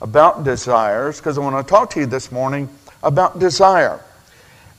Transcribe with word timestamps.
about 0.00 0.44
desires, 0.44 1.18
because 1.18 1.38
I 1.38 1.40
want 1.40 1.64
to 1.64 1.70
talk 1.70 1.90
to 1.90 2.00
you 2.00 2.06
this 2.06 2.32
morning 2.32 2.68
about 3.02 3.38
desire. 3.38 4.00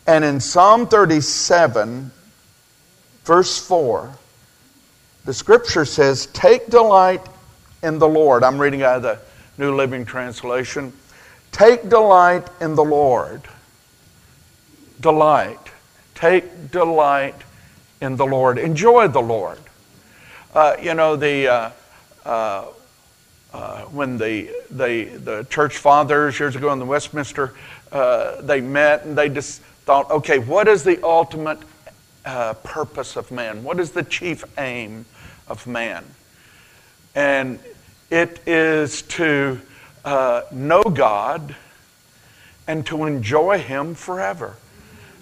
And 0.06 0.26
in 0.26 0.39
Psalm 0.39 0.88
37, 0.88 2.12
verse 3.23 3.66
4, 3.66 4.17
the 5.26 5.34
scripture 5.34 5.86
says, 5.86 6.28
Take 6.28 6.68
delight 6.68 7.22
in 7.82 8.00
the 8.00 8.08
Lord. 8.08 8.44
I'm 8.44 8.60
reading 8.60 8.84
out 8.84 8.98
of 8.98 9.04
the 9.04 9.20
New 9.58 9.76
Living 9.76 10.06
Translation. 10.06 10.94
Take 11.52 11.90
delight 11.90 12.48
in 12.60 12.76
the 12.76 12.84
Lord. 12.84 13.42
Delight. 15.00 15.60
Take 16.16 16.72
delight 16.72 17.36
in 18.02 18.16
the 18.16 18.26
Lord. 18.26 18.58
Enjoy 18.58 19.08
the 19.08 19.22
Lord. 19.22 19.60
Uh, 20.54 20.76
you 20.82 20.94
know, 20.94 21.16
the. 21.16 21.48
Uh, 21.48 21.72
uh, 22.26 22.66
uh, 23.54 23.84
when 23.84 24.18
the, 24.18 24.50
the, 24.72 25.06
the 25.06 25.46
church 25.50 25.78
fathers 25.78 26.40
years 26.40 26.56
ago 26.56 26.74
in 26.74 26.80
the 26.80 26.86
Westminster, 26.86 27.54
uh, 27.92 28.42
they 28.42 28.60
met 28.62 29.06
and 29.06 29.16
they 29.16 29.30
just 29.30 29.62
thought, 29.86 30.10
okay, 30.10 30.40
what 30.40 30.68
is 30.68 30.84
the 30.84 31.02
ultimate 31.04 31.60
uh, 32.26 32.54
purpose 32.54 33.16
of 33.16 33.32
man? 33.32 33.64
What 33.64 33.80
is 33.80 33.92
the 33.92 34.04
chief 34.04 34.44
aim 34.58 35.06
of 35.48 35.68
man? 35.68 36.06
And 37.16 37.60
it 38.10 38.42
is 38.48 39.02
to 39.04 39.60
uh, 40.06 40.44
know 40.52 40.84
God 40.84 41.56
and 42.68 42.86
to 42.88 43.06
enjoy 43.06 43.60
Him 43.60 43.96
forever. 43.96 44.56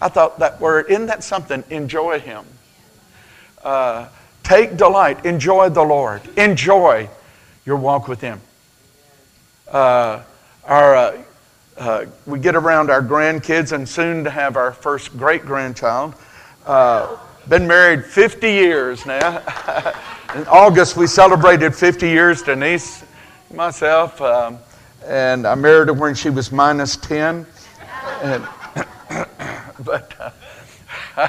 I 0.02 0.10
thought 0.10 0.40
that 0.40 0.60
word, 0.60 0.88
isn't 0.90 1.08
that 1.08 1.24
something? 1.24 1.64
Enjoy 1.70 2.20
Him. 2.20 2.46
Uh, 3.64 4.08
take 4.44 4.78
delight, 4.78 5.26
enjoy 5.26 5.70
the 5.70 5.84
Lord, 5.84 6.22
enjoy 6.38 7.10
your 7.66 7.78
walk 7.78 8.08
with 8.08 8.22
Him. 8.22 8.42
Uh, 9.68 10.22
our, 10.64 10.96
uh, 10.96 11.24
uh, 11.78 12.06
we 12.26 12.40
get 12.40 12.56
around 12.56 12.90
our 12.90 13.02
grandkids 13.02 13.72
and 13.72 13.88
soon 13.88 14.24
to 14.24 14.30
have 14.30 14.58
our 14.58 14.72
first 14.74 15.18
great 15.18 15.44
grandchild. 15.46 16.14
Uh, 16.66 17.18
been 17.50 17.68
married 17.68 18.06
50 18.06 18.48
years 18.48 19.06
now. 19.06 19.38
In 20.36 20.46
August, 20.48 20.96
we 20.96 21.08
celebrated 21.08 21.76
50 21.76 22.08
years, 22.08 22.44
Denise, 22.44 23.04
myself, 23.54 24.22
um, 24.22 24.60
and 25.06 25.48
I 25.48 25.56
married 25.56 25.88
her 25.88 25.94
when 25.94 26.14
she 26.14 26.30
was 26.30 26.52
minus 26.52 26.96
10. 26.98 27.46
And, 28.22 28.48
but 29.84 30.34
uh, 31.18 31.28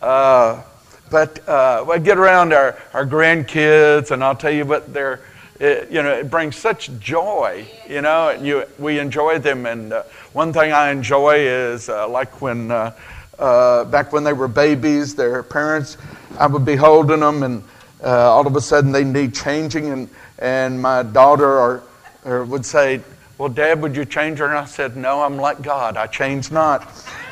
uh, 0.02 0.62
but 1.10 1.46
uh, 1.46 1.84
we 1.86 1.98
get 1.98 2.16
around 2.16 2.54
our, 2.54 2.80
our 2.94 3.04
grandkids, 3.04 4.10
and 4.10 4.24
I'll 4.24 4.34
tell 4.34 4.50
you 4.50 4.64
what, 4.64 4.92
they're 4.94 5.20
it, 5.62 5.92
you 5.92 6.02
know, 6.02 6.12
it 6.12 6.28
brings 6.28 6.56
such 6.56 6.90
joy, 6.98 7.64
you 7.88 8.02
know, 8.02 8.30
and 8.30 8.44
you, 8.44 8.64
we 8.80 8.98
enjoy 8.98 9.38
them. 9.38 9.64
And 9.64 9.92
uh, 9.92 10.02
one 10.32 10.52
thing 10.52 10.72
I 10.72 10.90
enjoy 10.90 11.36
is 11.38 11.88
uh, 11.88 12.08
like 12.08 12.40
when, 12.40 12.72
uh, 12.72 12.92
uh 13.42 13.84
back 13.84 14.12
when 14.12 14.24
they 14.24 14.32
were 14.32 14.48
babies, 14.48 15.14
their 15.14 15.42
parents, 15.42 15.96
I 16.38 16.46
would 16.46 16.64
be 16.64 16.76
holding 16.76 17.20
them 17.20 17.42
and 17.42 17.62
uh, 18.02 18.08
all 18.08 18.46
of 18.46 18.56
a 18.56 18.60
sudden 18.60 18.92
they 18.92 19.04
need 19.04 19.34
changing 19.34 19.90
and, 19.90 20.08
and 20.38 20.80
my 20.80 21.02
daughter 21.02 21.58
or, 21.58 21.82
or 22.24 22.44
would 22.44 22.66
say, 22.66 23.00
well, 23.38 23.48
Dad, 23.48 23.80
would 23.82 23.96
you 23.96 24.04
change 24.04 24.38
her? 24.38 24.46
And 24.46 24.58
I 24.58 24.64
said, 24.64 24.96
no, 24.96 25.22
I'm 25.22 25.36
like 25.36 25.62
God. 25.62 25.96
I 25.96 26.06
change 26.06 26.50
not. 26.50 26.88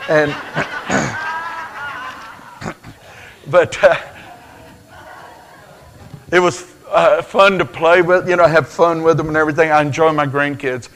And, 0.08 0.30
but 3.46 3.82
uh, 3.82 3.96
it 6.32 6.40
was 6.40 6.74
uh, 6.88 7.22
fun 7.22 7.58
to 7.58 7.64
play 7.64 8.02
with, 8.02 8.28
you 8.28 8.36
know, 8.36 8.46
have 8.46 8.68
fun 8.68 9.02
with 9.02 9.16
them 9.16 9.28
and 9.28 9.36
everything. 9.36 9.70
I 9.70 9.82
enjoy 9.82 10.12
my 10.12 10.26
grandkids. 10.26 10.88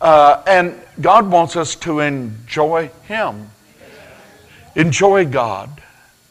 Uh, 0.00 0.42
and 0.46 0.80
God 1.00 1.30
wants 1.30 1.56
us 1.56 1.74
to 1.76 2.00
enjoy 2.00 2.90
Him. 3.06 3.50
Enjoy 4.74 5.26
God. 5.26 5.82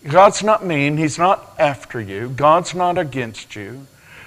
God's 0.07 0.43
not 0.43 0.65
mean. 0.65 0.97
He's 0.97 1.17
not 1.17 1.53
after 1.59 1.99
you. 1.99 2.29
God's 2.29 2.73
not 2.73 2.97
against 2.97 3.55
you. 3.55 3.85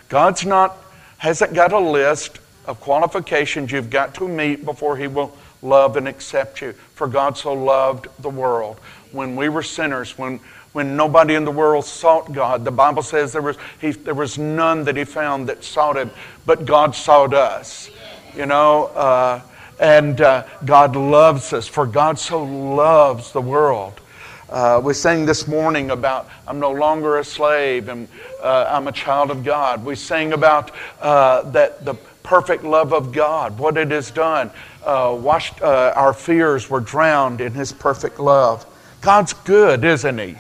God's 0.09 0.45
not, 0.45 0.77
hasn't 1.19 1.55
got 1.55 1.73
a 1.73 1.78
list 1.78 2.39
of 2.67 2.81
qualifications 2.81 3.73
you've 3.73 3.91
got 3.91 4.15
to 4.17 4.28
meet 4.28 4.65
before 4.65 4.97
He 4.97 5.06
will 5.06 5.34
love 5.62 5.97
and 5.97 6.06
accept 6.06 6.61
you. 6.61 6.73
For 6.95 7.06
God 7.06 7.39
so 7.39 7.55
loved 7.55 8.09
the 8.21 8.28
world. 8.28 8.78
When 9.12 9.37
we 9.37 9.49
were 9.49 9.62
sinners, 9.62 10.19
when 10.19 10.41
when 10.73 10.97
nobody 10.97 11.34
in 11.34 11.44
the 11.44 11.50
world 11.50 11.84
sought 11.84 12.33
God. 12.33 12.65
The 12.65 12.71
Bible 12.71 13.03
says 13.03 13.33
there 13.33 13.43
was, 13.43 13.56
he, 13.81 13.91
there 13.91 14.15
was 14.15 14.39
none 14.39 14.84
that 14.84 14.97
he 14.97 15.05
found 15.05 15.49
that 15.49 15.62
sought 15.65 15.97
him, 15.97 16.11
but 16.47 16.65
God 16.65 16.94
sought 16.94 17.34
us. 17.34 17.91
You 18.34 18.47
know, 18.47 18.87
uh, 18.87 19.43
and 19.81 20.21
uh, 20.21 20.47
God 20.65 20.97
loves 20.97 21.53
us, 21.53 21.66
for 21.66 21.87
God 21.87 22.19
so 22.19 22.43
loves 22.43 23.33
the 23.33 23.41
world. 23.41 24.00
Uh, 24.49 24.81
we 24.84 24.93
sang 24.93 25.25
this 25.25 25.49
morning 25.49 25.91
about 25.91 26.28
I'm 26.47 26.60
no 26.60 26.71
longer 26.71 27.19
a 27.19 27.25
slave 27.25 27.88
and 27.88 28.06
uh, 28.43 28.66
I'm 28.69 28.87
a 28.87 28.93
child 28.93 29.31
of 29.31 29.44
God. 29.44 29.82
We 29.82 29.94
sang 29.94 30.34
about 30.34 30.72
uh, 31.00 31.50
that 31.53 31.84
the 31.87 31.94
perfect 32.22 32.62
love 32.62 32.93
of 32.93 33.12
God, 33.12 33.59
what 33.59 33.77
it 33.77 33.91
has 33.91 34.11
done. 34.11 34.50
Uh, 34.84 35.16
washed, 35.19 35.62
our 35.62 36.12
fears 36.12 36.69
were 36.69 36.81
drowned 36.81 37.41
in 37.41 37.53
His 37.53 37.72
perfect 37.72 38.21
love. 38.21 38.66
God's 39.00 39.32
good, 39.32 39.84
isn't 39.84 40.19
He? 40.19 40.37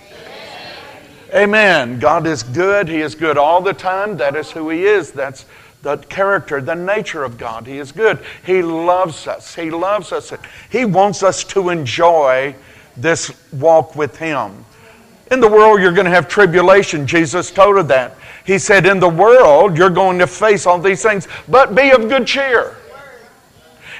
Amen. 1.34 1.98
God 1.98 2.26
is 2.26 2.42
good. 2.42 2.88
He 2.88 3.00
is 3.00 3.14
good 3.14 3.38
all 3.38 3.62
the 3.62 3.72
time. 3.72 4.18
That 4.18 4.36
is 4.36 4.50
who 4.50 4.68
He 4.68 4.84
is. 4.84 5.10
That's 5.12 5.46
the 5.82 5.96
character, 5.96 6.60
the 6.60 6.74
nature 6.74 7.24
of 7.24 7.36
God. 7.36 7.66
He 7.66 7.78
is 7.78 7.92
good. 7.92 8.20
He 8.46 8.62
loves 8.62 9.26
us. 9.26 9.54
He 9.54 9.70
loves 9.70 10.12
us. 10.12 10.32
He 10.70 10.84
wants 10.84 11.22
us 11.22 11.44
to 11.44 11.70
enjoy 11.70 12.54
this 12.96 13.32
walk 13.52 13.96
with 13.96 14.16
Him. 14.16 14.64
In 15.30 15.40
the 15.40 15.48
world, 15.48 15.80
you're 15.80 15.92
going 15.92 16.04
to 16.04 16.10
have 16.10 16.28
tribulation. 16.28 17.06
Jesus 17.06 17.50
told 17.50 17.78
us 17.78 17.88
that. 17.88 18.16
He 18.44 18.58
said, 18.58 18.86
In 18.86 19.00
the 19.00 19.08
world, 19.08 19.76
you're 19.76 19.90
going 19.90 20.18
to 20.18 20.26
face 20.26 20.66
all 20.66 20.78
these 20.78 21.02
things, 21.02 21.26
but 21.48 21.74
be 21.74 21.90
of 21.90 22.08
good 22.08 22.26
cheer. 22.26 22.76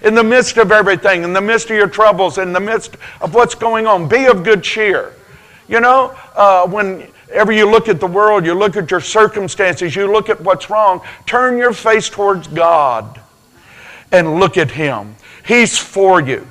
In 0.02 0.14
the 0.14 0.24
midst 0.24 0.56
of 0.56 0.72
everything, 0.72 1.22
in 1.22 1.32
the 1.32 1.40
midst 1.40 1.70
of 1.70 1.76
your 1.76 1.88
troubles, 1.88 2.38
in 2.38 2.52
the 2.52 2.60
midst 2.60 2.96
of 3.20 3.34
what's 3.34 3.54
going 3.54 3.86
on, 3.86 4.08
be 4.08 4.26
of 4.26 4.42
good 4.42 4.62
cheer. 4.62 5.14
You 5.68 5.80
know, 5.80 6.16
uh, 6.34 6.66
when 6.66 7.08
Ever 7.32 7.52
you 7.52 7.70
look 7.70 7.88
at 7.88 8.00
the 8.00 8.06
world, 8.06 8.44
you 8.44 8.54
look 8.54 8.76
at 8.76 8.90
your 8.90 9.00
circumstances, 9.00 9.96
you 9.96 10.12
look 10.12 10.28
at 10.28 10.40
what's 10.40 10.68
wrong, 10.68 11.00
turn 11.26 11.56
your 11.56 11.72
face 11.72 12.08
towards 12.08 12.46
God 12.48 13.20
and 14.10 14.38
look 14.38 14.56
at 14.56 14.70
Him. 14.70 15.16
He's 15.46 15.78
for 15.78 16.20
you. 16.20 16.46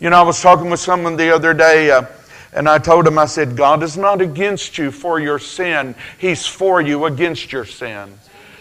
You 0.00 0.10
know, 0.10 0.18
I 0.18 0.22
was 0.22 0.40
talking 0.40 0.70
with 0.70 0.80
someone 0.80 1.16
the 1.16 1.34
other 1.34 1.54
day, 1.54 1.90
uh, 1.90 2.06
and 2.52 2.68
I 2.68 2.78
told 2.78 3.06
him, 3.06 3.18
I 3.18 3.26
said, 3.26 3.56
God 3.56 3.82
is 3.82 3.96
not 3.96 4.20
against 4.20 4.76
you 4.78 4.90
for 4.90 5.20
your 5.20 5.38
sin, 5.38 5.94
He's 6.18 6.46
for 6.46 6.80
you 6.80 7.04
against 7.04 7.52
your 7.52 7.64
sin. 7.64 8.19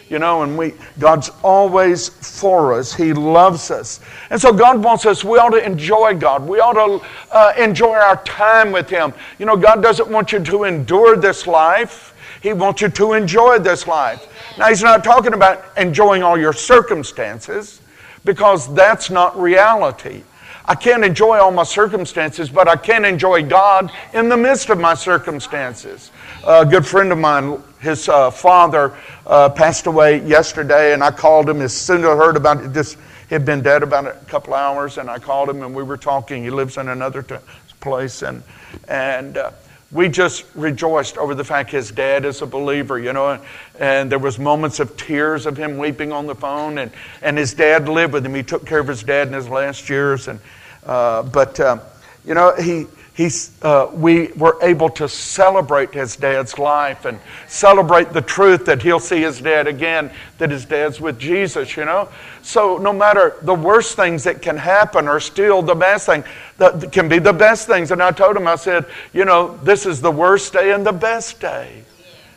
You 0.10 0.18
know, 0.18 0.42
and 0.42 0.58
we, 0.58 0.74
God's 0.98 1.30
always 1.44 2.10
for 2.10 2.74
us. 2.74 2.94
He 2.94 3.14
loves 3.14 3.70
us. 3.70 4.00
And 4.32 4.42
so 4.42 4.52
God 4.52 4.84
wants 4.84 5.06
us, 5.06 5.24
we 5.24 5.38
ought 5.38 5.52
to 5.52 5.64
enjoy 5.64 6.16
God. 6.16 6.48
We 6.48 6.60
ought 6.60 6.74
to 6.74 7.06
uh, 7.32 7.54
enjoy 7.58 7.94
our 7.94 8.22
time 8.24 8.72
with 8.72 8.90
Him. 8.90 9.14
You 9.38 9.46
know, 9.46 9.56
God 9.56 9.84
doesn't 9.84 10.10
want 10.10 10.32
you 10.32 10.40
to 10.44 10.64
endure 10.64 11.16
this 11.16 11.46
life, 11.46 12.16
He 12.42 12.54
wants 12.54 12.82
you 12.82 12.90
to 12.90 13.14
enjoy 13.14 13.60
this 13.60 13.86
life. 13.86 14.28
Now, 14.58 14.70
He's 14.70 14.82
not 14.82 15.04
talking 15.04 15.34
about 15.34 15.64
enjoying 15.78 16.24
all 16.24 16.40
your 16.40 16.54
circumstances 16.54 17.80
because 18.26 18.74
that's 18.74 19.12
not 19.12 19.40
reality. 19.40 20.24
I 20.66 20.76
can't 20.76 21.04
enjoy 21.04 21.40
all 21.40 21.52
my 21.52 21.64
circumstances, 21.64 22.48
but 22.48 22.68
I 22.68 22.76
can 22.76 23.04
enjoy 23.04 23.44
God 23.44 23.92
in 24.14 24.30
the 24.30 24.38
midst 24.38 24.70
of 24.70 24.80
my 24.80 24.94
circumstances. 24.94 26.12
A 26.46 26.66
good 26.66 26.88
friend 26.88 27.12
of 27.12 27.18
mine, 27.18 27.62
his 27.82 28.08
uh, 28.08 28.32
father 28.32 28.96
uh, 29.28 29.50
passed 29.50 29.88
away 29.88 30.26
yesterday, 30.26 30.94
and 30.94 31.04
I 31.04 31.12
called 31.12 31.50
him 31.50 31.62
as 31.62 31.74
soon 31.74 32.00
as 32.00 32.06
I 32.06 32.16
heard 32.16 32.38
about 32.38 32.64
it. 32.64 32.72
Just 32.74 32.98
he 33.28 33.36
had 33.36 33.44
been 33.44 33.62
dead 33.62 33.84
about 33.84 34.08
a 34.08 34.14
couple 34.28 34.54
hours, 34.54 34.98
and 34.98 35.10
I 35.10 35.20
called 35.20 35.50
him, 35.50 35.62
and 35.64 35.76
we 35.76 35.84
were 35.84 35.98
talking. 35.98 36.42
He 36.42 36.50
lives 36.50 36.78
in 36.78 36.88
another 36.88 37.24
t- 37.24 37.36
place, 37.80 38.22
and 38.22 38.44
and. 38.88 39.38
Uh, 39.38 39.52
we 39.92 40.08
just 40.08 40.46
rejoiced 40.54 41.18
over 41.18 41.34
the 41.34 41.44
fact 41.44 41.72
his 41.72 41.90
dad 41.90 42.24
is 42.24 42.44
a 42.44 42.46
believer, 42.46 43.00
you 43.00 43.12
know, 43.12 43.32
and, 43.32 43.42
and, 43.80 44.12
there 44.12 44.20
was 44.20 44.38
moments 44.38 44.80
of 44.80 44.96
tears 44.98 45.48
of 45.48 45.58
him 45.58 45.80
weeping 45.80 46.12
on 46.12 46.28
the 46.28 46.36
phone, 46.36 46.78
and, 46.78 46.92
and 47.24 47.40
his 47.40 47.56
dad 47.56 47.90
lived 47.90 48.14
with 48.14 48.24
him. 48.24 48.36
He 48.36 48.44
took 48.44 48.68
care 48.68 48.78
of 48.78 48.88
his 48.88 49.02
dad 49.02 49.30
in 49.30 49.34
his 49.34 49.50
last 49.50 49.90
years, 49.90 50.28
and 50.28 50.40
uh, 50.86 51.24
but 51.24 51.60
uh, 51.60 51.80
you 52.24 52.36
know 52.36 52.54
he 52.56 52.86
he's, 53.20 53.52
uh, 53.64 53.92
we 53.94 54.28
were 54.38 54.58
able 54.62 54.90
to 54.90 55.10
celebrate 55.10 55.94
his 55.94 56.16
dad's 56.16 56.58
life 56.58 57.04
and 57.04 57.20
celebrate 57.50 58.14
the 58.14 58.22
truth 58.22 58.64
that 58.64 58.82
he'll 58.82 58.98
see 58.98 59.20
his 59.20 59.42
dad 59.42 59.68
again, 59.68 60.10
that 60.38 60.50
his 60.50 60.64
dad's 60.64 61.02
with 61.02 61.20
Jesus, 61.20 61.76
you 61.76 61.84
know? 61.84 62.08
So 62.44 62.78
no 62.78 62.94
matter 62.94 63.36
the 63.42 63.54
worst 63.54 63.98
things 63.98 64.24
that 64.24 64.42
can 64.42 64.56
happen 64.56 65.10
are 65.10 65.20
still 65.20 65.62
the 65.62 65.76
best 65.76 66.06
thing, 66.06 66.24
that 66.60 66.94
can 66.94 67.10
be 67.10 67.20
the 67.20 67.34
best 67.34 67.68
things. 67.68 67.92
And 67.92 68.02
I 68.02 68.12
told 68.12 68.38
him, 68.38 68.48
I 68.48 68.56
said, 68.56 68.86
you 69.12 69.26
know, 69.26 69.58
this 69.64 69.86
is 69.86 70.00
the 70.00 70.12
worst 70.12 70.54
day 70.54 70.72
and 70.72 70.86
the 70.86 70.94
best 70.94 71.42
day. 71.42 71.84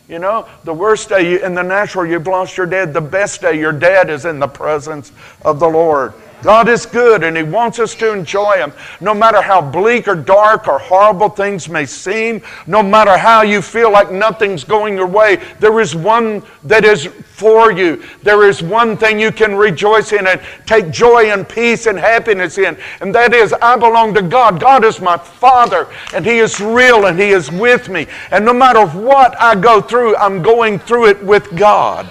You 0.09 0.19
know, 0.19 0.49
the 0.65 0.75
worst 0.75 1.09
day 1.11 1.41
in 1.41 1.55
the 1.55 1.63
natural, 1.63 2.05
you've 2.05 2.27
lost 2.27 2.57
your 2.57 2.67
dad. 2.67 2.93
The 2.93 3.01
best 3.01 3.41
day, 3.41 3.57
your 3.57 3.73
dad 3.73 4.11
is 4.11 4.25
in 4.25 4.41
the 4.41 4.49
presence 4.49 5.13
of 5.43 5.61
the 5.61 5.69
Lord. 5.69 6.13
God 6.43 6.69
is 6.69 6.87
good 6.87 7.23
and 7.23 7.37
He 7.37 7.43
wants 7.43 7.79
us 7.79 7.95
to 7.97 8.13
enjoy 8.13 8.57
Him. 8.57 8.73
No 9.01 9.15
matter 9.15 9.41
how 9.41 9.61
bleak 9.61 10.09
or 10.09 10.15
dark 10.15 10.69
or 10.69 10.79
horrible 10.79 11.29
things 11.29 11.69
may 11.69 11.87
seem, 11.87 12.43
no 12.67 12.83
matter 12.83 13.17
how 13.17 13.43
you 13.43 13.63
feel 13.63 13.91
like 13.91 14.11
nothing's 14.11 14.65
going 14.65 14.97
your 14.97 15.07
way, 15.07 15.37
there 15.61 15.81
is 15.81 15.95
one 15.95 16.43
that 16.65 16.85
is 16.85 17.07
for 17.07 17.73
you. 17.73 18.03
There 18.23 18.49
is 18.49 18.63
one 18.63 18.97
thing 18.97 19.19
you 19.19 19.33
can 19.33 19.55
rejoice 19.55 20.13
in 20.13 20.27
and 20.27 20.41
take 20.67 20.91
joy 20.91 21.31
and 21.31 21.49
peace 21.49 21.87
and 21.87 21.99
happiness 21.99 22.59
in, 22.59 22.77
and 23.01 23.15
that 23.15 23.35
is 23.35 23.53
I 23.55 23.77
belong 23.77 24.15
to 24.15 24.23
God. 24.23 24.61
God 24.61 24.85
is 24.85 25.01
my 25.01 25.17
Father, 25.17 25.89
and 26.15 26.25
He 26.25 26.39
is 26.39 26.61
real 26.61 27.07
and 27.07 27.19
He 27.19 27.31
is 27.31 27.51
with 27.51 27.89
me. 27.89 28.07
And 28.31 28.45
no 28.45 28.53
matter 28.53 28.87
what 28.87 29.41
I 29.41 29.55
go 29.55 29.81
through, 29.81 30.17
I'm 30.17 30.43
going 30.43 30.79
through 30.79 31.07
it 31.09 31.23
with 31.23 31.57
God. 31.57 32.07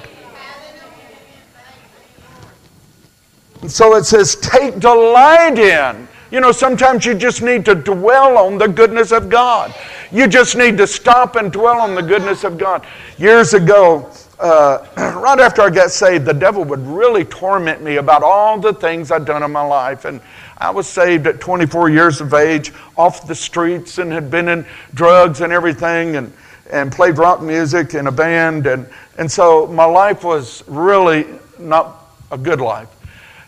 So 3.68 3.96
it 3.96 4.06
says, 4.06 4.36
take 4.36 4.80
delight 4.80 5.60
in. 5.60 6.08
You 6.32 6.40
know, 6.40 6.52
sometimes 6.52 7.06
you 7.06 7.14
just 7.14 7.42
need 7.42 7.66
to 7.66 7.76
dwell 7.76 8.38
on 8.38 8.58
the 8.58 8.68
goodness 8.68 9.12
of 9.12 9.30
God. 9.30 9.76
You 10.12 10.28
just 10.28 10.56
need 10.56 10.78
to 10.78 10.88
stop 10.88 11.36
and 11.36 11.52
dwell 11.52 11.82
on 11.82 11.94
the 11.94 12.02
goodness 12.02 12.44
of 12.44 12.58
God. 12.58 12.86
Years 13.18 13.54
ago, 13.54 14.10
uh, 14.40 14.86
right 15.20 15.40
after 15.40 15.62
I 15.62 15.70
got 15.70 15.92
saved, 15.92 16.26
the 16.26 16.34
devil 16.34 16.64
would 16.64 16.80
really 16.80 17.26
torment 17.26 17.84
me 17.84 17.98
about 17.98 18.24
all 18.24 18.60
the 18.60 18.74
things 18.74 19.12
I'd 19.12 19.26
done 19.26 19.44
in 19.44 19.52
my 19.52 19.62
life. 19.62 20.06
And 20.06 20.22
I 20.58 20.70
was 20.72 20.88
saved 20.88 21.28
at 21.28 21.40
24 21.42 21.90
years 21.90 22.22
of 22.22 22.34
age, 22.34 22.74
off 22.98 23.28
the 23.28 23.36
streets, 23.36 23.98
and 23.98 24.12
had 24.12 24.32
been 24.32 24.48
in 24.48 24.66
drugs 24.94 25.42
and 25.42 25.52
everything, 25.52 26.16
and, 26.16 26.34
and 26.72 26.92
played 26.92 27.18
rock 27.18 27.42
music 27.42 27.94
in 27.94 28.08
a 28.08 28.12
band. 28.12 28.68
And, 28.68 28.88
and 29.18 29.30
so 29.30 29.68
my 29.68 29.86
life 29.86 30.24
was 30.24 30.64
really 30.68 31.28
not 31.60 32.06
a 32.32 32.38
good 32.38 32.62
life. 32.62 32.88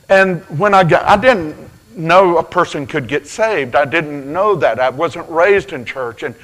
And 0.10 0.42
when 0.60 0.74
I 0.74 0.84
got, 0.84 1.04
I 1.06 1.18
didn't 1.18 1.56
know 1.96 2.38
a 2.38 2.44
person 2.44 2.88
could 2.88 3.08
get 3.08 3.28
saved. 3.28 3.76
I 3.76 3.86
didn't 3.86 4.32
know 4.32 4.56
that. 4.56 4.80
I 4.80 4.90
wasn't 4.90 5.30
raised 5.30 5.74
in 5.74 5.86
church. 5.86 6.24
And 6.24 6.36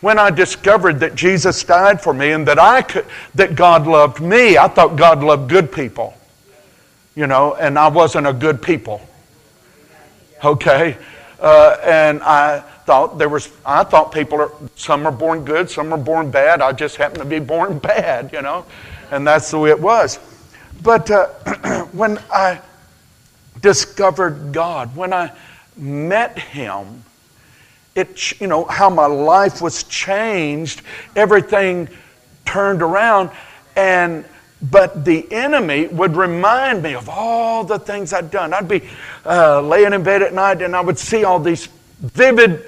when 0.00 0.18
I 0.18 0.30
discovered 0.30 1.00
that 1.00 1.14
Jesus 1.14 1.62
died 1.64 2.00
for 2.00 2.14
me 2.14 2.32
and 2.32 2.46
that 2.46 2.58
I 2.58 2.82
could, 2.82 3.06
that 3.34 3.56
God 3.56 3.86
loved 3.86 4.20
me, 4.20 4.56
I 4.56 4.68
thought 4.68 4.96
God 4.96 5.22
loved 5.22 5.50
good 5.50 5.72
people. 5.72 6.14
You 7.14 7.26
know, 7.26 7.54
and 7.54 7.78
I 7.78 7.88
wasn't 7.88 8.26
a 8.28 8.32
good 8.32 8.62
people. 8.62 9.00
Okay? 10.44 10.96
Uh, 11.40 11.76
and 11.82 12.22
I 12.22 12.60
thought 12.86 13.18
there 13.18 13.28
was, 13.28 13.50
I 13.66 13.82
thought 13.82 14.12
people 14.12 14.40
are, 14.40 14.52
some 14.76 15.06
are 15.06 15.12
born 15.12 15.44
good, 15.44 15.68
some 15.68 15.92
are 15.92 15.98
born 15.98 16.30
bad. 16.30 16.62
I 16.62 16.72
just 16.72 16.96
happened 16.96 17.22
to 17.22 17.28
be 17.28 17.40
born 17.40 17.78
bad, 17.80 18.32
you 18.32 18.42
know? 18.42 18.64
And 19.10 19.26
that's 19.26 19.50
the 19.50 19.58
way 19.58 19.70
it 19.70 19.80
was. 19.80 20.20
But 20.82 21.10
uh, 21.10 21.26
when 21.92 22.18
I 22.32 22.60
discovered 23.60 24.52
God, 24.52 24.94
when 24.96 25.12
I 25.12 25.32
met 25.76 26.38
Him, 26.38 27.04
it, 27.94 28.40
you 28.40 28.46
know, 28.46 28.64
how 28.64 28.90
my 28.90 29.06
life 29.06 29.60
was 29.60 29.82
changed, 29.84 30.82
everything 31.16 31.88
turned 32.44 32.82
around, 32.82 33.30
and 33.76 34.24
but 34.60 35.04
the 35.04 35.30
enemy 35.30 35.86
would 35.86 36.16
remind 36.16 36.82
me 36.82 36.94
of 36.94 37.08
all 37.08 37.62
the 37.64 37.78
things 37.78 38.12
I'd 38.12 38.30
done. 38.30 38.52
I'd 38.52 38.68
be 38.68 38.88
uh, 39.24 39.60
laying 39.60 39.92
in 39.92 40.02
bed 40.02 40.22
at 40.22 40.34
night 40.34 40.62
and 40.62 40.74
I 40.74 40.80
would 40.80 40.98
see 40.98 41.24
all 41.24 41.38
these 41.38 41.68
vivid, 42.00 42.64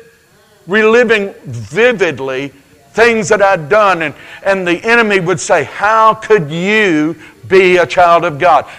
reliving 0.66 1.34
vividly 1.44 2.52
things 2.92 3.28
that 3.30 3.42
I'd 3.42 3.68
done. 3.68 4.02
And, 4.02 4.14
and 4.44 4.66
the 4.66 4.78
enemy 4.84 5.18
would 5.20 5.40
say, 5.40 5.64
How 5.64 6.14
could 6.14 6.50
you 6.50 7.16
be 7.48 7.78
a 7.78 7.86
child 7.86 8.24
of 8.24 8.38
God? 8.38 8.70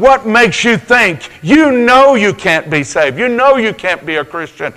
What 0.00 0.24
makes 0.24 0.64
you 0.64 0.78
think? 0.78 1.30
You 1.42 1.72
know 1.72 2.14
you 2.14 2.32
can't 2.32 2.70
be 2.70 2.84
saved. 2.84 3.18
You 3.18 3.28
know 3.28 3.56
you 3.56 3.74
can't 3.74 4.06
be 4.06 4.16
a 4.16 4.24
Christian. 4.24 4.72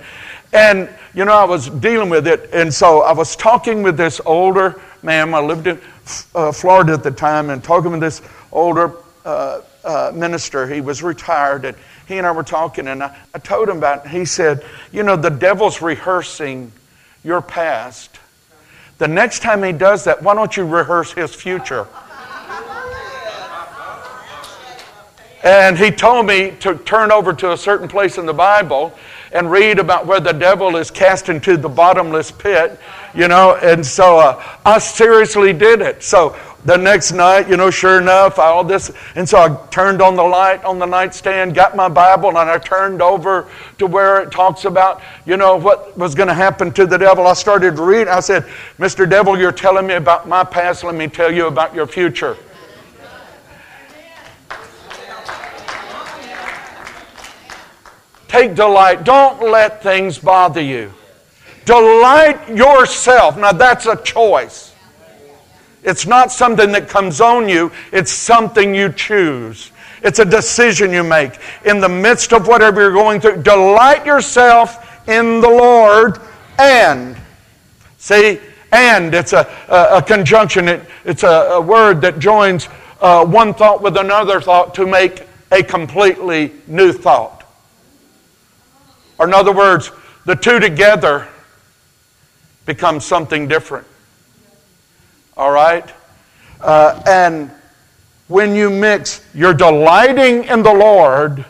And, 0.52 0.86
you 1.14 1.24
know, 1.24 1.32
I 1.32 1.44
was 1.44 1.70
dealing 1.70 2.10
with 2.10 2.26
it. 2.26 2.50
And 2.52 2.72
so 2.72 3.00
I 3.00 3.12
was 3.12 3.34
talking 3.34 3.82
with 3.82 3.96
this 3.96 4.20
older 4.26 4.78
man. 5.02 5.32
I 5.32 5.40
lived 5.40 5.66
in 5.66 5.80
uh, 6.34 6.52
Florida 6.52 6.92
at 6.92 7.02
the 7.02 7.10
time 7.10 7.48
and 7.48 7.64
talking 7.64 7.92
with 7.92 8.00
this 8.00 8.20
older 8.52 8.92
uh, 9.24 9.62
uh, 9.82 10.12
minister. 10.14 10.66
He 10.66 10.82
was 10.82 11.02
retired. 11.02 11.64
And 11.64 11.76
he 12.06 12.18
and 12.18 12.26
I 12.26 12.30
were 12.32 12.42
talking. 12.42 12.86
And 12.86 13.02
I, 13.02 13.16
I 13.34 13.38
told 13.38 13.70
him 13.70 13.78
about 13.78 14.04
it. 14.04 14.10
He 14.10 14.26
said, 14.26 14.62
You 14.92 15.04
know, 15.04 15.16
the 15.16 15.30
devil's 15.30 15.80
rehearsing 15.80 16.70
your 17.24 17.40
past. 17.40 18.18
The 18.98 19.08
next 19.08 19.40
time 19.40 19.62
he 19.62 19.72
does 19.72 20.04
that, 20.04 20.22
why 20.22 20.34
don't 20.34 20.54
you 20.54 20.66
rehearse 20.66 21.14
his 21.14 21.34
future? 21.34 21.88
And 25.44 25.76
he 25.78 25.90
told 25.90 26.24
me 26.24 26.52
to 26.60 26.74
turn 26.74 27.12
over 27.12 27.34
to 27.34 27.52
a 27.52 27.56
certain 27.56 27.86
place 27.86 28.16
in 28.16 28.24
the 28.24 28.32
Bible 28.32 28.96
and 29.30 29.50
read 29.50 29.78
about 29.78 30.06
where 30.06 30.18
the 30.18 30.32
devil 30.32 30.76
is 30.76 30.90
cast 30.90 31.28
into 31.28 31.58
the 31.58 31.68
bottomless 31.68 32.30
pit, 32.30 32.80
you 33.14 33.28
know. 33.28 33.56
And 33.56 33.84
so 33.84 34.18
uh, 34.18 34.42
I 34.64 34.78
seriously 34.78 35.52
did 35.52 35.82
it. 35.82 36.02
So 36.02 36.34
the 36.64 36.78
next 36.78 37.12
night, 37.12 37.46
you 37.46 37.58
know, 37.58 37.70
sure 37.70 38.00
enough, 38.00 38.38
all 38.38 38.64
this. 38.64 38.90
And 39.16 39.28
so 39.28 39.36
I 39.36 39.66
turned 39.70 40.00
on 40.00 40.16
the 40.16 40.22
light 40.22 40.64
on 40.64 40.78
the 40.78 40.86
nightstand, 40.86 41.54
got 41.54 41.76
my 41.76 41.90
Bible, 41.90 42.30
and 42.30 42.38
I 42.38 42.56
turned 42.56 43.02
over 43.02 43.46
to 43.76 43.86
where 43.86 44.22
it 44.22 44.30
talks 44.30 44.64
about, 44.64 45.02
you 45.26 45.36
know, 45.36 45.56
what 45.56 45.96
was 45.98 46.14
going 46.14 46.28
to 46.28 46.34
happen 46.34 46.72
to 46.72 46.86
the 46.86 46.96
devil. 46.96 47.26
I 47.26 47.34
started 47.34 47.78
reading. 47.78 48.08
I 48.08 48.20
said, 48.20 48.46
Mr. 48.78 49.08
Devil, 49.08 49.38
you're 49.38 49.52
telling 49.52 49.86
me 49.86 49.94
about 49.94 50.26
my 50.26 50.42
past. 50.42 50.84
Let 50.84 50.94
me 50.94 51.06
tell 51.06 51.30
you 51.30 51.48
about 51.48 51.74
your 51.74 51.86
future. 51.86 52.38
Take 58.34 58.56
delight. 58.56 59.04
Don't 59.04 59.40
let 59.42 59.80
things 59.80 60.18
bother 60.18 60.60
you. 60.60 60.92
Delight 61.66 62.48
yourself. 62.48 63.38
Now, 63.38 63.52
that's 63.52 63.86
a 63.86 63.94
choice. 63.94 64.74
It's 65.84 66.04
not 66.04 66.32
something 66.32 66.72
that 66.72 66.88
comes 66.88 67.20
on 67.20 67.48
you, 67.48 67.70
it's 67.92 68.10
something 68.10 68.74
you 68.74 68.92
choose. 68.92 69.70
It's 70.02 70.18
a 70.18 70.24
decision 70.24 70.92
you 70.92 71.04
make. 71.04 71.38
In 71.64 71.78
the 71.78 71.88
midst 71.88 72.32
of 72.32 72.48
whatever 72.48 72.80
you're 72.80 72.92
going 72.92 73.20
through, 73.20 73.44
delight 73.44 74.04
yourself 74.04 75.08
in 75.08 75.40
the 75.40 75.48
Lord 75.48 76.20
and. 76.58 77.16
See, 77.98 78.40
and 78.72 79.14
it's 79.14 79.32
a, 79.32 79.48
a, 79.68 79.98
a 79.98 80.02
conjunction, 80.02 80.66
it, 80.66 80.80
it's 81.04 81.22
a, 81.22 81.28
a, 81.52 81.60
word 81.60 82.00
that 82.00 82.18
joins 82.18 82.68
uh, 83.00 83.24
one 83.24 83.54
thought 83.54 83.80
with 83.80 83.96
another 83.96 84.40
thought 84.40 84.74
to 84.74 84.86
make 84.86 85.22
a 85.52 85.62
completely 85.62 86.50
new 86.66 86.92
thought. 86.92 87.43
Or, 89.18 89.26
in 89.26 89.34
other 89.34 89.52
words, 89.52 89.90
the 90.24 90.34
two 90.34 90.58
together 90.58 91.28
become 92.66 93.00
something 93.00 93.46
different. 93.48 93.86
All 95.36 95.50
right? 95.50 95.88
Uh, 96.60 97.02
and 97.06 97.50
when 98.28 98.54
you 98.54 98.70
mix, 98.70 99.24
you're 99.34 99.54
delighting 99.54 100.44
in 100.44 100.62
the 100.62 100.72
Lord 100.72 101.44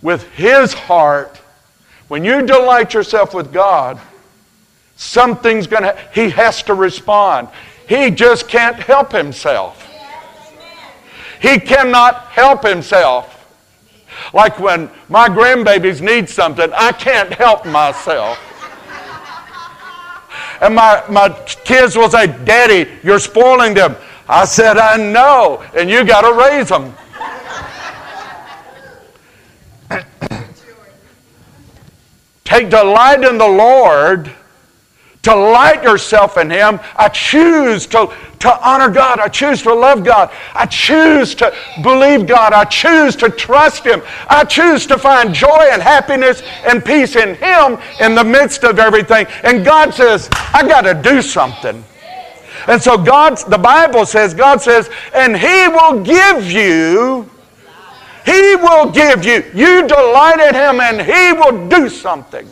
with 0.00 0.26
His 0.32 0.72
heart. 0.72 1.40
When 2.08 2.24
you 2.24 2.46
delight 2.46 2.94
yourself 2.94 3.34
with 3.34 3.52
God, 3.52 4.00
something's 4.96 5.66
going 5.66 5.82
to, 5.82 5.98
He 6.14 6.30
has 6.30 6.62
to 6.64 6.74
respond. 6.74 7.48
He 7.88 8.10
just 8.10 8.48
can't 8.48 8.76
help 8.76 9.12
Himself. 9.12 9.86
He 11.40 11.58
cannot 11.58 12.28
help 12.28 12.64
Himself. 12.64 13.33
Like 14.32 14.58
when 14.58 14.90
my 15.08 15.28
grandbabies 15.28 16.00
need 16.00 16.28
something, 16.28 16.72
I 16.72 16.92
can't 16.92 17.32
help 17.32 17.66
myself. 17.66 18.38
And 20.60 20.74
my, 20.74 21.02
my 21.10 21.28
kids 21.64 21.96
will 21.96 22.10
say, 22.10 22.26
Daddy, 22.26 22.90
you're 23.02 23.18
spoiling 23.18 23.74
them. 23.74 23.96
I 24.28 24.44
said, 24.44 24.78
I 24.78 24.96
know, 24.96 25.62
and 25.76 25.90
you 25.90 26.04
got 26.04 26.22
to 26.22 26.32
raise 26.32 26.68
them. 26.68 26.94
Take 32.44 32.70
delight 32.70 33.24
in 33.24 33.36
the 33.36 33.48
Lord 33.48 34.32
Delight 35.24 35.82
yourself 35.82 36.36
in 36.36 36.50
Him. 36.50 36.78
I 36.96 37.08
choose 37.08 37.86
to, 37.86 38.14
to 38.40 38.68
honor 38.68 38.90
God. 38.90 39.18
I 39.18 39.28
choose 39.28 39.62
to 39.62 39.72
love 39.72 40.04
God. 40.04 40.30
I 40.54 40.66
choose 40.66 41.34
to 41.36 41.56
believe 41.82 42.26
God. 42.26 42.52
I 42.52 42.64
choose 42.66 43.16
to 43.16 43.30
trust 43.30 43.84
Him. 43.84 44.02
I 44.28 44.44
choose 44.44 44.86
to 44.86 44.98
find 44.98 45.34
joy 45.34 45.70
and 45.72 45.80
happiness 45.80 46.42
and 46.66 46.84
peace 46.84 47.16
in 47.16 47.36
Him 47.36 47.78
in 48.00 48.14
the 48.14 48.22
midst 48.22 48.64
of 48.64 48.78
everything. 48.78 49.26
And 49.44 49.64
God 49.64 49.94
says, 49.94 50.28
I 50.52 50.68
got 50.68 50.82
to 50.82 50.92
do 50.92 51.22
something. 51.22 51.82
And 52.68 52.82
so 52.82 52.98
God, 52.98 53.38
the 53.48 53.58
Bible 53.58 54.04
says, 54.04 54.34
God 54.34 54.60
says, 54.60 54.90
and 55.14 55.34
He 55.34 55.68
will 55.68 56.02
give 56.02 56.52
you, 56.52 57.30
He 58.26 58.56
will 58.56 58.90
give 58.90 59.24
you. 59.24 59.42
You 59.54 59.88
delight 59.88 60.40
in 60.40 60.54
Him 60.54 60.80
and 60.80 61.00
He 61.00 61.32
will 61.32 61.66
do 61.70 61.88
something. 61.88 62.46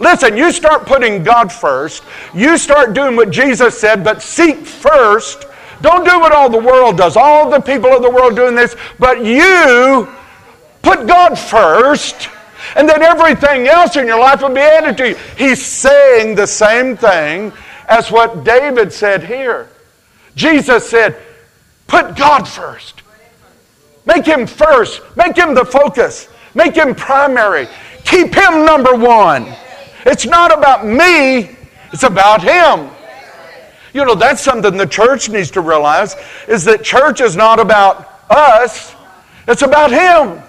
Listen, 0.00 0.34
you 0.36 0.50
start 0.50 0.86
putting 0.86 1.22
God 1.22 1.52
first. 1.52 2.02
You 2.34 2.56
start 2.56 2.94
doing 2.94 3.16
what 3.16 3.30
Jesus 3.30 3.78
said, 3.78 4.02
but 4.02 4.22
seek 4.22 4.66
first. 4.66 5.44
Don't 5.82 6.04
do 6.04 6.18
what 6.18 6.32
all 6.32 6.48
the 6.48 6.58
world 6.58 6.96
does. 6.96 7.16
All 7.16 7.50
the 7.50 7.60
people 7.60 7.90
of 7.90 8.02
the 8.02 8.10
world 8.10 8.34
doing 8.34 8.54
this, 8.54 8.74
but 8.98 9.24
you 9.24 10.08
put 10.82 11.06
God 11.06 11.38
first, 11.38 12.30
and 12.76 12.88
then 12.88 13.02
everything 13.02 13.68
else 13.68 13.96
in 13.96 14.06
your 14.06 14.18
life 14.18 14.40
will 14.40 14.54
be 14.54 14.60
added 14.60 14.96
to 14.98 15.10
you. 15.10 15.14
He's 15.36 15.64
saying 15.64 16.34
the 16.34 16.46
same 16.46 16.96
thing 16.96 17.52
as 17.86 18.10
what 18.10 18.42
David 18.42 18.92
said 18.92 19.22
here. 19.22 19.68
Jesus 20.34 20.88
said, 20.88 21.16
Put 21.86 22.16
God 22.16 22.48
first. 22.48 23.02
Make 24.06 24.24
Him 24.24 24.46
first. 24.46 25.02
Make 25.16 25.36
Him 25.36 25.54
the 25.54 25.64
focus. 25.64 26.28
Make 26.54 26.74
Him 26.74 26.94
primary. 26.94 27.68
Keep 28.04 28.34
Him 28.34 28.64
number 28.64 28.94
one. 28.94 29.52
It's 30.06 30.26
not 30.26 30.56
about 30.56 30.86
me, 30.86 31.56
it's 31.92 32.02
about 32.02 32.42
Him. 32.42 32.90
You 33.92 34.04
know, 34.04 34.14
that's 34.14 34.42
something 34.42 34.76
the 34.76 34.86
church 34.86 35.28
needs 35.28 35.50
to 35.52 35.60
realize 35.60 36.14
is 36.46 36.64
that 36.64 36.84
church 36.84 37.20
is 37.20 37.36
not 37.36 37.58
about 37.58 38.08
us, 38.30 38.94
it's 39.48 39.62
about 39.62 39.90
Him. 39.90 40.42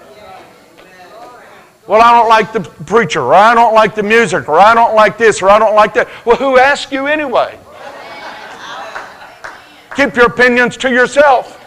Well, 1.87 2.01
I 2.01 2.13
don't 2.13 2.29
like 2.29 2.53
the 2.53 2.61
preacher, 2.61 3.21
or 3.21 3.33
I 3.33 3.53
don't 3.55 3.73
like 3.73 3.95
the 3.95 4.03
music, 4.03 4.47
or 4.47 4.59
I 4.59 4.73
don't 4.75 4.95
like 4.95 5.17
this, 5.17 5.41
or 5.41 5.49
I 5.49 5.59
don't 5.59 5.75
like 5.75 5.95
that. 5.95 6.07
Well, 6.25 6.37
who 6.37 6.57
asked 6.57 6.91
you 6.91 7.07
anyway? 7.07 7.57
Keep 9.95 10.15
your 10.15 10.27
opinions 10.27 10.77
to 10.77 10.89
yourself 10.89 11.57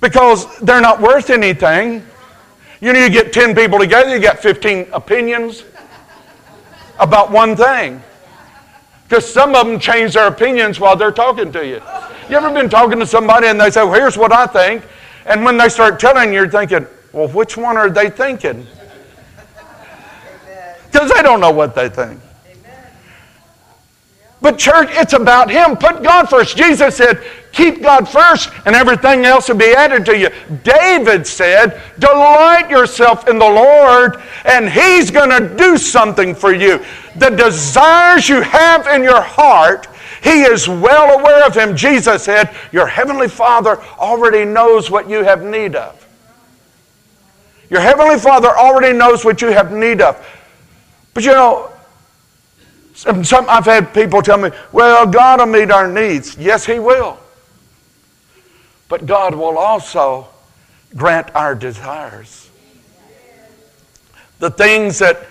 because 0.00 0.58
they're 0.60 0.80
not 0.80 1.00
worth 1.00 1.30
anything. 1.30 2.06
You 2.80 2.92
know, 2.92 3.00
you 3.00 3.10
get 3.10 3.32
10 3.32 3.54
people 3.54 3.78
together, 3.78 4.14
you 4.14 4.20
got 4.20 4.38
15 4.38 4.88
opinions 4.92 5.64
about 7.02 7.30
one 7.30 7.56
thing. 7.56 8.02
Because 9.08 9.30
some 9.30 9.54
of 9.54 9.66
them 9.66 9.78
change 9.78 10.14
their 10.14 10.28
opinions 10.28 10.80
while 10.80 10.96
they're 10.96 11.12
talking 11.12 11.52
to 11.52 11.66
you. 11.66 11.82
You 12.30 12.36
ever 12.36 12.50
been 12.50 12.70
talking 12.70 12.98
to 12.98 13.06
somebody 13.06 13.48
and 13.48 13.60
they 13.60 13.70
say, 13.70 13.82
well, 13.82 13.92
here's 13.92 14.16
what 14.16 14.32
I 14.32 14.46
think? 14.46 14.84
And 15.26 15.44
when 15.44 15.58
they 15.58 15.68
start 15.68 16.00
telling 16.00 16.32
you, 16.32 16.40
you're 16.40 16.48
thinking, 16.48 16.86
well, 17.12 17.28
which 17.28 17.56
one 17.56 17.76
are 17.76 17.90
they 17.90 18.08
thinking? 18.08 18.66
Because 20.90 21.12
they 21.12 21.22
don't 21.22 21.40
know 21.40 21.50
what 21.50 21.74
they 21.74 21.88
think. 21.88 22.20
But, 24.42 24.58
church, 24.58 24.88
it's 24.92 25.12
about 25.12 25.50
Him. 25.50 25.76
Put 25.76 26.02
God 26.02 26.28
first. 26.28 26.56
Jesus 26.56 26.96
said, 26.96 27.22
keep 27.52 27.80
God 27.80 28.08
first, 28.08 28.50
and 28.66 28.74
everything 28.74 29.24
else 29.24 29.48
will 29.48 29.56
be 29.56 29.72
added 29.72 30.04
to 30.06 30.18
you. 30.18 30.30
David 30.64 31.26
said, 31.26 31.80
delight 31.98 32.68
yourself 32.68 33.28
in 33.28 33.38
the 33.38 33.48
Lord, 33.48 34.20
and 34.44 34.68
He's 34.68 35.10
going 35.10 35.30
to 35.30 35.56
do 35.56 35.76
something 35.76 36.34
for 36.34 36.52
you. 36.52 36.84
The 37.16 37.30
desires 37.30 38.28
you 38.28 38.40
have 38.40 38.88
in 38.88 39.04
your 39.04 39.22
heart, 39.22 39.86
He 40.22 40.42
is 40.42 40.68
well 40.68 41.20
aware 41.20 41.46
of 41.46 41.54
Him. 41.54 41.76
Jesus 41.76 42.24
said, 42.24 42.54
Your 42.72 42.86
Heavenly 42.86 43.28
Father 43.28 43.80
already 43.98 44.44
knows 44.44 44.90
what 44.90 45.08
you 45.08 45.22
have 45.22 45.44
need 45.44 45.76
of. 45.76 45.98
Your 47.70 47.80
Heavenly 47.80 48.18
Father 48.18 48.48
already 48.48 48.96
knows 48.96 49.24
what 49.24 49.40
you 49.40 49.48
have 49.48 49.72
need 49.72 50.00
of. 50.00 50.26
But 51.14 51.24
you 51.24 51.32
know, 51.32 51.71
some, 53.02 53.24
some, 53.24 53.46
I've 53.48 53.64
had 53.64 53.92
people 53.92 54.22
tell 54.22 54.38
me, 54.38 54.50
well, 54.70 55.08
God 55.08 55.40
will 55.40 55.46
meet 55.46 55.72
our 55.72 55.90
needs. 55.90 56.38
Yes, 56.38 56.64
He 56.64 56.78
will. 56.78 57.18
But 58.88 59.06
God 59.06 59.34
will 59.34 59.58
also 59.58 60.28
grant 60.94 61.34
our 61.34 61.56
desires. 61.56 62.48
The 64.38 64.50
things 64.50 65.00
that 65.00 65.26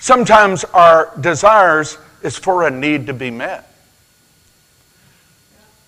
sometimes 0.00 0.64
our 0.64 1.16
desires 1.20 1.96
is 2.24 2.36
for 2.36 2.66
a 2.66 2.72
need 2.72 3.06
to 3.06 3.14
be 3.14 3.30
met. 3.30 3.72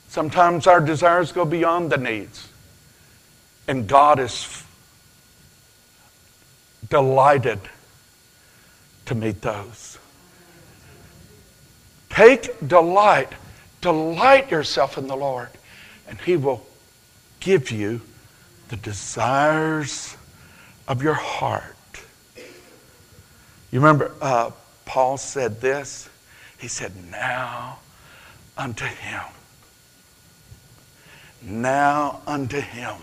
Sometimes 0.06 0.68
our 0.68 0.80
desires 0.80 1.32
go 1.32 1.44
beyond 1.44 1.90
the 1.90 1.98
needs. 1.98 2.46
And 3.66 3.88
God 3.88 4.20
is 4.20 4.62
delighted 6.88 7.58
to 9.06 9.16
meet 9.16 9.42
those. 9.42 9.99
Take 12.10 12.68
delight. 12.68 13.32
Delight 13.80 14.50
yourself 14.50 14.98
in 14.98 15.06
the 15.06 15.16
Lord, 15.16 15.48
and 16.06 16.20
He 16.20 16.36
will 16.36 16.66
give 17.38 17.70
you 17.70 18.02
the 18.68 18.76
desires 18.76 20.16
of 20.86 21.02
your 21.02 21.14
heart. 21.14 21.76
You 23.70 23.80
remember, 23.80 24.12
uh, 24.20 24.50
Paul 24.84 25.16
said 25.16 25.60
this? 25.60 26.10
He 26.58 26.68
said, 26.68 26.92
Now 27.10 27.78
unto 28.58 28.84
Him. 28.84 29.22
Now 31.42 32.20
unto 32.26 32.60
Him 32.60 32.96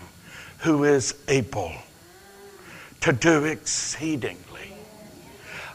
who 0.58 0.84
is 0.84 1.14
able 1.26 1.72
to 3.00 3.12
do 3.12 3.44
exceedingly, 3.44 4.72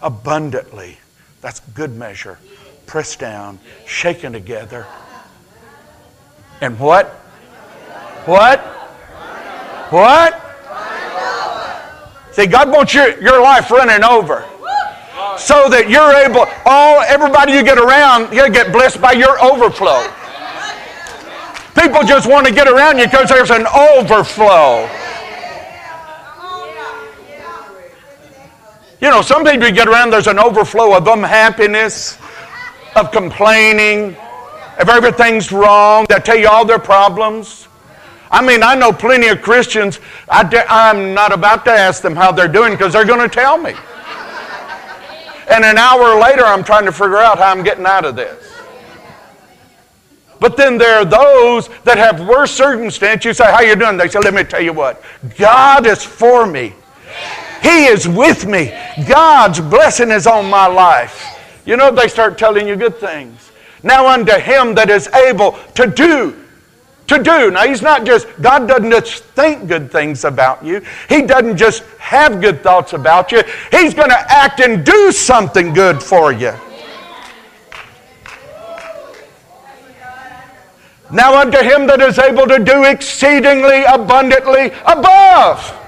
abundantly. 0.02 1.00
That's 1.42 1.60
good 1.60 1.94
measure 1.94 2.38
pressed 2.86 3.20
down, 3.20 3.60
shaken 3.86 4.34
together. 4.34 4.86
And 6.62 6.80
what? 6.80 7.08
What? 8.26 8.60
What? 9.90 10.40
See, 12.32 12.48
God 12.48 12.72
wants 12.72 12.94
your, 12.94 13.22
your 13.22 13.42
life 13.42 13.70
running 13.70 14.04
over 14.04 14.46
so 15.38 15.70
that 15.70 15.90
you're 15.90 16.14
able, 16.26 16.46
all 16.66 17.02
everybody 17.02 17.54
you 17.54 17.64
get 17.64 17.78
around, 17.78 18.34
you 18.34 18.50
get 18.50 18.72
blessed 18.72 19.02
by 19.02 19.12
your 19.12 19.42
overflow. 19.44 20.02
People 21.80 22.04
just 22.04 22.30
want 22.30 22.48
to 22.48 22.54
get 22.54 22.68
around 22.68 22.98
you 22.98 23.06
because 23.06 23.30
there's 23.30 23.50
an 23.50 23.68
overflow. 23.68 24.90
You 29.02 29.10
know, 29.10 29.22
some 29.22 29.44
people 29.44 29.68
you 29.68 29.74
get 29.74 29.88
around, 29.88 30.12
there's 30.12 30.28
an 30.28 30.40
overflow 30.40 30.96
of 30.96 31.06
unhappiness, 31.08 32.18
of 32.96 33.12
complaining, 33.12 34.16
if 34.80 34.90
everything's 34.90 35.52
wrong, 35.52 36.06
they 36.10 36.20
tell 36.20 36.38
you 36.38 36.48
all 36.48 36.66
their 36.66 36.80
problems. 36.80 37.68
I 38.32 38.46
mean, 38.46 38.64
I 38.64 38.74
know 38.76 38.92
plenty 38.92 39.28
of 39.28 39.42
Christians, 39.42 40.00
I 40.28 40.66
I'm 40.68 41.14
not 41.14 41.32
about 41.32 41.66
to 41.66 41.72
ask 41.72 42.02
them 42.02 42.16
how 42.16 42.32
they're 42.32 42.48
doing 42.48 42.74
because 42.74 42.94
they're 42.94 43.06
going 43.06 43.28
to 43.28 43.34
tell 43.34 43.58
me. 43.58 43.74
And 45.50 45.64
an 45.64 45.78
hour 45.78 46.20
later, 46.20 46.44
I'm 46.44 46.64
trying 46.64 46.86
to 46.86 46.92
figure 46.92 47.18
out 47.18 47.38
how 47.38 47.52
I'm 47.52 47.64
getting 47.64 47.86
out 47.86 48.06
of 48.06 48.16
this. 48.16 48.52
But 50.40 50.58
then 50.58 50.78
there 50.78 50.98
are 50.98 51.06
those 51.06 51.70
that 51.84 51.98
have 51.98 52.28
worse 52.28 52.52
circumstance. 52.52 53.24
You 53.24 53.34
say, 53.34 53.46
how 53.46 53.62
you 53.62 53.76
doing? 53.76 53.98
They 53.98 54.08
say, 54.08 54.20
let 54.20 54.34
me 54.34 54.44
tell 54.44 54.62
you 54.62 54.74
what. 54.74 55.02
God 55.38 55.86
is 55.86 56.04
for 56.04 56.46
me. 56.46 56.74
He 57.62 57.86
is 57.86 58.08
with 58.08 58.46
me. 58.46 58.78
God's 59.08 59.62
blessing 59.62 60.12
is 60.12 60.28
on 60.28 60.50
my 60.50 60.68
life. 60.68 61.33
You 61.66 61.78
know, 61.78 61.92
they 61.92 62.08
start 62.08 62.38
telling 62.38 62.68
you 62.68 62.76
good 62.76 62.98
things. 62.98 63.52
Now 63.84 64.08
unto 64.08 64.34
him 64.34 64.76
that 64.76 64.90
is 64.90 65.08
able 65.08 65.58
to 65.76 65.88
do. 65.88 66.40
To 67.08 67.22
do. 67.22 67.52
Now, 67.52 67.68
he's 67.68 67.82
not 67.82 68.06
just, 68.06 68.28
God 68.42 68.68
doesn't 68.68 68.90
just 68.90 69.24
think 69.36 69.68
good 69.68 69.92
things 69.92 70.24
about 70.24 70.64
you. 70.64 70.82
He 71.10 71.22
doesn't 71.22 71.58
just 71.58 71.84
have 72.00 72.40
good 72.40 72.64
thoughts 72.64 72.94
about 72.94 73.32
you. 73.32 73.44
He's 73.72 73.94
going 73.94 74.10
to 74.10 74.32
act 74.32 74.62
and 74.62 74.86
do 74.86 75.12
something 75.12 75.74
good 75.74 76.02
for 76.02 76.32
you. 76.32 76.54
Now 81.12 81.40
unto 81.40 81.60
him 81.60 81.86
that 81.88 82.02
is 82.02 82.18
able 82.18 82.48
to 82.48 82.58
do 82.58 82.86
exceedingly 82.86 83.84
abundantly 83.84 84.72
above. 84.88 85.80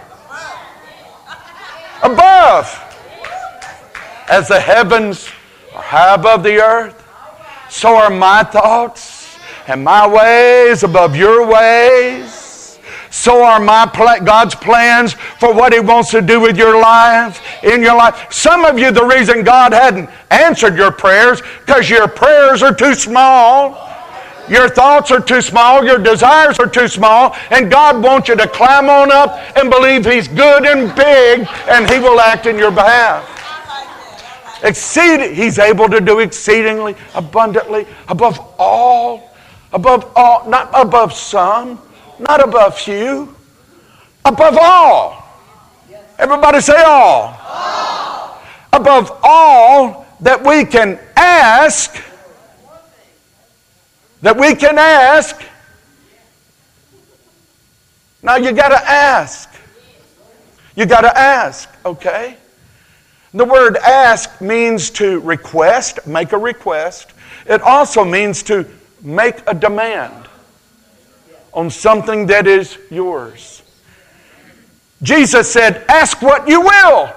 Above. 2.03 2.81
As 4.29 4.47
the 4.49 4.59
heavens 4.59 5.29
are 5.75 5.81
high 5.81 6.15
above 6.15 6.43
the 6.43 6.57
earth, 6.61 7.03
so 7.69 7.95
are 7.95 8.09
my 8.09 8.43
thoughts 8.43 9.37
and 9.67 9.83
my 9.83 10.07
ways 10.07 10.83
above 10.83 11.15
your 11.15 11.47
ways. 11.47 12.79
So 13.11 13.43
are 13.43 13.59
my 13.61 13.85
pla- 13.85 14.19
God's 14.19 14.55
plans 14.55 15.13
for 15.39 15.53
what 15.53 15.73
He 15.73 15.79
wants 15.79 16.11
to 16.11 16.21
do 16.21 16.39
with 16.39 16.57
your 16.57 16.79
life, 16.79 17.41
in 17.63 17.81
your 17.81 17.95
life. 17.95 18.27
Some 18.31 18.65
of 18.65 18.77
you, 18.77 18.91
the 18.91 19.05
reason 19.05 19.43
God 19.43 19.71
hadn't 19.71 20.09
answered 20.31 20.75
your 20.75 20.91
prayers, 20.91 21.41
because 21.65 21.89
your 21.89 22.07
prayers 22.07 22.61
are 22.61 22.73
too 22.73 22.93
small. 22.93 23.81
Your 24.49 24.69
thoughts 24.69 25.09
are 25.09 25.21
too 25.21 25.41
small, 25.41 25.83
your 25.83 25.97
desires 25.97 26.59
are 26.59 26.67
too 26.67 26.87
small, 26.87 27.35
and 27.49 27.71
God 27.71 28.03
wants 28.03 28.27
you 28.27 28.35
to 28.35 28.47
climb 28.47 28.89
on 28.89 29.11
up 29.11 29.39
and 29.57 29.71
believe 29.71 30.05
He's 30.05 30.27
good 30.27 30.65
and 30.65 30.95
big, 30.95 31.47
and 31.67 31.89
He 31.89 31.97
will 31.99 32.19
act 32.19 32.45
in 32.45 32.57
your 32.59 32.69
behalf. 32.69 33.34
Exceed, 34.63 35.35
he's 35.35 35.59
able 35.59 35.89
to 35.89 35.99
do 35.99 36.19
exceedingly 36.19 36.95
abundantly 37.13 37.85
above 38.07 38.39
all, 38.57 39.35
above 39.73 40.11
all, 40.15 40.47
not 40.49 40.69
above 40.73 41.13
some, 41.13 41.81
not 42.19 42.43
above 42.43 42.77
few, 42.77 43.35
above 44.23 44.57
all. 44.59 45.23
Everybody 46.17 46.61
say 46.61 46.81
all. 46.81 47.37
all. 47.39 48.41
Above 48.71 49.19
all 49.23 50.05
that 50.21 50.43
we 50.45 50.65
can 50.65 50.99
ask, 51.15 52.01
that 54.21 54.37
we 54.37 54.55
can 54.55 54.77
ask. 54.77 55.41
Now 58.23 58.37
you 58.37 58.53
got 58.53 58.69
to 58.69 58.89
ask. 58.89 59.49
You 60.75 60.85
got 60.85 61.01
to 61.01 61.17
ask, 61.17 61.69
okay? 61.85 62.37
The 63.35 63.43
word 63.43 63.75
ask 63.75 64.39
means 64.39 64.89
to 64.91 65.19
request, 65.19 66.07
make 66.07 66.31
a 66.31 66.37
request. 66.37 67.11
It 67.45 67.61
also 67.61 68.05
means 68.05 68.41
to 68.43 68.65
make 69.01 69.35
a 69.45 69.53
demand 69.53 70.29
on 71.53 71.69
something 71.69 72.27
that 72.27 72.47
is 72.47 72.77
yours. 72.89 73.61
Jesus 75.03 75.51
said, 75.51 75.83
Ask 75.89 76.21
what 76.21 76.47
you 76.47 76.61
will. 76.61 77.13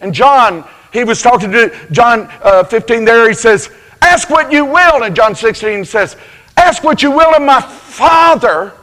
And 0.00 0.14
John, 0.14 0.64
he 0.92 1.02
was 1.02 1.20
talking 1.20 1.50
to 1.50 1.74
John 1.90 2.28
uh, 2.40 2.62
15 2.62 3.04
there, 3.04 3.28
he 3.28 3.34
says, 3.34 3.68
Ask 4.00 4.30
what 4.30 4.52
you 4.52 4.64
will. 4.64 5.02
And 5.02 5.16
John 5.16 5.34
16 5.34 5.86
says, 5.86 6.16
Ask 6.56 6.84
what 6.84 7.02
you 7.02 7.10
will, 7.10 7.34
and 7.34 7.44
my 7.44 7.60
Father 7.60 8.74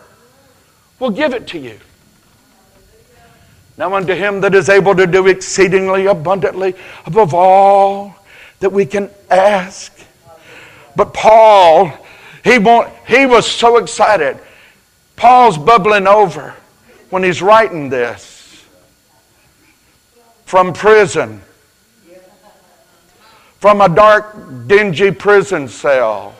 will 0.99 1.11
give 1.11 1.33
it 1.33 1.47
to 1.47 1.57
you. 1.57 1.79
Now, 3.81 3.95
unto 3.95 4.13
him 4.13 4.41
that 4.41 4.53
is 4.53 4.69
able 4.69 4.93
to 4.93 5.07
do 5.07 5.25
exceedingly 5.25 6.05
abundantly 6.05 6.75
above 7.07 7.33
all 7.33 8.15
that 8.59 8.71
we 8.71 8.85
can 8.85 9.09
ask. 9.31 9.91
But 10.95 11.15
Paul, 11.15 11.91
he, 12.43 12.59
want, 12.59 12.93
he 13.07 13.25
was 13.25 13.49
so 13.49 13.77
excited. 13.77 14.37
Paul's 15.15 15.57
bubbling 15.57 16.05
over 16.05 16.53
when 17.09 17.23
he's 17.23 17.41
writing 17.41 17.89
this 17.89 18.63
from 20.45 20.73
prison, 20.73 21.41
from 23.57 23.81
a 23.81 23.89
dark, 23.89 24.67
dingy 24.67 25.09
prison 25.09 25.67
cell, 25.67 26.35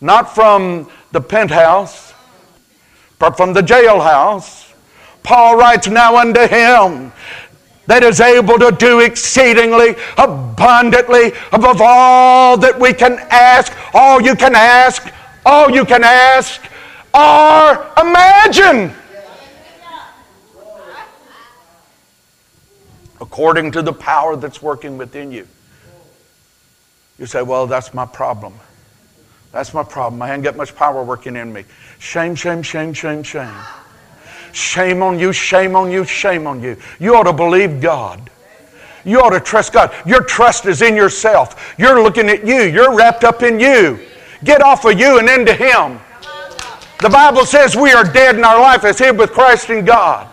not 0.00 0.32
from 0.36 0.88
the 1.10 1.20
penthouse, 1.20 2.14
but 3.18 3.36
from 3.36 3.54
the 3.54 3.60
jailhouse. 3.60 4.65
Paul 5.26 5.56
writes, 5.56 5.88
Now 5.88 6.18
unto 6.18 6.46
him 6.46 7.12
that 7.86 8.04
is 8.04 8.20
able 8.20 8.60
to 8.60 8.70
do 8.70 9.00
exceedingly 9.00 9.96
abundantly 10.16 11.32
above 11.52 11.80
all 11.80 12.56
that 12.58 12.78
we 12.78 12.94
can 12.94 13.18
ask, 13.30 13.76
all 13.92 14.20
you 14.22 14.36
can 14.36 14.54
ask, 14.54 15.12
all 15.44 15.68
you 15.68 15.84
can 15.84 16.04
ask, 16.04 16.62
or 17.12 17.90
imagine. 18.00 18.94
According 23.20 23.72
to 23.72 23.82
the 23.82 23.92
power 23.92 24.36
that's 24.36 24.62
working 24.62 24.96
within 24.96 25.32
you. 25.32 25.48
You 27.18 27.26
say, 27.26 27.42
Well, 27.42 27.66
that's 27.66 27.92
my 27.92 28.06
problem. 28.06 28.54
That's 29.50 29.74
my 29.74 29.82
problem. 29.82 30.22
I 30.22 30.32
ain't 30.32 30.44
got 30.44 30.54
much 30.54 30.76
power 30.76 31.02
working 31.02 31.34
in 31.34 31.52
me. 31.52 31.64
Shame, 31.98 32.36
shame, 32.36 32.62
shame, 32.62 32.92
shame, 32.92 33.24
shame. 33.24 33.54
Shame 34.56 35.02
on 35.02 35.18
you, 35.18 35.34
shame 35.34 35.76
on 35.76 35.90
you, 35.90 36.06
shame 36.06 36.46
on 36.46 36.62
you. 36.62 36.78
You 36.98 37.14
ought 37.14 37.24
to 37.24 37.32
believe 37.34 37.78
God. 37.78 38.30
You 39.04 39.20
ought 39.20 39.30
to 39.30 39.40
trust 39.40 39.74
God. 39.74 39.94
Your 40.06 40.22
trust 40.22 40.64
is 40.64 40.80
in 40.80 40.96
yourself. 40.96 41.74
You're 41.78 42.02
looking 42.02 42.30
at 42.30 42.46
you, 42.46 42.62
you're 42.62 42.96
wrapped 42.96 43.22
up 43.22 43.42
in 43.42 43.60
you. 43.60 44.00
Get 44.44 44.62
off 44.62 44.86
of 44.86 44.98
you 44.98 45.18
and 45.18 45.28
into 45.28 45.52
Him. 45.52 46.00
The 47.02 47.10
Bible 47.10 47.44
says 47.44 47.76
we 47.76 47.92
are 47.92 48.02
dead 48.02 48.36
and 48.36 48.46
our 48.46 48.58
life 48.58 48.82
is 48.86 48.98
hid 48.98 49.18
with 49.18 49.32
Christ 49.32 49.68
in 49.68 49.84
God. 49.84 50.26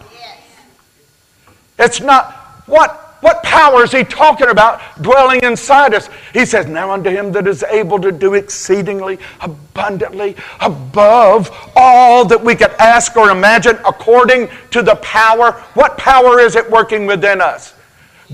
It's 1.78 2.00
not 2.00 2.32
what 2.66 3.03
what 3.24 3.42
power 3.42 3.84
is 3.84 3.92
he 3.94 4.04
talking 4.04 4.50
about 4.50 4.82
dwelling 5.02 5.40
inside 5.44 5.94
us? 5.94 6.10
He 6.34 6.46
says, 6.46 6.68
Now 6.68 6.92
unto 6.92 7.10
him 7.10 7.32
that 7.32 7.48
is 7.48 7.64
able 7.64 8.00
to 8.02 8.12
do 8.12 8.34
exceedingly 8.34 9.18
abundantly 9.40 10.36
above 10.60 11.50
all 11.74 12.26
that 12.26 12.44
we 12.44 12.54
could 12.54 12.72
ask 12.80 13.16
or 13.16 13.30
imagine 13.30 13.78
according 13.86 14.50
to 14.72 14.82
the 14.82 14.96
power. 14.96 15.54
What 15.74 15.98
power 15.98 16.40
is 16.42 16.58
it 16.58 16.70
working 16.70 17.06
within 17.06 17.40
us? 17.40 17.74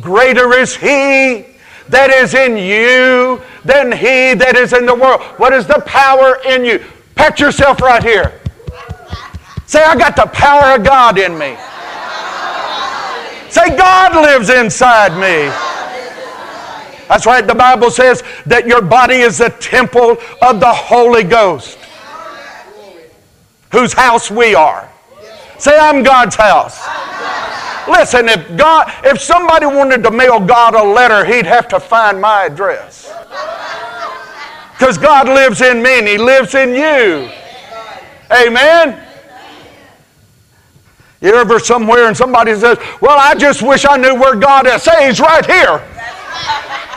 Greater 0.01 0.53
is 0.53 0.75
he 0.75 1.45
that 1.89 2.09
is 2.09 2.33
in 2.33 2.57
you 2.57 3.41
than 3.63 3.91
he 3.91 4.33
that 4.33 4.55
is 4.55 4.73
in 4.73 4.87
the 4.87 4.95
world. 4.95 5.21
What 5.37 5.53
is 5.53 5.67
the 5.67 5.83
power 5.85 6.39
in 6.47 6.65
you? 6.65 6.83
Pat 7.13 7.39
yourself 7.39 7.79
right 7.79 8.03
here. 8.03 8.39
Say, 9.67 9.83
I 9.83 9.95
got 9.95 10.15
the 10.15 10.25
power 10.33 10.75
of 10.75 10.83
God 10.83 11.19
in 11.19 11.37
me. 11.37 11.55
Say, 13.49 13.75
God 13.75 14.15
lives 14.15 14.49
inside 14.49 15.13
me. 15.13 15.51
That's 17.07 17.25
right. 17.25 17.45
The 17.45 17.55
Bible 17.55 17.89
says 17.89 18.23
that 18.45 18.67
your 18.67 18.81
body 18.81 19.15
is 19.15 19.39
the 19.39 19.49
temple 19.49 20.17
of 20.41 20.59
the 20.59 20.71
Holy 20.71 21.23
Ghost, 21.23 21.79
whose 23.71 23.93
house 23.93 24.29
we 24.29 24.53
are. 24.53 24.87
Say, 25.57 25.77
I'm 25.77 26.03
God's 26.03 26.35
house. 26.35 26.87
Listen, 27.87 28.29
if 28.29 28.55
God, 28.55 28.93
if 29.03 29.19
somebody 29.19 29.65
wanted 29.65 30.03
to 30.03 30.11
mail 30.11 30.39
God 30.39 30.75
a 30.75 30.83
letter, 30.83 31.25
he'd 31.25 31.47
have 31.47 31.67
to 31.69 31.79
find 31.79 32.21
my 32.21 32.45
address. 32.45 33.11
Because 34.77 34.97
God 34.97 35.27
lives 35.27 35.61
in 35.61 35.81
me 35.81 35.99
and 35.99 36.07
He 36.07 36.17
lives 36.17 36.55
in 36.55 36.69
you. 36.69 37.29
Amen. 38.31 39.08
You 41.21 41.35
ever 41.35 41.59
somewhere 41.59 42.07
and 42.07 42.15
somebody 42.15 42.55
says, 42.55 42.77
Well, 43.01 43.17
I 43.19 43.35
just 43.35 43.61
wish 43.61 43.85
I 43.85 43.97
knew 43.97 44.15
where 44.15 44.35
God 44.35 44.67
is. 44.67 44.83
Say, 44.83 45.07
He's 45.07 45.19
right 45.19 45.45
here. 45.45 45.79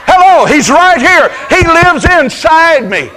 Hello, 0.05 0.45
He's 0.45 0.69
right 0.69 0.99
here. 0.99 1.29
He 1.49 1.67
lives 1.67 2.05
inside 2.05 2.89
me. 2.89 3.09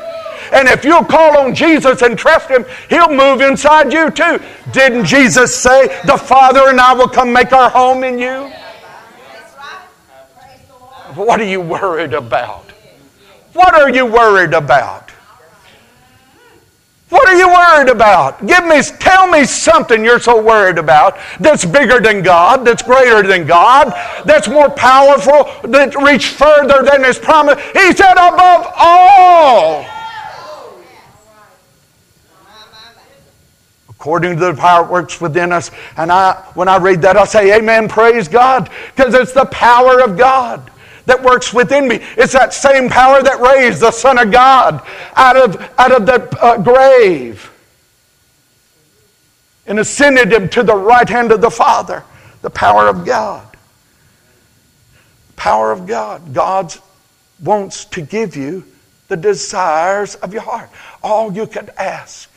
And 0.52 0.68
if 0.68 0.84
you'll 0.84 1.04
call 1.04 1.38
on 1.38 1.54
Jesus 1.54 2.02
and 2.02 2.18
trust 2.18 2.48
Him, 2.48 2.64
He'll 2.88 3.12
move 3.12 3.40
inside 3.40 3.92
you 3.92 4.10
too. 4.10 4.40
Didn't 4.72 5.04
Jesus 5.04 5.54
say, 5.54 5.86
The 6.06 6.16
Father 6.16 6.68
and 6.68 6.80
I 6.80 6.92
will 6.92 7.08
come 7.08 7.32
make 7.32 7.52
our 7.52 7.70
home 7.70 8.02
in 8.02 8.18
you? 8.18 8.50
What 11.14 11.40
are 11.40 11.44
you 11.44 11.60
worried 11.60 12.14
about? 12.14 12.70
What 13.52 13.74
are 13.74 13.88
you 13.88 14.04
worried 14.04 14.52
about? 14.52 15.12
Worried 17.76 17.90
about? 17.90 18.46
Give 18.46 18.64
me, 18.64 18.80
tell 18.80 19.26
me 19.26 19.44
something 19.44 20.02
you're 20.02 20.18
so 20.18 20.42
worried 20.42 20.78
about 20.78 21.18
that's 21.38 21.66
bigger 21.66 22.00
than 22.00 22.22
God, 22.22 22.64
that's 22.64 22.82
greater 22.82 23.22
than 23.22 23.46
God, 23.46 23.88
that's 24.24 24.48
more 24.48 24.70
powerful, 24.70 25.44
that 25.68 25.94
reach 25.96 26.28
further 26.28 26.82
than 26.82 27.04
His 27.04 27.18
promise. 27.18 27.60
He 27.74 27.92
said, 27.92 28.12
above 28.12 28.72
all. 28.76 29.84
According 33.90 34.38
to 34.38 34.46
the 34.46 34.54
power 34.54 34.84
that 34.84 34.90
works 34.90 35.20
within 35.20 35.52
us. 35.52 35.70
And 35.98 36.10
I, 36.10 36.32
when 36.54 36.68
I 36.68 36.78
read 36.78 37.02
that, 37.02 37.18
I 37.18 37.26
say, 37.26 37.58
Amen, 37.58 37.90
praise 37.90 38.26
God, 38.26 38.70
because 38.94 39.12
it's 39.12 39.32
the 39.32 39.44
power 39.44 40.00
of 40.00 40.16
God 40.16 40.70
that 41.04 41.22
works 41.22 41.52
within 41.52 41.88
me. 41.88 41.96
It's 42.16 42.32
that 42.32 42.54
same 42.54 42.88
power 42.88 43.22
that 43.22 43.38
raised 43.38 43.80
the 43.80 43.90
Son 43.90 44.16
of 44.16 44.32
God 44.32 44.82
out 45.14 45.36
of, 45.36 45.70
out 45.76 45.92
of 45.92 46.06
the 46.06 46.42
uh, 46.42 46.56
grave 46.56 47.52
and 49.66 49.78
ascended 49.78 50.32
him 50.32 50.48
to 50.50 50.62
the 50.62 50.74
right 50.74 51.08
hand 51.08 51.32
of 51.32 51.40
the 51.40 51.50
Father. 51.50 52.04
The 52.42 52.50
power 52.50 52.88
of 52.88 53.04
God. 53.04 53.56
Power 55.36 55.72
of 55.72 55.86
God. 55.86 56.32
God 56.32 56.74
wants 57.42 57.84
to 57.86 58.00
give 58.00 58.36
you 58.36 58.64
the 59.08 59.16
desires 59.16 60.14
of 60.16 60.32
your 60.32 60.42
heart. 60.42 60.70
All 61.02 61.32
you 61.32 61.46
could 61.46 61.70
ask 61.70 62.30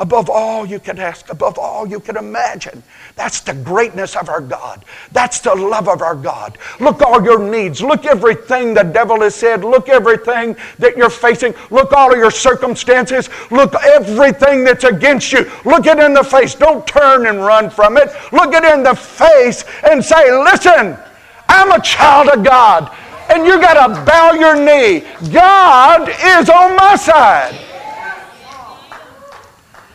above 0.00 0.30
all 0.30 0.64
you 0.64 0.80
can 0.80 0.98
ask, 0.98 1.30
above 1.30 1.58
all 1.58 1.86
you 1.86 2.00
can 2.00 2.16
imagine. 2.16 2.82
That's 3.16 3.40
the 3.40 3.52
greatness 3.52 4.16
of 4.16 4.30
our 4.30 4.40
God. 4.40 4.82
That's 5.12 5.40
the 5.40 5.54
love 5.54 5.88
of 5.88 6.00
our 6.00 6.14
God. 6.14 6.56
Look 6.80 7.02
all 7.02 7.22
your 7.22 7.38
needs. 7.38 7.82
Look 7.82 8.06
everything 8.06 8.72
the 8.72 8.82
devil 8.82 9.20
has 9.20 9.34
said. 9.34 9.62
Look 9.62 9.90
everything 9.90 10.56
that 10.78 10.96
you're 10.96 11.10
facing. 11.10 11.54
Look 11.70 11.92
all 11.92 12.12
of 12.12 12.18
your 12.18 12.30
circumstances. 12.30 13.28
Look 13.50 13.74
everything 13.74 14.64
that's 14.64 14.84
against 14.84 15.32
you. 15.32 15.50
Look 15.66 15.86
it 15.86 15.98
in 15.98 16.14
the 16.14 16.24
face. 16.24 16.54
Don't 16.54 16.86
turn 16.86 17.26
and 17.26 17.38
run 17.40 17.68
from 17.68 17.98
it. 17.98 18.08
Look 18.32 18.54
it 18.54 18.64
in 18.64 18.82
the 18.82 18.94
face 18.94 19.64
and 19.84 20.02
say, 20.02 20.32
listen, 20.32 20.96
I'm 21.46 21.72
a 21.72 21.80
child 21.82 22.28
of 22.30 22.42
God. 22.42 22.90
And 23.28 23.46
you 23.46 23.60
got 23.60 23.86
to 23.86 24.04
bow 24.06 24.32
your 24.32 24.56
knee. 24.56 25.06
God 25.30 26.08
is 26.08 26.48
on 26.48 26.74
my 26.74 26.96
side. 26.96 27.69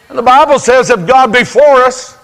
And 0.10 0.18
the 0.18 0.24
Bible 0.24 0.60
says, 0.60 0.90
if 0.90 1.06
God 1.08 1.34
be 1.34 1.44
for 1.44 1.84
us, 1.84 2.18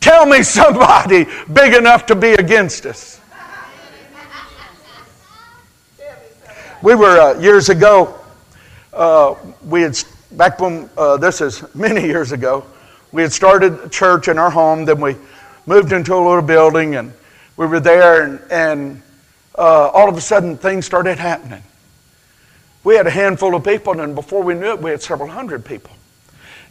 tell 0.00 0.26
me 0.26 0.42
somebody 0.42 1.26
big 1.52 1.74
enough 1.74 2.06
to 2.06 2.14
be 2.14 2.32
against 2.32 2.86
us. 2.86 3.20
We 6.80 6.94
were 6.94 7.18
uh, 7.18 7.40
years 7.40 7.70
ago, 7.70 8.14
uh, 8.92 9.34
we 9.66 9.82
had, 9.82 9.98
back 10.32 10.60
when, 10.60 10.88
uh, 10.96 11.16
this 11.16 11.40
is 11.40 11.64
many 11.74 12.02
years 12.02 12.30
ago, 12.32 12.64
we 13.10 13.22
had 13.22 13.32
started 13.32 13.74
a 13.80 13.88
church 13.88 14.28
in 14.28 14.38
our 14.38 14.50
home, 14.50 14.84
then 14.84 15.00
we 15.00 15.16
moved 15.66 15.92
into 15.92 16.14
a 16.14 16.22
little 16.22 16.42
building 16.42 16.94
and 16.94 17.12
we 17.56 17.66
were 17.66 17.80
there, 17.80 18.22
and, 18.22 18.40
and 18.50 19.02
uh, 19.56 19.88
all 19.88 20.08
of 20.08 20.16
a 20.16 20.20
sudden 20.20 20.56
things 20.56 20.86
started 20.86 21.18
happening. 21.18 21.62
We 22.88 22.96
had 22.96 23.06
a 23.06 23.10
handful 23.10 23.54
of 23.54 23.64
people, 23.64 24.00
and 24.00 24.14
before 24.14 24.42
we 24.42 24.54
knew 24.54 24.70
it, 24.70 24.80
we 24.80 24.90
had 24.90 25.02
several 25.02 25.28
hundred 25.28 25.62
people. 25.62 25.90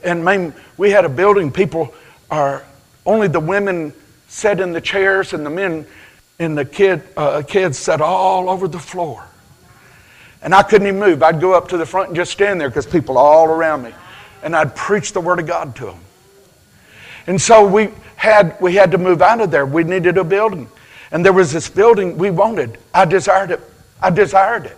And 0.03 0.51
we 0.75 0.89
had 0.89 1.05
a 1.05 1.09
building, 1.09 1.51
people 1.51 1.93
are, 2.31 2.65
only 3.05 3.27
the 3.27 3.39
women 3.39 3.93
sat 4.27 4.59
in 4.59 4.71
the 4.71 4.81
chairs, 4.81 5.33
and 5.33 5.45
the 5.45 5.51
men 5.51 5.85
and 6.39 6.57
the 6.57 6.65
kid, 6.65 7.03
uh, 7.15 7.43
kids 7.47 7.77
sat 7.77 8.01
all 8.01 8.49
over 8.49 8.67
the 8.67 8.79
floor. 8.79 9.27
And 10.41 10.55
I 10.55 10.63
couldn't 10.63 10.87
even 10.87 10.99
move. 10.99 11.21
I'd 11.21 11.39
go 11.39 11.53
up 11.53 11.67
to 11.67 11.77
the 11.77 11.85
front 11.85 12.07
and 12.07 12.15
just 12.15 12.31
stand 12.31 12.59
there 12.59 12.69
because 12.69 12.87
people 12.87 13.19
all 13.19 13.45
around 13.45 13.83
me. 13.83 13.93
And 14.41 14.55
I'd 14.55 14.75
preach 14.75 15.13
the 15.13 15.21
Word 15.21 15.39
of 15.39 15.45
God 15.45 15.75
to 15.75 15.85
them. 15.85 15.99
And 17.27 17.39
so 17.39 17.63
we 17.63 17.89
had, 18.15 18.59
we 18.59 18.73
had 18.73 18.89
to 18.89 18.97
move 18.97 19.21
out 19.21 19.39
of 19.39 19.51
there. 19.51 19.67
We 19.67 19.83
needed 19.83 20.17
a 20.17 20.23
building. 20.23 20.67
And 21.11 21.23
there 21.23 21.31
was 21.31 21.53
this 21.53 21.69
building 21.69 22.17
we 22.17 22.31
wanted. 22.31 22.79
I 22.91 23.05
desired 23.05 23.51
it. 23.51 23.61
I 24.01 24.09
desired 24.09 24.65
it. 24.65 24.77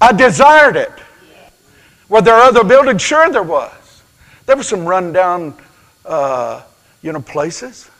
I 0.00 0.12
desired 0.12 0.76
it. 0.76 0.92
Were 2.08 2.22
there 2.22 2.36
other 2.36 2.64
buildings? 2.64 3.02
Sure, 3.02 3.30
there 3.30 3.42
was. 3.42 4.02
There 4.46 4.56
were 4.56 4.62
some 4.62 4.86
rundown, 4.86 5.54
uh, 6.04 6.62
you 7.02 7.12
know, 7.12 7.20
places. 7.20 7.90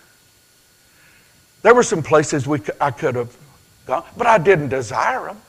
There 1.63 1.75
were 1.75 1.83
some 1.83 2.03
places 2.03 2.47
we 2.47 2.61
I 2.81 2.91
could 2.91 3.17
have 3.17 3.37
gone, 3.87 4.05
but 4.17 4.27
I 4.27 4.39
didn't 4.39 4.69
desire 4.69 5.27
them. 5.27 5.41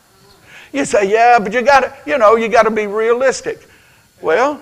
You 0.73 0.85
say, 0.85 1.09
yeah, 1.09 1.39
but 1.39 1.53
you 1.53 1.61
got 1.61 1.81
to, 1.81 1.95
you 2.05 2.17
know, 2.17 2.35
you 2.35 2.49
got 2.49 2.63
to 2.63 2.71
be 2.71 2.87
realistic. 2.87 3.67
Well, 4.21 4.59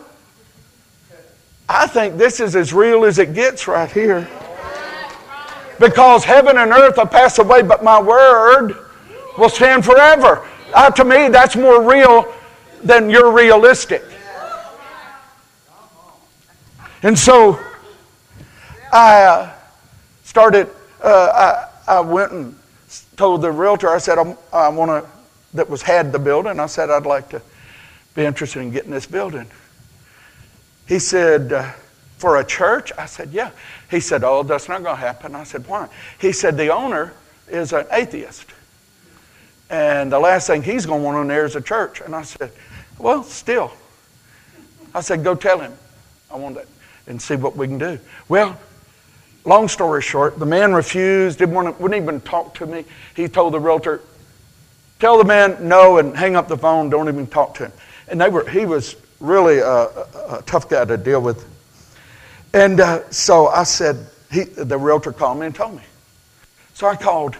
I 1.68 1.88
think 1.88 2.18
this 2.18 2.40
is 2.40 2.56
as 2.56 2.74
real 2.74 3.04
as 3.04 3.20
it 3.20 3.34
gets 3.34 3.68
right 3.68 3.92
here. 3.92 4.28
Because 5.80 6.24
heaven 6.24 6.58
and 6.58 6.72
earth 6.72 6.98
will 6.98 7.06
pass 7.06 7.40
away, 7.40 7.62
but 7.62 7.84
my 7.84 8.02
word 8.02 8.76
will 9.38 9.50
stand 9.50 9.86
forever. 9.86 10.48
Uh, 10.74 10.92
to 10.92 11.06
me, 11.06 11.30
that's 11.30 11.56
more 11.56 11.82
real 11.82 12.34
than 12.84 13.10
you're 13.10 13.32
realistic. 13.32 14.04
And 17.04 17.18
so 17.18 17.60
I 18.92 19.24
uh, 19.24 19.54
started, 20.24 20.70
uh, 21.04 21.68
I, 21.88 21.98
I 21.98 22.00
went 22.02 22.32
and 22.32 22.58
told 23.16 23.42
the 23.42 23.52
realtor, 23.52 23.90
I 23.90 23.98
said, 23.98 24.18
I'm, 24.18 24.38
i 24.52 24.68
want 24.70 24.90
to, 24.90 25.10
that 25.54 25.70
was 25.70 25.82
had 25.82 26.12
the 26.12 26.20
building, 26.20 26.60
I 26.60 26.66
said, 26.66 26.90
I'd 26.90 27.06
like 27.06 27.30
to 27.30 27.42
be 28.16 28.26
interested 28.26 28.62
in 28.62 28.72
getting 28.72 28.92
this 28.92 29.06
building. 29.06 29.48
He 30.88 31.00
said, 31.00 31.54
uh, 31.54 31.72
for 32.18 32.38
a 32.38 32.44
church? 32.44 32.92
I 32.98 33.06
said, 33.06 33.32
yeah. 33.32 33.52
He 33.90 34.00
said, 34.00 34.24
oh, 34.24 34.44
that's 34.44 34.68
not 34.68 34.84
going 34.84 34.96
to 34.96 35.02
happen. 35.02 35.36
I 35.36 35.44
said, 35.44 35.68
why? 35.68 35.88
He 36.20 36.32
said, 36.32 36.58
the 36.58 36.74
owner 36.74 37.14
is 37.48 37.74
an 37.74 37.86
atheist. 37.92 38.46
And 39.70 40.12
the 40.12 40.20
last 40.20 40.48
thing 40.48 40.64
he's 40.64 40.86
going 40.86 41.02
to 41.02 41.06
want 41.06 41.18
on 41.18 41.28
there 41.28 41.46
is 41.46 41.56
a 41.56 41.62
church. 41.62 42.02
And 42.02 42.16
I 42.16 42.22
said, 42.22 42.52
well, 42.98 43.24
still. 43.24 43.72
I 44.94 45.02
said, 45.02 45.24
go 45.24 45.36
tell 45.36 45.60
him. 45.60 45.74
I 46.32 46.38
want 46.38 46.56
that 46.56 46.68
and 47.08 47.22
see 47.22 47.36
what 47.36 47.56
we 47.56 47.68
can 47.68 47.78
do. 47.78 48.00
Well, 48.28 48.60
long 49.46 49.68
story 49.68 50.02
short, 50.02 50.40
the 50.40 50.46
man 50.46 50.74
refused, 50.74 51.40
didn't 51.40 51.56
want 51.56 51.76
to, 51.76 51.82
wouldn't 51.82 52.02
even 52.02 52.22
talk 52.22 52.56
to 52.56 52.66
me. 52.66 52.86
He 53.16 53.28
told 53.28 53.54
the 53.54 53.60
realtor, 53.60 54.02
tell 55.00 55.18
the 55.18 55.24
man 55.24 55.68
no 55.68 55.98
and 55.98 56.16
hang 56.16 56.36
up 56.36 56.48
the 56.48 56.58
phone, 56.58 56.90
don't 56.90 57.08
even 57.08 57.28
talk 57.28 57.56
to 57.56 57.66
him. 57.66 57.72
And 58.10 58.20
they 58.20 58.30
were, 58.30 58.48
he 58.50 58.66
was 58.66 58.96
really 59.20 59.60
a, 59.60 59.66
a, 59.66 60.38
a 60.40 60.44
tough 60.46 60.70
guy 60.70 60.86
to 60.86 60.98
deal 60.98 61.22
with. 61.22 61.46
And 62.54 62.80
uh, 62.80 63.10
so 63.10 63.48
I 63.48 63.64
said, 63.64 64.06
he, 64.32 64.44
the 64.44 64.78
realtor 64.78 65.14
called 65.14 65.40
me 65.40 65.46
and 65.46 65.56
told 65.56 65.76
me. 65.76 65.84
So 66.74 66.88
I 66.88 66.96
called 66.96 67.38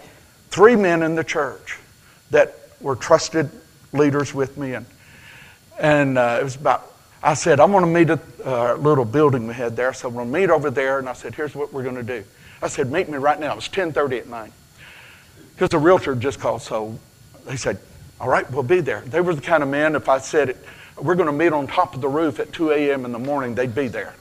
three 0.50 0.76
men 0.76 1.02
in 1.02 1.14
the 1.14 1.24
church 1.24 1.78
that 2.30 2.54
were 2.80 2.96
trusted 2.96 3.50
leaders 3.92 4.34
with 4.34 4.56
me. 4.56 4.74
And, 4.74 4.86
and 5.78 6.18
uh, 6.18 6.38
it 6.40 6.44
was 6.44 6.56
about, 6.56 6.92
I 7.22 7.34
said, 7.34 7.60
I'm 7.60 7.72
going 7.72 7.84
to 7.84 7.90
meet 7.90 8.10
at 8.10 8.20
a 8.44 8.74
uh, 8.74 8.76
little 8.76 9.04
building 9.04 9.46
we 9.46 9.54
had 9.54 9.76
there. 9.76 9.92
So 9.92 10.08
I'm 10.08 10.14
going 10.14 10.26
to 10.26 10.32
meet 10.32 10.50
over 10.50 10.70
there. 10.70 10.98
And 10.98 11.08
I 11.08 11.12
said, 11.12 11.34
here's 11.34 11.54
what 11.54 11.72
we're 11.72 11.82
going 11.82 11.96
to 11.96 12.02
do. 12.02 12.24
I 12.62 12.68
said, 12.68 12.90
meet 12.90 13.08
me 13.08 13.18
right 13.18 13.38
now. 13.38 13.52
It 13.52 13.56
was 13.56 13.68
10.30 13.68 14.20
at 14.20 14.28
night. 14.28 14.52
Because 15.54 15.70
the 15.70 15.78
realtor 15.78 16.14
just 16.14 16.40
called. 16.40 16.62
So 16.62 16.98
they 17.46 17.56
said, 17.56 17.78
all 18.20 18.28
right, 18.28 18.48
we'll 18.50 18.62
be 18.62 18.80
there. 18.80 19.00
They 19.02 19.20
were 19.20 19.34
the 19.34 19.40
kind 19.40 19.62
of 19.62 19.68
men, 19.68 19.94
if 19.94 20.08
I 20.08 20.18
said 20.18 20.50
it, 20.50 20.56
we're 21.00 21.14
going 21.14 21.26
to 21.26 21.32
meet 21.32 21.52
on 21.52 21.66
top 21.68 21.94
of 21.94 22.00
the 22.00 22.08
roof 22.08 22.40
at 22.40 22.52
2 22.52 22.72
a.m. 22.72 23.04
in 23.04 23.12
the 23.12 23.18
morning, 23.18 23.54
they'd 23.54 23.74
be 23.74 23.88
there. 23.88 24.14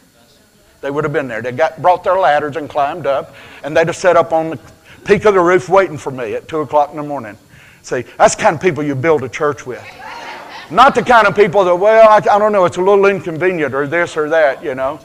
They 0.82 0.92
would 0.92 1.04
have 1.04 1.14
been 1.14 1.28
there. 1.28 1.42
They 1.42 1.52
got, 1.52 1.82
brought 1.82 2.04
their 2.04 2.20
ladders 2.20 2.56
and 2.56 2.70
climbed 2.70 3.08
up, 3.08 3.34
and 3.64 3.76
they'd 3.76 3.88
have 3.88 3.96
set 3.96 4.16
up 4.16 4.32
on 4.32 4.52
the 4.52 4.60
peak 5.06 5.26
of 5.26 5.34
the 5.34 5.40
roof 5.40 5.70
waiting 5.70 5.98
for 5.98 6.12
me 6.12 6.36
at 6.36 6.48
2 6.48 6.60
o'clock 6.60 6.92
in 6.92 6.98
the 6.98 7.04
morning. 7.04 7.38
See, 7.88 8.04
that's 8.18 8.36
the 8.36 8.42
kind 8.44 8.54
of 8.54 8.62
people 8.62 8.84
you 8.84 8.96
build 8.96 9.24
a 9.24 9.30
church 9.30 9.66
with. 9.66 9.82
Not 10.70 10.94
the 10.94 11.02
kind 11.02 11.26
of 11.26 11.38
people 11.38 11.64
that, 11.64 11.74
well, 11.74 12.10
I, 12.10 12.18
I 12.18 12.38
don't 12.38 12.52
know, 12.52 12.66
it's 12.66 12.76
a 12.76 12.82
little 12.82 13.06
inconvenient 13.06 13.74
or 13.74 13.88
this 13.88 14.18
or 14.18 14.28
that, 14.28 14.62
you 14.62 14.76
know. 14.76 15.00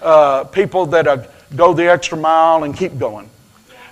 Uh, 0.00 0.44
people 0.44 0.86
that 0.86 1.06
uh, 1.06 1.26
go 1.54 1.74
the 1.74 1.90
extra 1.90 2.16
mile 2.16 2.64
and 2.64 2.74
keep 2.74 2.96
going. 2.98 3.28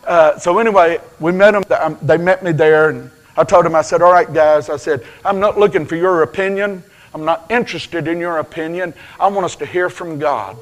Uh, 0.04 0.38
so 0.38 0.58
anyway, 0.58 0.98
we 1.18 1.32
met 1.32 1.50
them. 1.50 1.64
Um, 1.78 1.98
they 2.00 2.16
met 2.16 2.42
me 2.42 2.52
there, 2.52 2.88
and 2.88 3.10
I 3.36 3.44
told 3.44 3.66
them, 3.66 3.74
I 3.74 3.82
said, 3.82 4.00
all 4.00 4.10
right, 4.10 4.32
guys, 4.32 4.70
I 4.70 4.78
said, 4.78 5.04
I'm 5.22 5.38
not 5.38 5.58
looking 5.58 5.84
for 5.84 5.96
your 5.96 6.22
opinion. 6.22 6.82
I'm 7.12 7.26
not 7.26 7.44
interested 7.50 8.08
in 8.08 8.20
your 8.20 8.38
opinion. 8.38 8.94
I 9.20 9.28
want 9.28 9.44
us 9.44 9.56
to 9.56 9.66
hear 9.66 9.90
from 9.90 10.18
God. 10.18 10.56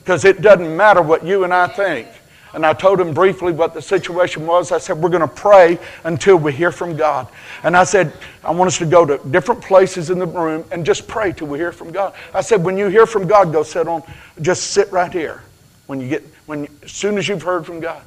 Because 0.00 0.26
it 0.26 0.42
doesn't 0.42 0.76
matter 0.76 1.00
what 1.00 1.24
you 1.24 1.44
and 1.44 1.54
I 1.54 1.66
think. 1.66 2.08
And 2.52 2.66
I 2.66 2.72
told 2.72 3.00
him 3.00 3.14
briefly 3.14 3.52
what 3.52 3.74
the 3.74 3.82
situation 3.82 4.46
was. 4.46 4.72
I 4.72 4.78
said, 4.78 4.98
We're 4.98 5.10
going 5.10 5.20
to 5.20 5.28
pray 5.28 5.78
until 6.04 6.36
we 6.36 6.52
hear 6.52 6.72
from 6.72 6.96
God. 6.96 7.28
And 7.62 7.76
I 7.76 7.84
said, 7.84 8.12
I 8.42 8.50
want 8.50 8.68
us 8.68 8.78
to 8.78 8.86
go 8.86 9.04
to 9.06 9.20
different 9.30 9.62
places 9.62 10.10
in 10.10 10.18
the 10.18 10.26
room 10.26 10.64
and 10.72 10.84
just 10.84 11.06
pray 11.06 11.32
till 11.32 11.46
we 11.46 11.58
hear 11.58 11.72
from 11.72 11.92
God. 11.92 12.14
I 12.34 12.40
said, 12.40 12.64
When 12.64 12.76
you 12.76 12.88
hear 12.88 13.06
from 13.06 13.26
God, 13.26 13.52
go 13.52 13.62
sit 13.62 13.86
on, 13.86 14.02
just 14.40 14.72
sit 14.72 14.90
right 14.90 15.12
here. 15.12 15.42
When 15.86 16.00
you 16.00 16.08
get, 16.08 16.24
when, 16.46 16.68
as 16.82 16.92
soon 16.92 17.18
as 17.18 17.28
you've 17.28 17.42
heard 17.42 17.64
from 17.66 17.80
God. 17.80 18.02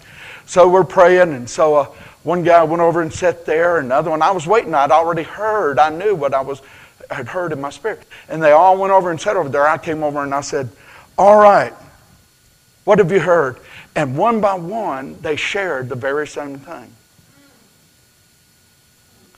So 0.46 0.68
we're 0.68 0.84
praying, 0.84 1.34
and 1.34 1.50
so 1.50 1.76
uh, 1.76 1.86
one 2.24 2.44
guy 2.44 2.64
went 2.64 2.82
over 2.82 3.02
and 3.02 3.14
sat 3.14 3.46
there, 3.46 3.78
another 3.78 4.10
one, 4.10 4.22
I 4.22 4.32
was 4.32 4.48
waiting. 4.48 4.74
I'd 4.74 4.92
already 4.92 5.24
heard. 5.24 5.80
I 5.80 5.90
knew 5.90 6.16
what 6.16 6.34
I 6.34 6.42
was, 6.42 6.62
had 7.10 7.28
heard 7.28 7.52
in 7.52 7.62
my 7.62 7.70
spirit. 7.70 8.04
And 8.28 8.42
they 8.42 8.52
all 8.52 8.78
went 8.78 8.92
over 8.92 9.12
and 9.12 9.20
sat 9.20 9.36
over 9.36 9.50
there. 9.50 9.68
I 9.68 9.78
came 9.78 10.04
over 10.04 10.24
and 10.24 10.34
I 10.34 10.42
said, 10.42 10.70
All 11.18 11.38
right, 11.38 11.74
what 12.84 13.00
have 13.00 13.12
you 13.12 13.20
heard? 13.20 13.58
And 13.96 14.18
one 14.18 14.42
by 14.42 14.56
one, 14.56 15.20
they 15.22 15.36
shared 15.36 15.90
the 15.90 15.96
very 15.96 16.28
same 16.28 16.58
thing. 16.58 16.94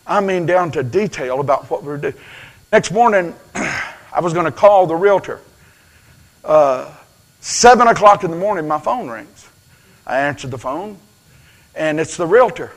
I 0.07 0.21
mean, 0.21 0.45
down 0.45 0.71
to 0.71 0.83
detail 0.83 1.39
about 1.39 1.69
what 1.69 1.81
we 1.81 1.89
were 1.89 1.97
doing. 1.97 2.13
Next 2.71 2.91
morning, 2.91 3.33
I 3.55 4.19
was 4.21 4.33
going 4.33 4.45
to 4.45 4.51
call 4.51 4.87
the 4.87 4.95
realtor. 4.95 5.41
Uh, 6.43 6.93
seven 7.41 7.87
o'clock 7.87 8.23
in 8.23 8.31
the 8.31 8.37
morning, 8.37 8.67
my 8.67 8.79
phone 8.79 9.09
rings. 9.09 9.49
I 10.05 10.19
answered 10.19 10.51
the 10.51 10.57
phone, 10.57 10.97
and 11.73 11.99
it's 11.99 12.17
the 12.17 12.27
realtor. 12.27 12.71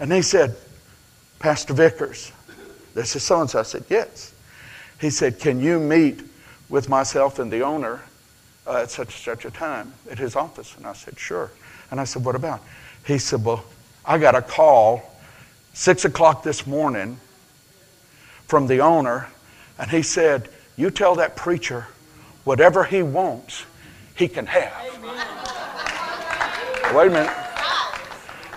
And 0.00 0.12
he 0.12 0.22
said, 0.22 0.56
Pastor 1.38 1.74
Vickers, 1.74 2.32
this 2.94 3.14
is 3.14 3.22
so 3.22 3.40
and 3.40 3.50
so. 3.50 3.60
I 3.60 3.62
said, 3.62 3.84
Yes. 3.88 4.32
He 5.00 5.10
said, 5.10 5.38
Can 5.38 5.60
you 5.60 5.78
meet 5.78 6.22
with 6.68 6.88
myself 6.88 7.38
and 7.38 7.52
the 7.52 7.60
owner 7.60 8.00
uh, 8.66 8.78
at 8.78 8.90
such 8.90 9.08
and 9.08 9.14
such 9.14 9.44
a 9.44 9.50
time 9.50 9.92
at 10.10 10.18
his 10.18 10.36
office. 10.36 10.74
And 10.76 10.86
I 10.86 10.92
said, 10.92 11.18
sure. 11.18 11.50
And 11.90 12.00
I 12.00 12.04
said, 12.04 12.24
what 12.24 12.34
about? 12.34 12.60
He 13.06 13.18
said, 13.18 13.44
well, 13.44 13.64
I 14.04 14.18
got 14.18 14.34
a 14.34 14.42
call 14.42 15.12
six 15.72 16.04
o'clock 16.04 16.42
this 16.42 16.66
morning 16.66 17.18
from 18.46 18.66
the 18.66 18.80
owner, 18.80 19.28
and 19.78 19.90
he 19.90 20.02
said, 20.02 20.48
You 20.76 20.90
tell 20.90 21.14
that 21.16 21.36
preacher 21.36 21.86
whatever 22.44 22.84
he 22.84 23.02
wants, 23.02 23.64
he 24.14 24.28
can 24.28 24.46
have. 24.46 24.72
Wait 26.94 27.06
a 27.06 27.10
minute. 27.10 27.32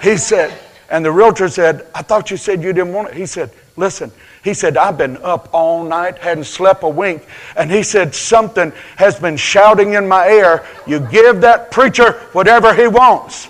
He 0.01 0.17
said, 0.17 0.57
and 0.89 1.05
the 1.05 1.11
realtor 1.11 1.47
said, 1.47 1.87
I 1.95 2.01
thought 2.01 2.29
you 2.29 2.37
said 2.37 2.61
you 2.61 2.73
didn't 2.73 2.93
want 2.93 3.09
it. 3.09 3.15
He 3.15 3.25
said, 3.25 3.51
Listen, 3.77 4.11
he 4.45 4.53
said, 4.53 4.77
I've 4.77 4.95
been 4.95 5.17
up 5.23 5.49
all 5.51 5.83
night, 5.83 6.19
hadn't 6.19 6.43
slept 6.43 6.83
a 6.83 6.87
wink. 6.87 7.25
And 7.57 7.71
he 7.71 7.81
said, 7.81 8.13
Something 8.13 8.71
has 8.95 9.19
been 9.19 9.37
shouting 9.37 9.93
in 9.93 10.07
my 10.07 10.29
ear. 10.29 10.63
You 10.85 10.99
give 10.99 11.41
that 11.41 11.71
preacher 11.71 12.11
whatever 12.31 12.71
he 12.71 12.87
wants. 12.87 13.47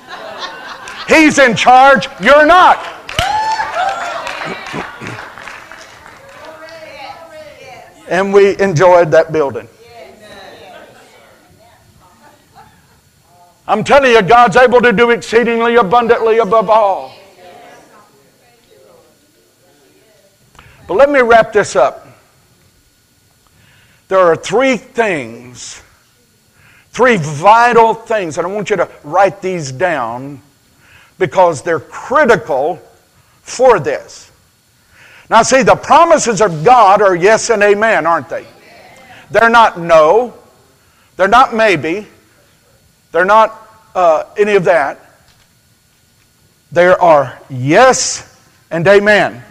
He's 1.10 1.38
in 1.38 1.54
charge, 1.54 2.08
you're 2.22 2.46
not. 2.46 2.78
and 8.08 8.34
we 8.34 8.58
enjoyed 8.60 9.12
that 9.12 9.34
building. 9.34 9.68
I'm 13.68 13.84
telling 13.84 14.12
you, 14.12 14.22
God's 14.22 14.56
able 14.56 14.80
to 14.80 14.94
do 14.94 15.10
exceedingly 15.10 15.76
abundantly 15.76 16.38
above 16.38 16.70
all. 16.70 17.15
But 20.88 20.96
let 20.96 21.10
me 21.10 21.22
wrap 21.22 21.52
this 21.52 21.76
up. 21.76 22.08
There 24.08 24.20
are 24.20 24.36
three 24.36 24.78
things, 24.78 25.82
three 26.92 27.18
vital 27.18 27.94
things, 27.94 28.38
and 28.38 28.46
I 28.46 28.50
want 28.50 28.70
you 28.70 28.76
to 28.76 28.90
write 29.04 29.42
these 29.42 29.72
down 29.72 30.42
because 31.18 31.64
they're 31.64 31.80
critical 31.80 32.80
for 33.42 33.80
this. 33.80 34.32
Now, 35.30 35.42
see, 35.42 35.64
the 35.64 35.76
promises 35.76 36.40
of 36.42 36.64
God 36.64 37.02
are 37.02 37.16
yes 37.16 37.50
and 37.50 37.64
amen, 37.64 38.06
aren't 38.06 38.30
they? 38.30 38.46
They're 39.32 39.50
not 39.50 39.80
no, 39.80 40.36
they're 41.16 41.28
not 41.28 41.56
maybe, 41.56 42.06
they're 43.12 43.26
not 43.26 43.68
uh, 43.96 44.26
any 44.38 44.56
of 44.56 44.66
that. 44.66 45.00
There 46.72 47.02
are 47.02 47.40
yes 47.50 48.38
and 48.70 48.86
amen. 48.88 49.44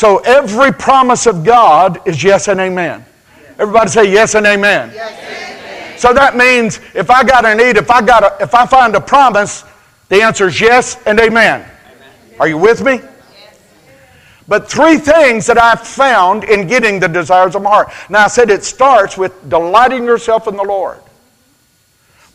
So 0.00 0.16
every 0.20 0.72
promise 0.72 1.26
of 1.26 1.44
God 1.44 2.08
is 2.08 2.24
yes 2.24 2.48
and 2.48 2.58
amen. 2.58 3.04
Everybody 3.58 3.90
say 3.90 4.10
yes 4.10 4.34
and 4.34 4.46
amen. 4.46 4.92
Yes, 4.94 5.12
amen. 5.12 5.98
So 5.98 6.14
that 6.14 6.38
means 6.38 6.80
if 6.94 7.10
I 7.10 7.22
got 7.22 7.44
a 7.44 7.54
need, 7.54 7.76
if 7.76 7.90
I 7.90 8.00
got 8.00 8.22
a, 8.22 8.42
if 8.42 8.54
I 8.54 8.64
find 8.64 8.94
a 8.94 9.00
promise, 9.02 9.62
the 10.08 10.22
answer 10.22 10.46
is 10.46 10.58
yes 10.58 10.96
and 11.04 11.20
amen. 11.20 11.60
amen. 11.60 11.70
Are 12.40 12.48
you 12.48 12.56
with 12.56 12.82
me? 12.82 13.02
But 14.48 14.70
three 14.70 14.96
things 14.96 15.46
that 15.48 15.58
I've 15.58 15.86
found 15.86 16.44
in 16.44 16.66
getting 16.66 16.98
the 16.98 17.06
desires 17.06 17.54
of 17.54 17.60
my 17.60 17.68
heart. 17.68 17.92
Now 18.08 18.24
I 18.24 18.28
said 18.28 18.48
it 18.48 18.64
starts 18.64 19.18
with 19.18 19.50
delighting 19.50 20.04
yourself 20.04 20.48
in 20.48 20.56
the 20.56 20.64
Lord. 20.64 21.02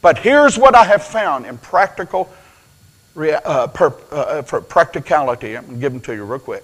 But 0.04 0.19
here's 0.19 0.56
what 0.56 0.75
I 0.75 0.84
have 0.84 1.04
found 1.04 1.47
in 1.47 1.58
practical 1.58 2.32
uh, 3.17 3.65
per, 3.65 3.91
uh, 4.12 4.43
for 4.43 4.62
practicality. 4.62 5.58
I'm 5.58 5.65
going 5.65 5.78
to 5.78 5.82
give 5.82 5.93
them 5.93 6.01
to 6.01 6.13
you 6.13 6.25
real 6.25 6.38
quick. 6.38 6.63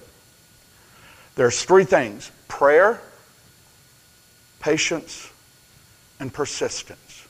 There's 1.36 1.64
three 1.64 1.86
things 1.86 2.32
prayer, 2.48 3.02
patience, 4.60 5.32
and 6.20 6.34
persistence. 6.34 7.28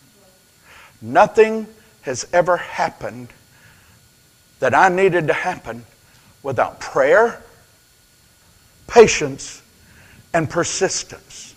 Nothing 1.02 1.68
has 2.02 2.28
ever 2.34 2.58
happened 2.58 3.30
that 4.60 4.76
I 4.76 4.90
needed 4.90 5.28
to 5.28 5.34
happen 5.34 5.86
without 6.44 6.80
prayer, 6.80 7.42
patience, 8.88 9.62
and 10.34 10.50
persistence. 10.50 11.56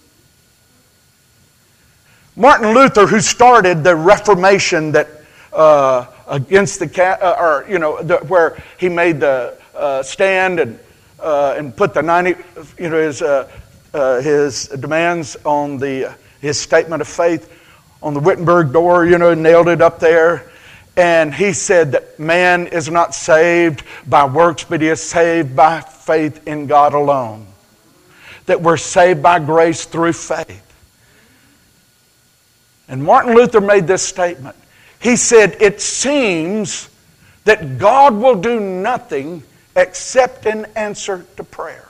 Martin 2.37 2.75
Luther, 2.75 3.07
who 3.07 3.21
started 3.21 3.85
the 3.85 3.95
Reformation 3.95 4.93
that 4.93 5.09
uh, 5.53 6.07
against 6.27 6.81
the 6.81 7.03
uh, 7.03 7.37
or 7.39 7.65
you 7.69 7.79
know 7.79 8.03
the, 8.03 8.17
where 8.19 8.63
he 8.77 8.89
made 8.89 9.21
the 9.21 9.57
uh, 9.75 10.03
stand 10.03 10.59
and 10.59 10.79
uh, 11.21 11.55
and 11.57 11.77
put 11.77 11.95
the 11.95 12.03
90, 12.03 12.35
you 12.79 12.91
know, 12.91 12.99
his, 12.99 13.23
uh, 13.23 13.51
uh, 13.93 14.21
his 14.21 14.69
demands 14.69 15.37
on 15.45 15.79
the, 15.79 16.15
his 16.41 16.61
statement 16.61 17.01
of 17.01 17.09
faith 17.09 17.51
on 18.03 18.13
the 18.13 18.21
Wittenberg 18.21 18.73
door, 18.73 19.07
you 19.07 19.17
know, 19.19 19.33
nailed 19.35 19.69
it 19.69 19.81
up 19.81 19.99
there. 19.99 20.51
And 20.97 21.35
he 21.35 21.53
said 21.53 21.93
that 21.93 22.19
man 22.21 22.69
is 22.69 22.89
not 22.89 23.15
saved 23.15 23.83
by 24.07 24.27
works, 24.27 24.65
but 24.65 24.81
he 24.81 24.89
is 24.89 25.03
saved 25.03 25.57
by 25.57 25.81
faith 25.81 26.47
in 26.47 26.67
God 26.67 26.95
alone. 26.95 27.47
That 28.47 28.61
we're 28.61 28.77
saved 28.77 29.23
by 29.23 29.39
grace 29.39 29.87
through 29.87 30.13
faith. 30.13 30.61
And 32.87 33.03
Martin 33.03 33.35
Luther 33.35 33.61
made 33.61 33.87
this 33.87 34.07
statement. 34.07 34.55
He 35.01 35.17
said, 35.17 35.57
It 35.61 35.81
seems 35.81 36.91
that 37.45 37.79
God 37.79 38.15
will 38.15 38.37
do 38.37 38.61
nothing 38.61 39.43
except 39.77 40.47
in 40.47 40.67
answer 40.77 41.25
to 41.37 41.45
prayer. 41.45 41.89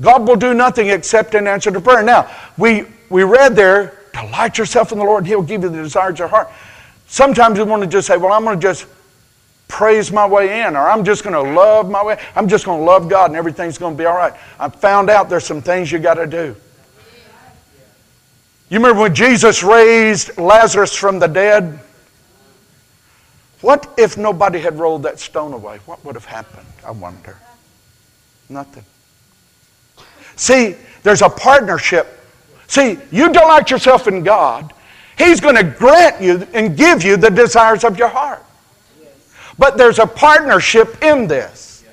God 0.00 0.28
will 0.28 0.36
do 0.36 0.54
nothing 0.54 0.88
except 0.88 1.34
in 1.34 1.46
answer 1.46 1.70
to 1.70 1.80
prayer. 1.80 2.02
Now, 2.02 2.30
we, 2.56 2.84
we 3.08 3.24
read 3.24 3.56
there, 3.56 3.98
delight 4.12 4.56
yourself 4.56 4.92
in 4.92 4.98
the 4.98 5.04
Lord, 5.04 5.26
He'll 5.26 5.42
give 5.42 5.62
you 5.62 5.68
the 5.68 5.82
desires 5.82 6.12
of 6.12 6.18
your 6.18 6.28
heart. 6.28 6.48
Sometimes 7.08 7.58
we 7.58 7.64
want 7.64 7.82
to 7.82 7.88
just 7.88 8.06
say, 8.06 8.16
well, 8.16 8.32
I'm 8.32 8.44
going 8.44 8.58
to 8.58 8.62
just 8.62 8.86
praise 9.66 10.12
my 10.12 10.26
way 10.26 10.62
in, 10.62 10.76
or 10.76 10.88
I'm 10.88 11.04
just 11.04 11.24
going 11.24 11.34
to 11.34 11.52
love 11.52 11.90
my 11.90 12.02
way. 12.02 12.18
I'm 12.34 12.48
just 12.48 12.64
going 12.64 12.78
to 12.78 12.84
love 12.84 13.08
God, 13.08 13.30
and 13.30 13.36
everything's 13.36 13.76
going 13.76 13.94
to 13.94 13.98
be 13.98 14.06
all 14.06 14.16
right. 14.16 14.32
I 14.58 14.68
found 14.68 15.10
out 15.10 15.28
there's 15.28 15.44
some 15.44 15.62
things 15.62 15.90
you 15.90 15.98
got 15.98 16.14
to 16.14 16.26
do. 16.26 16.56
You 18.70 18.78
remember 18.78 19.02
when 19.02 19.14
Jesus 19.14 19.62
raised 19.62 20.36
Lazarus 20.38 20.94
from 20.94 21.18
the 21.18 21.26
dead? 21.26 21.80
What 23.60 23.92
if 23.96 24.16
nobody 24.16 24.60
had 24.60 24.78
rolled 24.78 25.02
that 25.02 25.18
stone 25.18 25.52
away? 25.52 25.78
What 25.86 26.04
would 26.04 26.14
have 26.14 26.24
happened? 26.24 26.66
I 26.86 26.92
wonder. 26.92 27.36
Nothing. 28.48 28.84
See, 30.36 30.76
there's 31.02 31.22
a 31.22 31.28
partnership. 31.28 32.06
See, 32.68 32.98
you 33.10 33.32
delight 33.32 33.70
yourself 33.70 34.06
in 34.06 34.22
God, 34.22 34.72
He's 35.18 35.40
going 35.40 35.56
to 35.56 35.64
grant 35.64 36.22
you 36.22 36.46
and 36.54 36.76
give 36.76 37.02
you 37.02 37.16
the 37.16 37.30
desires 37.30 37.82
of 37.82 37.98
your 37.98 38.08
heart. 38.08 38.44
But 39.58 39.76
there's 39.76 39.98
a 39.98 40.06
partnership 40.06 41.02
in 41.02 41.26
this. 41.26 41.84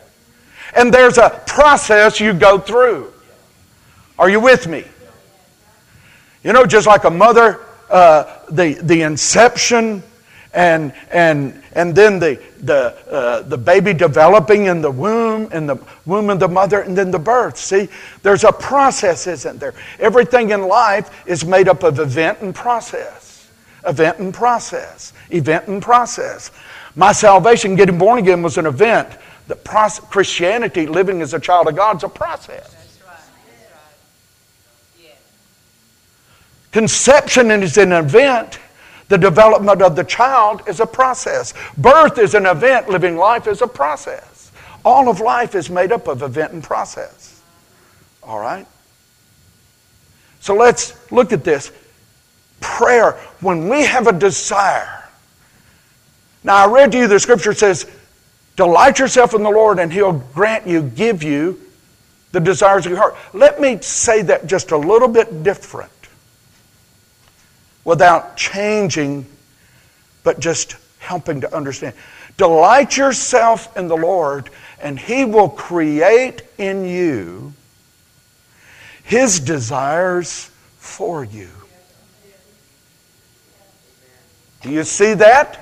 And 0.75 0.93
there's 0.93 1.17
a 1.17 1.41
process 1.47 2.19
you 2.19 2.33
go 2.33 2.59
through. 2.59 3.11
Are 4.19 4.29
you 4.29 4.39
with 4.39 4.67
me? 4.67 4.83
You 6.43 6.53
know, 6.53 6.65
just 6.65 6.85
like 6.85 7.05
a 7.05 7.09
mother, 7.09 7.61
uh, 7.89 8.41
the, 8.51 8.73
the 8.73 9.01
inception 9.01 10.03
and, 10.55 10.93
and, 11.11 11.61
and 11.73 11.93
then 11.93 12.17
the, 12.17 12.41
the, 12.61 12.95
uh, 13.11 13.41
the 13.41 13.57
baby 13.57 13.93
developing 13.93 14.65
in 14.67 14.81
the 14.81 14.89
womb, 14.89 15.51
in 15.51 15.67
the 15.67 15.75
womb 16.05 16.29
of 16.29 16.39
the 16.39 16.47
mother, 16.47 16.81
and 16.81 16.97
then 16.97 17.11
the 17.11 17.19
birth. 17.19 17.57
See, 17.57 17.89
there's 18.23 18.45
a 18.45 18.53
process, 18.53 19.27
isn't 19.27 19.59
there? 19.59 19.73
Everything 19.99 20.51
in 20.51 20.61
life 20.61 21.27
is 21.27 21.45
made 21.45 21.67
up 21.67 21.83
of 21.83 21.99
event 21.99 22.39
and 22.39 22.55
process. 22.55 23.51
Event 23.85 24.19
and 24.19 24.33
process. 24.33 25.11
Event 25.29 25.67
and 25.67 25.81
process. 25.81 26.51
My 26.95 27.11
salvation, 27.11 27.75
getting 27.75 27.97
born 27.97 28.19
again, 28.19 28.41
was 28.41 28.57
an 28.57 28.65
event. 28.65 29.09
The 29.47 29.57
process, 29.57 30.05
Christianity, 30.05 30.87
living 30.87 31.21
as 31.21 31.33
a 31.33 31.39
child 31.39 31.67
of 31.67 31.75
God, 31.75 31.97
is 31.97 32.03
a 32.03 32.09
process. 32.09 32.71
That's 32.71 33.01
right. 33.05 33.19
That's. 34.97 35.17
Conception 36.71 37.51
is 37.51 37.77
an 37.77 37.91
event 37.91 38.59
the 39.07 39.17
development 39.17 39.81
of 39.81 39.95
the 39.95 40.03
child 40.03 40.63
is 40.67 40.79
a 40.79 40.85
process. 40.85 41.53
Birth 41.77 42.17
is 42.17 42.33
an 42.33 42.45
event, 42.45 42.89
living 42.89 43.17
life 43.17 43.47
is 43.47 43.61
a 43.61 43.67
process. 43.67 44.51
All 44.83 45.09
of 45.09 45.19
life 45.19 45.55
is 45.55 45.69
made 45.69 45.91
up 45.91 46.07
of 46.07 46.21
event 46.21 46.53
and 46.53 46.63
process. 46.63 47.41
All 48.23 48.39
right? 48.39 48.67
So 50.39 50.55
let's 50.55 50.95
look 51.11 51.33
at 51.33 51.43
this. 51.43 51.71
Prayer, 52.61 53.13
when 53.41 53.69
we 53.69 53.83
have 53.83 54.07
a 54.07 54.13
desire. 54.13 55.03
Now, 56.43 56.67
I 56.67 56.71
read 56.71 56.91
to 56.91 56.99
you 56.99 57.07
the 57.07 57.19
scripture 57.19 57.53
says, 57.53 57.89
Delight 58.55 58.99
yourself 58.99 59.33
in 59.33 59.43
the 59.43 59.49
Lord, 59.49 59.79
and 59.79 59.91
He'll 59.91 60.13
grant 60.13 60.65
you, 60.65 60.81
give 60.81 61.23
you 61.23 61.59
the 62.31 62.39
desires 62.39 62.85
of 62.85 62.91
your 62.91 62.99
heart. 62.99 63.15
Let 63.33 63.59
me 63.59 63.79
say 63.81 64.21
that 64.23 64.47
just 64.47 64.71
a 64.71 64.77
little 64.77 65.07
bit 65.07 65.43
different 65.43 65.91
without 67.85 68.35
changing, 68.35 69.25
but 70.23 70.39
just 70.39 70.75
helping 70.99 71.41
to 71.41 71.55
understand. 71.55 71.95
Delight 72.35 72.97
yourself 72.97 73.77
in 73.77 73.87
the 73.87 73.95
Lord, 73.95 74.49
and 74.81 74.99
He 74.99 75.23
will 75.23 75.47
create 75.47 76.41
in 76.57 76.83
you 76.83 77.53
His 79.03 79.39
desires 79.39 80.49
for 80.77 81.23
you. 81.23 81.49
Do 84.61 84.71
you 84.71 84.83
see 84.83 85.13
that? 85.13 85.61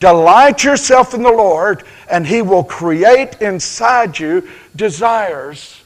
Delight 0.00 0.64
yourself 0.64 1.14
in 1.14 1.22
the 1.22 1.30
Lord, 1.30 1.84
and 2.10 2.26
He 2.26 2.42
will 2.42 2.64
create 2.64 3.40
inside 3.40 4.18
you 4.18 4.48
desires. 4.74 5.80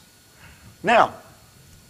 Now, 0.81 1.13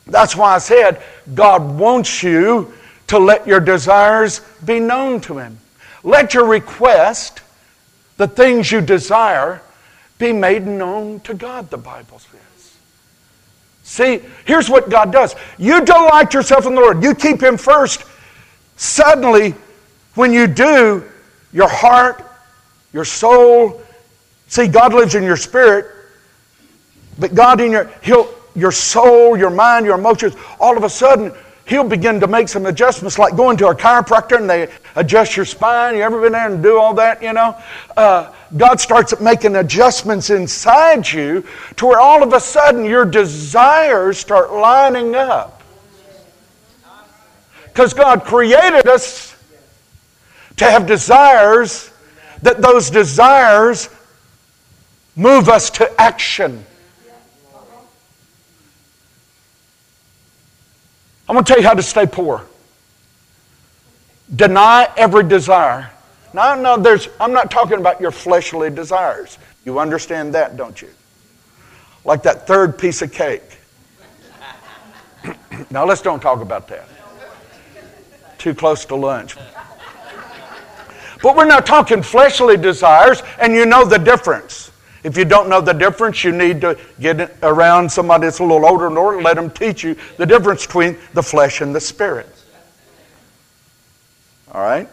that's 0.08 0.36
why 0.36 0.56
I 0.56 0.58
said 0.60 1.02
God 1.34 1.78
wants 1.78 2.22
you 2.22 2.74
to 3.08 3.20
let 3.20 3.48
your 3.48 3.60
desires 3.60 4.41
be 4.63 4.80
known 4.80 5.22
to 5.22 5.38
Him. 5.38 5.58
Let 6.04 6.34
your 6.34 6.46
request, 6.46 7.41
the 8.18 8.28
things 8.28 8.72
you 8.72 8.82
desire, 8.82 9.62
be 10.18 10.32
made 10.32 10.65
known 10.65 11.20
to 11.22 11.34
God, 11.34 11.70
the 11.70 11.78
Bible 11.78 12.20
says. 12.20 12.41
See, 13.84 14.22
here's 14.46 14.70
what 14.70 14.89
God 14.89 15.12
does 15.12 15.36
you 15.58 15.84
delight 15.86 16.34
yourself 16.34 16.65
in 16.65 16.76
the 16.76 16.82
Lord, 16.82 17.04
you 17.04 17.13
keep 17.13 17.41
Him 17.41 17.58
first. 17.58 18.04
Suddenly, 18.78 19.56
when 20.15 20.34
you 20.34 20.48
do, 20.48 21.04
your 21.54 21.70
heart, 21.70 22.26
your 22.91 23.06
soul, 23.06 23.82
see, 24.48 24.68
God 24.68 24.94
lives 24.94 25.15
in 25.15 25.24
your 25.24 25.38
spirit, 25.38 25.86
but 27.18 27.34
God 27.34 27.62
in 27.62 27.72
your, 27.72 27.89
He'll, 28.02 28.28
your 28.56 28.72
soul, 28.72 29.38
your 29.38 29.50
mind, 29.50 29.86
your 29.86 29.98
emotions, 29.98 30.36
all 30.60 30.78
of 30.78 30.84
a 30.84 30.89
sudden, 30.89 31.34
he'll 31.65 31.88
begin 31.88 32.20
to 32.20 32.28
make 32.28 32.48
some 32.48 32.65
adjustments, 32.65 33.18
like 33.18 33.36
going 33.36 33.58
to 33.58 33.68
a 33.68 33.76
chiropractor 33.76 34.38
and 34.38 34.50
they 34.50 34.72
adjust 34.96 35.36
your 35.36 35.46
spine. 35.46 35.96
You 35.96 36.02
ever 36.04 36.22
been 36.22 36.32
there 36.32 36.52
and 36.52 36.62
do 36.62 36.78
all 36.78 36.94
that, 36.96 37.22
you 37.22 37.34
know? 37.34 37.60
Uh, 37.98 38.32
God 38.56 38.80
starts 38.80 39.20
making 39.20 39.56
adjustments 39.56 40.30
inside 40.30 41.12
you 41.12 41.44
to 41.78 41.88
where 41.88 42.00
all 42.00 42.24
of 42.24 42.34
a 42.34 42.39
sudden 42.39 42.86
your 42.86 43.06
desires 43.06 44.18
start 44.18 44.52
lining 44.52 45.15
up. 45.15 45.63
Because 47.65 47.94
God 47.94 48.24
created 48.24 48.88
us 48.88 49.36
to 50.58 50.65
have 50.65 50.86
desires, 50.86 51.91
that 52.44 52.62
those 52.62 52.89
desires 52.89 53.89
move 55.15 55.50
us 55.50 55.70
to 55.72 56.02
action. 56.02 56.65
I'm 61.28 61.36
going 61.36 61.44
to 61.44 61.54
tell 61.54 61.62
you 61.62 61.68
how 61.68 61.74
to 61.74 61.84
stay 61.84 62.06
poor. 62.06 62.46
Deny 64.36 64.88
every 64.98 65.24
desire. 65.24 65.92
Now, 66.34 66.56
no, 66.56 66.78
there's, 66.78 67.10
I'm 67.20 67.32
not 67.32 67.50
talking 67.50 67.80
about 67.80 68.02
your 68.02 68.12
fleshly 68.12 68.70
desires. 68.70 69.38
You 69.64 69.80
understand 69.80 70.36
that, 70.36 70.58
don't 70.58 70.80
you? 70.82 70.90
Like 72.04 72.24
that 72.24 72.46
third 72.46 72.78
piece 72.78 73.02
of 73.02 73.12
cake. 73.12 73.42
now, 75.72 75.86
let's 75.86 76.02
don't 76.02 76.20
talk 76.20 76.42
about 76.42 76.68
that. 76.68 76.88
Too 78.38 78.54
close 78.54 78.86
to 78.86 78.96
lunch. 78.96 79.36
But 81.24 81.36
we're 81.36 81.46
not 81.46 81.66
talking 81.66 82.04
fleshly 82.04 82.58
desires, 82.58 83.24
and 83.40 83.56
you 83.56 83.66
know 83.66 83.86
the 83.86 83.98
difference. 83.98 84.72
If 85.06 85.18
you 85.18 85.24
don't 85.24 85.50
know 85.50 85.62
the 85.62 85.74
difference, 85.74 86.24
you 86.24 86.32
need 86.32 86.62
to 86.62 86.80
get 87.00 87.38
around 87.44 87.91
somebody 87.91 88.26
that's 88.26 88.39
a 88.39 88.44
little 88.44 88.65
older 88.65 88.88
and 88.88 89.24
let 89.24 89.36
them 89.36 89.52
teach 89.52 89.84
you 89.84 89.96
the 90.18 90.26
difference 90.26 90.65
between 90.65 90.98
the 91.13 91.22
flesh 91.22 91.62
and 91.62 91.76
the 91.76 91.80
spirit. 91.80 92.28
All 94.52 94.62
right? 94.62 94.89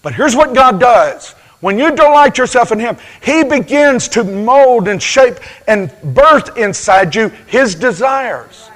But 0.00 0.14
here's 0.14 0.34
what 0.34 0.54
God 0.54 0.80
does. 0.80 1.32
When 1.60 1.78
you 1.78 1.94
delight 1.94 2.38
yourself 2.38 2.72
in 2.72 2.78
Him, 2.78 2.96
He 3.22 3.44
begins 3.44 4.08
to 4.08 4.24
mold 4.24 4.88
and 4.88 5.02
shape 5.02 5.34
and 5.68 5.92
birth 6.02 6.56
inside 6.56 7.14
you 7.14 7.28
His 7.48 7.74
desires. 7.74 8.70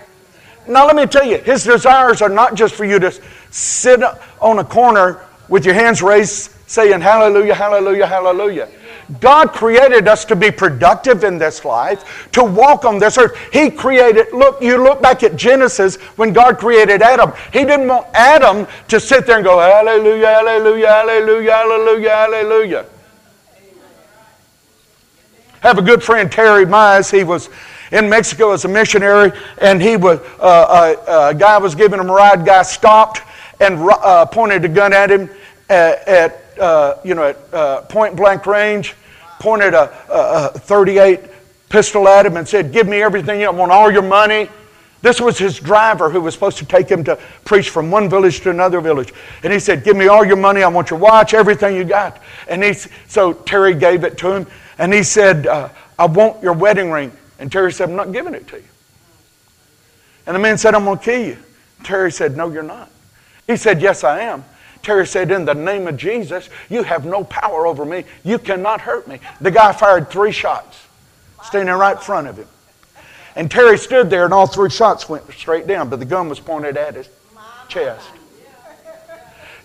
Now, 0.69 0.85
let 0.87 0.95
me 0.95 1.07
tell 1.07 1.25
you, 1.25 1.39
His 1.39 1.65
desires 1.65 2.21
are 2.21 2.29
not 2.29 2.55
just 2.55 2.75
for 2.75 2.85
you 2.85 2.99
to 2.99 3.19
sit 3.51 4.03
on 4.43 4.59
a 4.59 4.65
corner 4.65 5.25
with 5.49 5.65
your 5.65 5.75
hands 5.75 6.03
raised 6.03 6.51
saying, 6.69 7.01
Hallelujah, 7.01 7.55
Hallelujah, 7.55 8.07
Hallelujah. 8.07 8.69
God 9.19 9.53
created 9.53 10.07
us 10.07 10.25
to 10.27 10.37
be 10.37 10.51
productive 10.51 11.25
in 11.25 11.39
this 11.39 11.65
life, 11.65 12.31
to 12.33 12.45
walk 12.45 12.85
on 12.85 12.99
this 12.99 13.19
earth. 13.19 13.37
He 13.53 13.71
created, 13.71 14.27
look, 14.33 14.63
you 14.63 14.83
look 14.83 15.03
back 15.03 15.23
at 15.23 15.37
Genesis 15.37 15.97
when 16.17 16.33
God 16.33 16.59
created 16.59 17.03
Adam. 17.03 17.33
He 17.53 17.65
didn't 17.65 17.89
want 17.89 18.07
Adam 18.15 18.69
to 18.89 19.01
sit 19.01 19.27
there 19.27 19.37
and 19.37 19.45
go, 19.45 19.59
Hallelujah, 19.59 20.27
Hallelujah, 20.27 20.87
Hallelujah, 20.87 21.53
Hallelujah, 21.53 22.11
Hallelujah. 22.11 22.87
Have 25.63 25.79
a 25.79 25.83
good 25.83 26.03
friend, 26.03 26.31
Terry 26.31 26.65
Mize. 26.65 27.11
He 27.11 27.25
was 27.25 27.51
in 27.91 28.09
Mexico 28.09 28.53
as 28.53 28.65
a 28.65 28.69
missionary, 28.69 29.33
and 29.59 29.83
he 29.83 29.97
was, 29.97 30.21
uh, 30.39 30.97
a, 31.07 31.11
uh, 31.11 31.31
a, 31.31 31.35
guy 31.35 31.59
was 31.59 31.75
giving 31.75 31.99
him 31.99 32.09
a 32.09 32.13
ride. 32.13 32.47
Guy 32.47 32.63
stopped 32.63 33.23
and 33.59 33.79
uh, 33.91 34.25
pointed 34.27 34.65
a 34.65 34.69
gun 34.69 34.93
at 34.93 35.11
him 35.11 35.29
at, 35.69 36.09
at 36.09 36.45
uh, 36.59 36.99
you 37.05 37.15
know, 37.15 37.25
at 37.25 37.55
uh, 37.55 37.83
point 37.83 38.17
blank 38.17 38.47
range 38.47 38.95
pointed 39.41 39.75
a, 39.75 39.91
a, 40.55 40.59
38 40.59 41.21
pistol 41.69 42.07
at 42.07 42.25
him 42.25 42.37
and 42.37 42.47
said, 42.47 42.73
Give 42.73 42.87
me 42.87 43.03
everything. 43.03 43.43
I 43.45 43.51
want 43.51 43.73
all 43.73 43.91
your 43.91 44.03
money. 44.03 44.49
This 45.03 45.21
was 45.21 45.39
his 45.39 45.59
driver 45.59 46.11
who 46.11 46.21
was 46.21 46.35
supposed 46.35 46.59
to 46.59 46.67
take 46.67 46.89
him 46.89 47.03
to 47.05 47.19
preach 47.45 47.71
from 47.71 47.91
one 47.91 48.09
village 48.11 48.41
to 48.41 48.51
another 48.51 48.81
village. 48.81 49.15
And 49.43 49.53
he 49.53 49.59
said, 49.59 49.83
Give 49.83 49.97
me 49.97 50.07
all 50.07 50.25
your 50.25 50.37
money. 50.37 50.63
I 50.63 50.69
want 50.69 50.91
your 50.91 50.99
watch, 51.01 51.35
everything 51.35 51.75
you 51.75 51.85
got. 51.85 52.21
And 52.49 52.63
he, 52.63 52.75
so 53.09 53.33
Terry 53.33 53.75
gave 53.75 54.05
it 54.05 54.19
to 54.19 54.31
him. 54.31 54.47
And 54.79 54.93
he 54.93 55.03
said, 55.03 55.47
uh, 55.47 55.71
I 55.99 56.07
want 56.07 56.43
your 56.43 56.53
wedding 56.53 56.91
ring. 56.91 57.13
And 57.39 57.51
Terry 57.51 57.73
said, 57.73 57.89
I'm 57.89 57.97
not 57.97 58.13
giving 58.13 58.35
it 58.35 58.47
to 58.49 58.57
you. 58.57 58.65
And 60.27 60.37
the 60.37 60.41
man 60.41 60.59
said, 60.59 60.75
I'm 60.75 60.85
going 60.85 60.99
to 60.99 61.05
kill 61.05 61.27
you. 61.27 61.39
Terry 61.83 62.13
said, 62.13 62.37
No, 62.37 62.51
you're 62.51 62.63
not. 62.63 62.91
He 63.47 63.57
said, 63.57 63.81
Yes, 63.81 64.05
I 64.05 64.21
am. 64.21 64.45
Terry 64.83 65.07
said, 65.07 65.31
In 65.31 65.45
the 65.45 65.55
name 65.55 65.87
of 65.87 65.97
Jesus, 65.97 66.49
you 66.69 66.83
have 66.83 67.05
no 67.05 67.25
power 67.25 67.67
over 67.67 67.85
me. 67.85 68.05
You 68.25 68.39
cannot 68.39 68.81
hurt 68.81 69.07
me. 69.07 69.21
The 69.41 69.51
guy 69.51 69.73
fired 69.73 70.11
three 70.11 70.33
shots, 70.33 70.79
standing 71.45 71.75
right 71.75 71.97
in 71.97 72.03
front 72.03 72.29
of 72.29 72.37
him. 72.39 72.49
And 73.37 73.51
Terry 73.51 73.79
stood 73.79 74.11
there, 74.11 74.25
and 74.25 74.35
all 74.35 74.47
three 74.47 74.71
shots 74.71 75.09
went 75.09 75.31
straight 75.33 75.67
down, 75.67 75.89
but 75.89 75.99
the 75.99 76.05
gun 76.05 76.29
was 76.29 76.41
pointed 76.41 76.77
at 76.77 76.95
his 76.95 77.09
chest. 77.69 78.09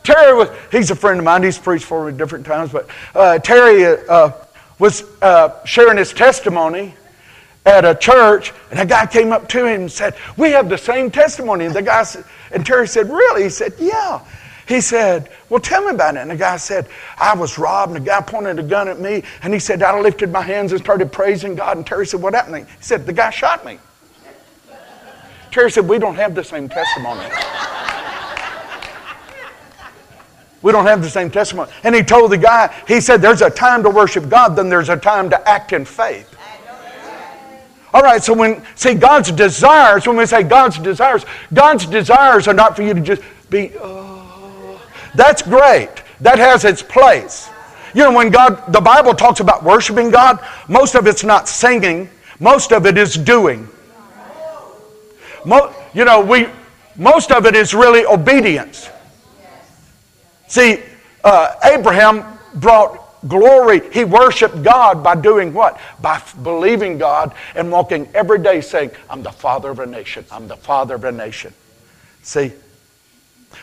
Terry 0.04 0.36
was, 0.38 0.50
he's 0.72 0.92
a 0.92 0.96
friend 0.96 1.18
of 1.18 1.26
mine. 1.26 1.42
He's 1.42 1.58
preached 1.58 1.86
for 1.86 2.10
me 2.10 2.16
different 2.16 2.46
times, 2.46 2.72
but 2.72 2.88
uh, 3.16 3.40
Terry 3.40 4.00
uh, 4.08 4.32
was 4.78 5.04
uh, 5.22 5.66
sharing 5.66 5.98
his 5.98 6.14
testimony 6.14 6.94
at 7.66 7.84
a 7.84 7.96
church, 7.96 8.54
and 8.70 8.80
a 8.80 8.86
guy 8.86 9.08
came 9.08 9.34
up 9.34 9.50
to 9.50 9.66
him 9.66 9.82
and 9.82 9.92
said, 9.92 10.16
We 10.38 10.52
have 10.52 10.70
the 10.70 10.78
same 10.78 11.10
testimony. 11.10 11.66
And 11.66 11.74
the 11.74 11.82
guy 11.82 12.04
said, 12.04 12.24
and 12.52 12.64
Terry 12.64 12.88
said, 12.88 13.10
Really? 13.10 13.44
He 13.44 13.50
said, 13.50 13.74
Yeah. 13.80 14.22
He 14.68 14.82
said, 14.82 15.30
Well, 15.50 15.60
tell 15.60 15.84
me 15.84 15.92
about 15.92 16.16
it. 16.16 16.20
And 16.20 16.32
the 16.32 16.36
guy 16.36 16.58
said, 16.58 16.88
I 17.18 17.36
was 17.36 17.58
robbed, 17.58 17.96
and 17.96 18.04
the 18.04 18.10
guy 18.10 18.22
pointed 18.22 18.60
a 18.60 18.64
gun 18.64 18.88
at 18.88 19.00
me, 19.00 19.24
and 19.44 19.54
he 19.54 19.60
said, 19.60 19.84
I 19.84 20.00
lifted 20.00 20.32
my 20.32 20.42
hands 20.42 20.72
and 20.72 20.82
started 20.82 21.12
praising 21.12 21.56
God. 21.56 21.78
And 21.78 21.86
Terry 21.86 22.08
said, 22.08 22.22
What 22.22 22.34
happened? 22.34 22.68
He 22.68 22.84
said, 22.84 23.06
The 23.06 23.14
guy 23.14 23.30
shot 23.30 23.66
me. 23.66 23.80
Terry 25.52 25.72
said, 25.72 25.88
We 25.88 26.00
don't 26.00 26.16
have 26.16 26.36
the 26.36 26.44
same 26.44 26.68
testimony. 26.68 27.30
We 30.62 30.72
don't 30.72 30.86
have 30.88 31.04
the 31.04 31.10
same 31.12 31.30
testimony. 31.30 31.72
And 31.84 31.94
he 31.94 32.02
told 32.02 32.32
the 32.32 32.40
guy, 32.40 32.76
he 32.88 33.00
said, 33.00 33.22
There's 33.22 33.44
a 33.44 33.52
time 33.52 33.84
to 33.84 33.90
worship 33.92 34.30
God, 34.30 34.56
then 34.56 34.68
there's 34.68 34.90
a 34.90 34.98
time 34.98 35.30
to 35.30 35.48
act 35.48 35.74
in 35.74 35.86
faith. 35.86 36.36
All 37.94 38.02
right, 38.02 38.22
so 38.22 38.34
when, 38.34 38.62
see, 38.76 38.96
God's 38.96 39.32
desires, 39.32 40.06
when 40.06 40.18
we 40.18 40.26
say 40.26 40.44
God's 40.44 40.80
desires, 40.80 41.24
God's 41.54 41.86
desires 41.86 42.48
are 42.48 42.54
not 42.54 42.76
for 42.76 42.82
you 42.82 42.94
to 42.94 43.00
just 43.00 43.22
be, 43.50 43.72
oh, 43.80 44.15
that's 45.16 45.42
great. 45.42 45.90
That 46.22 46.40
has 46.40 46.66
its 46.66 46.82
place. 46.82 47.50
You 47.94 48.04
know, 48.04 48.12
when 48.12 48.30
God, 48.30 48.74
the 48.74 48.82
Bible 48.82 49.14
talks 49.14 49.40
about 49.40 49.64
worshiping 49.64 50.12
God, 50.12 50.40
most 50.68 50.96
of 50.96 51.08
it's 51.08 51.24
not 51.24 51.48
singing, 51.48 52.10
most 52.40 52.74
of 52.74 52.86
it 52.86 52.98
is 52.98 53.16
doing. 53.16 53.70
Mo, 55.46 55.74
you 55.94 56.04
know, 56.04 56.20
we, 56.20 56.48
most 56.96 57.32
of 57.32 57.46
it 57.46 57.56
is 57.56 57.74
really 57.74 58.06
obedience. 58.06 58.90
See, 60.48 60.82
uh, 61.24 61.56
Abraham 61.64 62.26
brought 62.56 63.02
glory. 63.28 63.82
He 63.92 64.04
worshiped 64.04 64.62
God 64.64 65.04
by 65.04 65.16
doing 65.16 65.54
what? 65.54 65.80
By 66.02 66.22
believing 66.44 66.98
God 66.98 67.34
and 67.56 67.72
walking 67.72 68.08
every 68.14 68.40
day 68.40 68.62
saying, 68.62 68.92
I'm 69.10 69.24
the 69.24 69.32
father 69.32 69.70
of 69.70 69.80
a 69.80 69.86
nation. 69.86 70.26
I'm 70.32 70.48
the 70.48 70.58
father 70.58 70.96
of 70.96 71.04
a 71.04 71.12
nation. 71.12 71.54
See, 72.22 72.54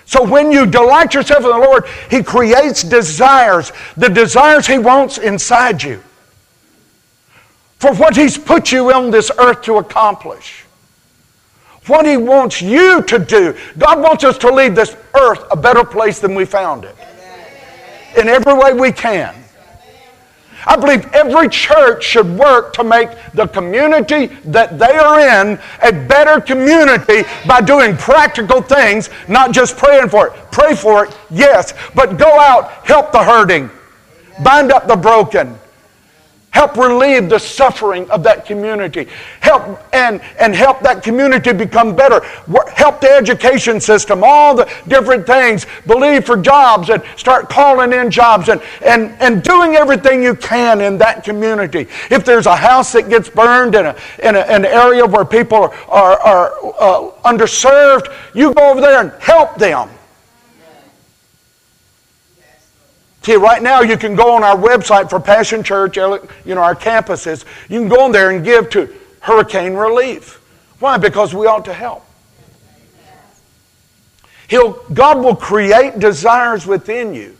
so 0.04 0.22
when 0.22 0.52
you 0.52 0.66
delight 0.66 1.14
yourself 1.14 1.44
in 1.44 1.50
the 1.50 1.58
Lord, 1.58 1.84
He 2.10 2.22
creates 2.22 2.82
desires, 2.82 3.72
the 3.96 4.08
desires 4.08 4.66
He 4.66 4.78
wants 4.78 5.18
inside 5.18 5.82
you 5.82 6.02
for 7.78 7.94
what 7.94 8.14
He's 8.16 8.38
put 8.38 8.70
you 8.70 8.92
on 8.92 9.10
this 9.10 9.30
earth 9.38 9.62
to 9.62 9.78
accomplish. 9.78 10.64
What 11.86 12.06
He 12.06 12.16
wants 12.16 12.62
you 12.62 13.02
to 13.02 13.18
do. 13.18 13.56
God 13.76 14.00
wants 14.00 14.22
us 14.22 14.38
to 14.38 14.52
leave 14.52 14.76
this 14.76 14.96
earth 15.20 15.44
a 15.50 15.56
better 15.56 15.84
place 15.84 16.20
than 16.20 16.34
we 16.34 16.44
found 16.44 16.84
it. 16.84 16.96
In 18.16 18.28
every 18.28 18.54
way 18.54 18.72
we 18.72 18.92
can. 18.92 19.41
I 20.66 20.76
believe 20.76 21.06
every 21.12 21.48
church 21.48 22.04
should 22.04 22.26
work 22.26 22.72
to 22.74 22.84
make 22.84 23.10
the 23.34 23.46
community 23.46 24.26
that 24.44 24.78
they 24.78 24.96
are 24.96 25.20
in 25.20 25.58
a 25.82 25.92
better 25.92 26.40
community 26.40 27.22
by 27.46 27.60
doing 27.60 27.96
practical 27.96 28.62
things, 28.62 29.10
not 29.28 29.52
just 29.52 29.76
praying 29.76 30.08
for 30.08 30.28
it. 30.28 30.32
Pray 30.50 30.74
for 30.74 31.06
it, 31.06 31.16
yes, 31.30 31.74
but 31.94 32.18
go 32.18 32.38
out, 32.38 32.70
help 32.86 33.12
the 33.12 33.22
hurting, 33.22 33.70
bind 34.42 34.70
up 34.70 34.86
the 34.86 34.96
broken, 34.96 35.58
help 36.52 36.76
relieve 36.76 37.28
the 37.28 37.38
suffering 37.38 38.08
of 38.10 38.22
that 38.22 38.46
community. 38.46 39.08
Help 39.40 39.80
and, 39.92 40.20
and 40.38 40.54
help 40.54 40.80
that 40.80 41.02
community 41.02 41.52
become 41.52 41.96
better. 41.96 42.20
Help 42.74 43.00
the 43.00 43.10
education 43.10 43.80
system 43.80 44.22
all 44.24 44.54
the 44.54 44.72
different 44.86 45.26
things. 45.26 45.66
Believe 45.86 46.24
for 46.24 46.36
jobs 46.36 46.90
and 46.90 47.02
start 47.16 47.48
calling 47.48 47.92
in 47.92 48.10
jobs 48.10 48.48
and, 48.48 48.62
and, 48.84 49.10
and 49.20 49.42
doing 49.42 49.74
everything 49.74 50.22
you 50.22 50.34
can 50.34 50.80
in 50.80 50.98
that 50.98 51.24
community. 51.24 51.88
If 52.10 52.24
there's 52.24 52.46
a 52.46 52.56
house 52.56 52.92
that 52.92 53.08
gets 53.08 53.28
burned 53.28 53.74
in, 53.74 53.86
a, 53.86 53.96
in 54.22 54.36
a, 54.36 54.40
an 54.40 54.64
area 54.64 55.04
where 55.04 55.24
people 55.24 55.58
are, 55.58 55.72
are, 55.88 56.20
are 56.20 56.52
uh, 56.78 57.10
underserved 57.24 58.14
you 58.34 58.54
go 58.54 58.70
over 58.70 58.80
there 58.80 59.00
and 59.00 59.12
help 59.20 59.56
them 59.56 59.88
See, 63.22 63.36
right 63.36 63.62
now 63.62 63.82
you 63.82 63.96
can 63.96 64.16
go 64.16 64.34
on 64.34 64.42
our 64.42 64.56
website 64.56 65.08
for 65.08 65.20
Passion 65.20 65.62
Church, 65.62 65.96
you 65.96 66.18
know, 66.46 66.60
our 66.60 66.74
campuses. 66.74 67.44
You 67.68 67.78
can 67.78 67.88
go 67.88 68.02
on 68.02 68.12
there 68.12 68.30
and 68.30 68.44
give 68.44 68.68
to 68.70 68.92
hurricane 69.20 69.74
relief. 69.74 70.42
Why? 70.80 70.98
Because 70.98 71.32
we 71.32 71.46
ought 71.46 71.64
to 71.66 71.72
help. 71.72 72.04
He'll, 74.48 74.72
God 74.92 75.18
will 75.18 75.36
create 75.36 76.00
desires 76.00 76.66
within 76.66 77.14
you. 77.14 77.36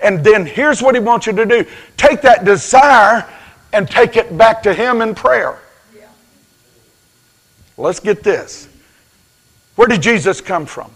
And 0.00 0.22
then 0.22 0.46
here's 0.46 0.80
what 0.80 0.94
He 0.94 1.00
wants 1.00 1.26
you 1.26 1.32
to 1.32 1.44
do 1.44 1.66
take 1.96 2.22
that 2.22 2.44
desire 2.44 3.28
and 3.72 3.90
take 3.90 4.16
it 4.16 4.38
back 4.38 4.62
to 4.62 4.72
Him 4.72 5.02
in 5.02 5.14
prayer. 5.14 5.58
Let's 7.76 7.98
get 7.98 8.22
this. 8.22 8.68
Where 9.74 9.88
did 9.88 10.00
Jesus 10.00 10.40
come 10.40 10.64
from? 10.64 10.92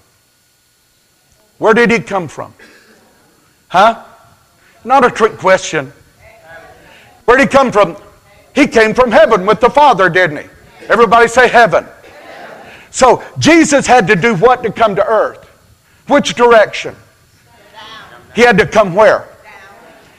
Where 1.59 1.75
did 1.75 1.91
He 1.91 1.99
come 1.99 2.29
from? 2.29 2.55
Huh? 3.69 4.03
Not 4.85 5.05
a 5.05 5.11
trick 5.11 5.37
question. 5.37 5.93
Where'd 7.25 7.41
he 7.41 7.47
come 7.47 7.71
from? 7.71 7.97
He 8.55 8.67
came 8.67 8.95
from 8.95 9.13
heaven 9.13 9.47
with 9.47 9.61
the 9.61 9.71
Father, 9.71 10.09
didn't 10.09 10.39
he? 10.39 10.49
Everybody 10.89 11.29
say 11.29 11.49
heaven. 11.49 11.87
So 12.91 13.23
Jesus 13.39 13.87
had 13.87 14.07
to 14.07 14.17
do 14.17 14.35
what 14.35 14.63
to 14.63 14.73
come 14.73 14.97
to 14.97 15.07
earth? 15.07 15.45
Which 16.07 16.35
direction? 16.35 16.97
He 18.35 18.41
had 18.41 18.57
to 18.59 18.67
come 18.67 18.95
where? 18.95 19.29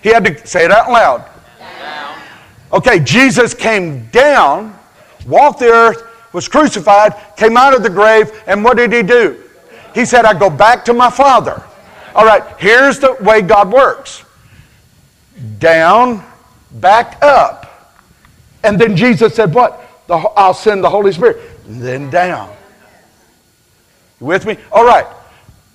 He 0.03 0.09
had 0.09 0.25
to 0.25 0.47
say 0.47 0.65
it 0.65 0.71
out 0.71 0.89
loud. 0.91 1.25
Okay, 2.71 2.99
Jesus 2.99 3.55
came 3.55 4.05
down, 4.07 4.77
walked 5.25 5.59
the 5.59 5.69
earth, 5.69 6.03
was 6.33 6.47
crucified, 6.47 7.15
came 7.35 7.57
out 7.57 7.73
of 7.73 7.81
the 7.81 7.89
grave, 7.89 8.43
and 8.45 8.63
what 8.63 8.77
did 8.77 8.93
he 8.93 9.01
do? 9.01 9.43
He 9.95 10.05
said, 10.05 10.25
I 10.25 10.37
go 10.37 10.49
back 10.49 10.85
to 10.85 10.93
my 10.93 11.09
Father. 11.09 11.63
All 12.19 12.25
right, 12.25 12.43
here's 12.57 12.99
the 12.99 13.13
way 13.21 13.41
God 13.41 13.71
works 13.71 14.25
down, 15.57 16.21
back 16.69 17.17
up. 17.23 17.95
And 18.61 18.77
then 18.77 18.97
Jesus 18.97 19.33
said, 19.35 19.53
What? 19.53 19.81
The, 20.07 20.15
I'll 20.15 20.53
send 20.53 20.83
the 20.83 20.89
Holy 20.89 21.13
Spirit. 21.13 21.37
And 21.65 21.81
then 21.81 22.09
down. 22.09 22.53
You 24.19 24.25
with 24.25 24.45
me? 24.45 24.57
All 24.69 24.83
right. 24.83 25.05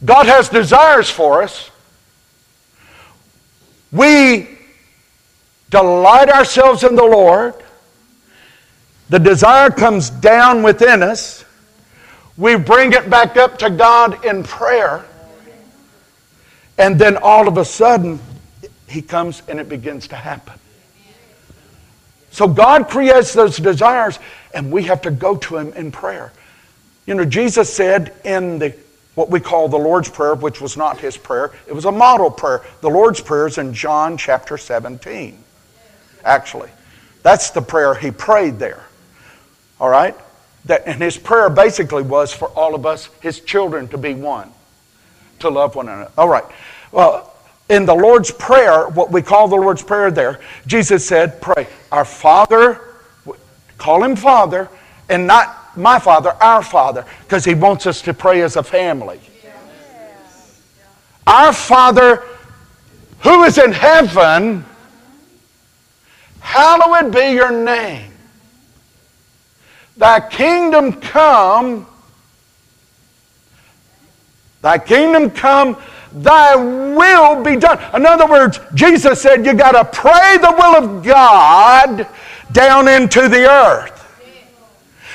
God 0.05 0.27
has 0.27 0.51
desires 0.51 1.09
for 1.09 1.43
us. 1.43 1.71
We 3.91 4.47
delight 5.71 6.29
ourselves 6.29 6.85
in 6.85 6.95
the 6.95 7.05
Lord. 7.05 7.55
The 9.09 9.19
desire 9.19 9.71
comes 9.71 10.11
down 10.11 10.63
within 10.63 11.03
us. 11.03 11.43
We 12.37 12.57
bring 12.57 12.93
it 12.93 13.09
back 13.09 13.39
up 13.39 13.57
to 13.61 13.71
God 13.71 14.27
in 14.27 14.43
prayer. 14.43 15.07
And 16.79 16.99
then 16.99 17.17
all 17.17 17.47
of 17.47 17.57
a 17.57 17.65
sudden, 17.65 18.19
he 18.89 19.03
comes 19.03 19.43
and 19.49 19.61
it 19.61 19.69
begins 19.69 20.09
to 20.09 20.17
happen. 20.17 20.59
So 22.31 22.49
God 22.49 22.89
creates 22.89 23.33
those 23.33 23.57
desires, 23.59 24.19
and 24.53 24.73
we 24.73 24.85
have 24.85 25.03
to 25.03 25.11
go 25.11 25.37
to 25.37 25.57
him 25.57 25.73
in 25.75 25.93
prayer. 25.93 26.33
You 27.07 27.15
know, 27.15 27.25
Jesus 27.25 27.73
said 27.73 28.13
in 28.25 28.59
the 28.59 28.75
what 29.15 29.31
we 29.31 29.39
call 29.39 29.69
the 29.69 29.79
Lord's 29.79 30.09
Prayer, 30.09 30.35
which 30.35 30.61
was 30.61 30.77
not 30.77 30.99
his 30.99 31.17
prayer, 31.17 31.53
it 31.69 31.73
was 31.73 31.85
a 31.85 31.93
model 31.93 32.29
prayer. 32.31 32.63
The 32.81 32.91
Lord's 32.91 33.21
Prayer 33.21 33.47
is 33.47 33.59
in 33.59 33.73
John 33.73 34.17
chapter 34.17 34.59
17, 34.59 35.39
actually. 36.25 36.71
That's 37.23 37.51
the 37.51 37.63
prayer 37.63 37.95
he 37.95 38.11
prayed 38.11 38.59
there. 38.59 38.85
All 39.79 39.89
right? 39.89 40.17
That, 40.65 40.83
and 40.87 41.01
his 41.01 41.17
prayer 41.17 41.49
basically 41.49 42.03
was 42.03 42.33
for 42.33 42.49
all 42.49 42.75
of 42.75 42.85
us, 42.87 43.09
his 43.21 43.39
children, 43.39 43.87
to 43.89 43.99
be 43.99 44.15
one 44.15 44.53
to 45.45 45.51
love 45.51 45.75
one 45.75 45.89
another. 45.89 46.11
All 46.19 46.29
right. 46.29 46.45
Well, 46.93 47.33
in 47.69 47.87
the 47.87 47.95
Lord's 47.95 48.31
Prayer, 48.31 48.89
what 48.89 49.11
we 49.11 49.23
call 49.23 49.49
the 49.49 49.57
Lord's 49.57 49.83
Prayer 49.83 50.11
there, 50.11 50.41
Jesus 50.67 51.07
said, 51.07 51.41
Pray, 51.41 51.67
our 51.91 52.05
Father, 52.05 52.81
call 53.79 54.03
him 54.03 54.17
Father, 54.17 54.69
and 55.09 55.27
not 55.27 55.77
my 55.77 55.99
Father, 55.99 56.31
our 56.41 56.63
Father, 56.63 57.05
because 57.23 57.45
he 57.45 57.55
wants 57.55 57.87
us 57.87 58.03
to 58.03 58.15
pray 58.15 58.43
as 58.43 58.57
a 58.57 58.63
family. 58.63 59.21
Our 61.27 61.53
Father 61.53 62.23
who 63.21 63.45
is 63.45 63.57
in 63.57 63.73
heaven, 63.73 64.65
hallowed 66.41 67.13
be 67.13 67.33
your 67.33 67.51
name. 67.51 68.13
Thy 69.97 70.21
kingdom 70.29 70.93
come 70.93 71.87
Thy 74.65 74.79
kingdom 74.79 75.29
come, 75.29 75.77
thy 76.11 76.57
will 76.57 77.45
be 77.45 77.55
done. 77.55 77.79
In 77.95 78.07
other 78.07 78.27
words, 78.27 78.59
Jesus 78.73 79.21
said 79.21 79.45
you 79.45 79.53
got 79.53 79.73
to 79.73 79.85
pray 79.85 80.39
the 80.39 80.53
will 80.53 80.77
of 80.77 81.05
God 81.05 82.09
down 82.51 82.89
into 82.89 83.29
the 83.29 83.47
earth. 83.47 84.01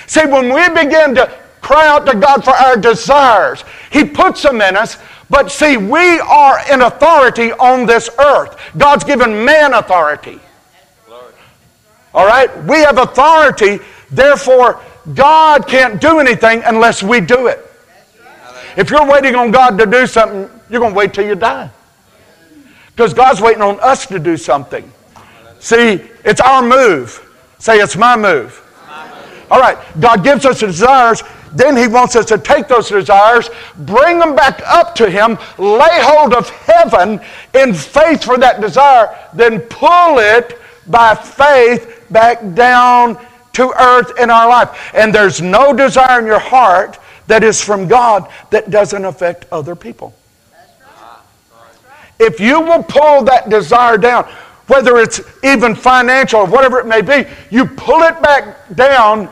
See, 0.06 0.24
when 0.28 0.54
we 0.54 0.70
begin 0.70 1.16
to 1.16 1.36
cry 1.62 1.88
out 1.88 2.06
to 2.06 2.16
God 2.16 2.44
for 2.44 2.52
our 2.52 2.78
desires, 2.78 3.64
He 3.92 4.06
puts 4.06 4.44
them 4.44 4.62
in 4.62 4.78
us. 4.78 4.98
But 5.32 5.52
see, 5.52 5.78
we 5.78 6.20
are 6.20 6.60
in 6.72 6.84
authority 6.84 7.52
on 7.54 7.88
this 7.88 8.08
earth. 8.20 8.56
God's 8.78 9.04
given 9.04 9.44
man 9.44 9.74
authority. 9.74 10.40
All 12.14 12.28
right? 12.28 12.56
We 12.66 12.82
have 12.82 13.00
authority, 13.00 13.80
therefore, 14.12 14.80
God 15.16 15.68
can't 15.68 16.00
do 16.00 16.20
anything 16.20 16.62
unless 16.66 17.02
we 17.02 17.20
do 17.20 17.48
it. 17.48 17.66
If 18.80 18.90
you're 18.90 19.06
waiting 19.06 19.36
on 19.36 19.52
God 19.52 19.78
to 19.78 19.86
do 19.86 20.08
something, 20.08 20.50
you're 20.70 20.80
going 20.80 20.94
to 20.94 20.98
wait 20.98 21.14
till 21.14 21.28
you 21.28 21.36
die. 21.36 21.70
Because 22.96 23.14
God's 23.14 23.42
waiting 23.42 23.62
on 23.62 23.78
us 23.82 24.06
to 24.06 24.20
do 24.20 24.38
something. 24.38 24.90
See, 25.60 26.02
it's 26.24 26.40
our 26.40 26.62
move. 26.62 27.22
Say, 27.60 27.80
it's 27.80 27.98
my 27.98 28.16
move. 28.16 28.66
All 29.52 29.60
right, 29.60 29.78
God 30.00 30.24
gives 30.24 30.46
us 30.46 30.62
desires. 30.62 31.24
Then 31.52 31.76
He 31.76 31.88
wants 31.88 32.16
us 32.16 32.26
to 32.28 32.38
take 32.38 32.70
those 32.70 32.88
desires, 32.88 33.50
bring 33.80 34.18
them 34.18 34.34
back 34.34 34.62
up 34.66 34.96
to 34.96 35.10
Him, 35.10 35.38
lay 35.58 36.00
hold 36.00 36.34
of 36.34 36.50
heaven 36.50 37.20
in 37.54 37.74
faith 37.74 38.24
for 38.24 38.38
that 38.38 38.62
desire, 38.62 39.14
then 39.34 39.60
pull 39.60 40.20
it 40.20 40.58
by 40.88 41.16
faith 41.16 42.06
back 42.12 42.54
down 42.54 43.18
to 43.54 43.74
earth 43.78 44.18
in 44.18 44.30
our 44.30 44.48
life. 44.48 44.92
And 44.94 45.14
there's 45.14 45.42
no 45.42 45.74
desire 45.74 46.22
in 46.22 46.26
your 46.26 46.40
heart 46.40 46.98
that 47.30 47.44
is 47.44 47.64
from 47.64 47.88
God 47.88 48.28
that 48.50 48.72
doesn't 48.72 49.06
affect 49.06 49.46
other 49.52 49.76
people. 49.76 50.16
If 52.20 52.40
you 52.40 52.60
will 52.60 52.82
pull 52.82 53.24
that 53.26 53.50
desire 53.50 53.98
down, 54.00 54.26
whether 54.66 54.98
it's 54.98 55.22
even 55.44 55.76
financial 55.76 56.42
or 56.42 56.48
whatever 56.48 56.80
it 56.80 56.88
may 56.88 57.02
be, 57.02 57.30
you 57.52 57.66
pull 57.66 58.02
it 58.02 58.20
back 58.20 58.76
down, 58.76 59.32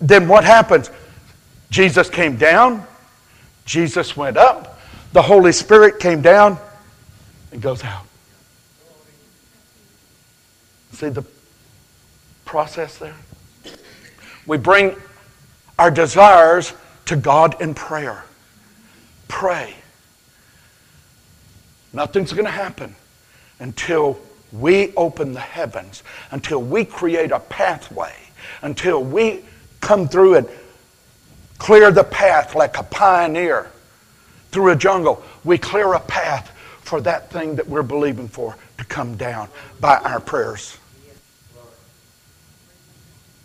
then 0.00 0.26
what 0.26 0.42
happens? 0.42 0.90
Jesus 1.68 2.08
came 2.08 2.36
down, 2.36 2.84
Jesus 3.66 4.16
went 4.16 4.38
up, 4.38 4.80
the 5.12 5.22
Holy 5.22 5.52
Spirit 5.52 6.00
came 6.00 6.22
down 6.22 6.58
and 7.52 7.60
goes 7.60 7.84
out. 7.84 8.06
See 10.92 11.10
the 11.10 11.24
process 12.46 12.96
there? 12.96 13.14
We 14.46 14.56
bring 14.56 14.96
our 15.80 15.90
desires 15.90 16.74
to 17.06 17.16
God 17.16 17.58
in 17.62 17.72
prayer. 17.72 18.22
Pray. 19.28 19.74
Nothing's 21.94 22.34
going 22.34 22.44
to 22.44 22.50
happen 22.50 22.94
until 23.60 24.20
we 24.52 24.94
open 24.94 25.32
the 25.32 25.40
heavens, 25.40 26.02
until 26.32 26.60
we 26.60 26.84
create 26.84 27.30
a 27.30 27.40
pathway, 27.40 28.12
until 28.60 29.02
we 29.02 29.42
come 29.80 30.06
through 30.06 30.34
and 30.34 30.48
clear 31.56 31.90
the 31.90 32.04
path 32.04 32.54
like 32.54 32.76
a 32.76 32.82
pioneer 32.82 33.70
through 34.50 34.72
a 34.72 34.76
jungle. 34.76 35.22
We 35.44 35.56
clear 35.56 35.94
a 35.94 36.00
path 36.00 36.50
for 36.82 37.00
that 37.00 37.30
thing 37.30 37.56
that 37.56 37.66
we're 37.66 37.82
believing 37.82 38.28
for 38.28 38.54
to 38.76 38.84
come 38.84 39.16
down 39.16 39.48
by 39.80 39.96
our 39.96 40.20
prayers. 40.20 40.76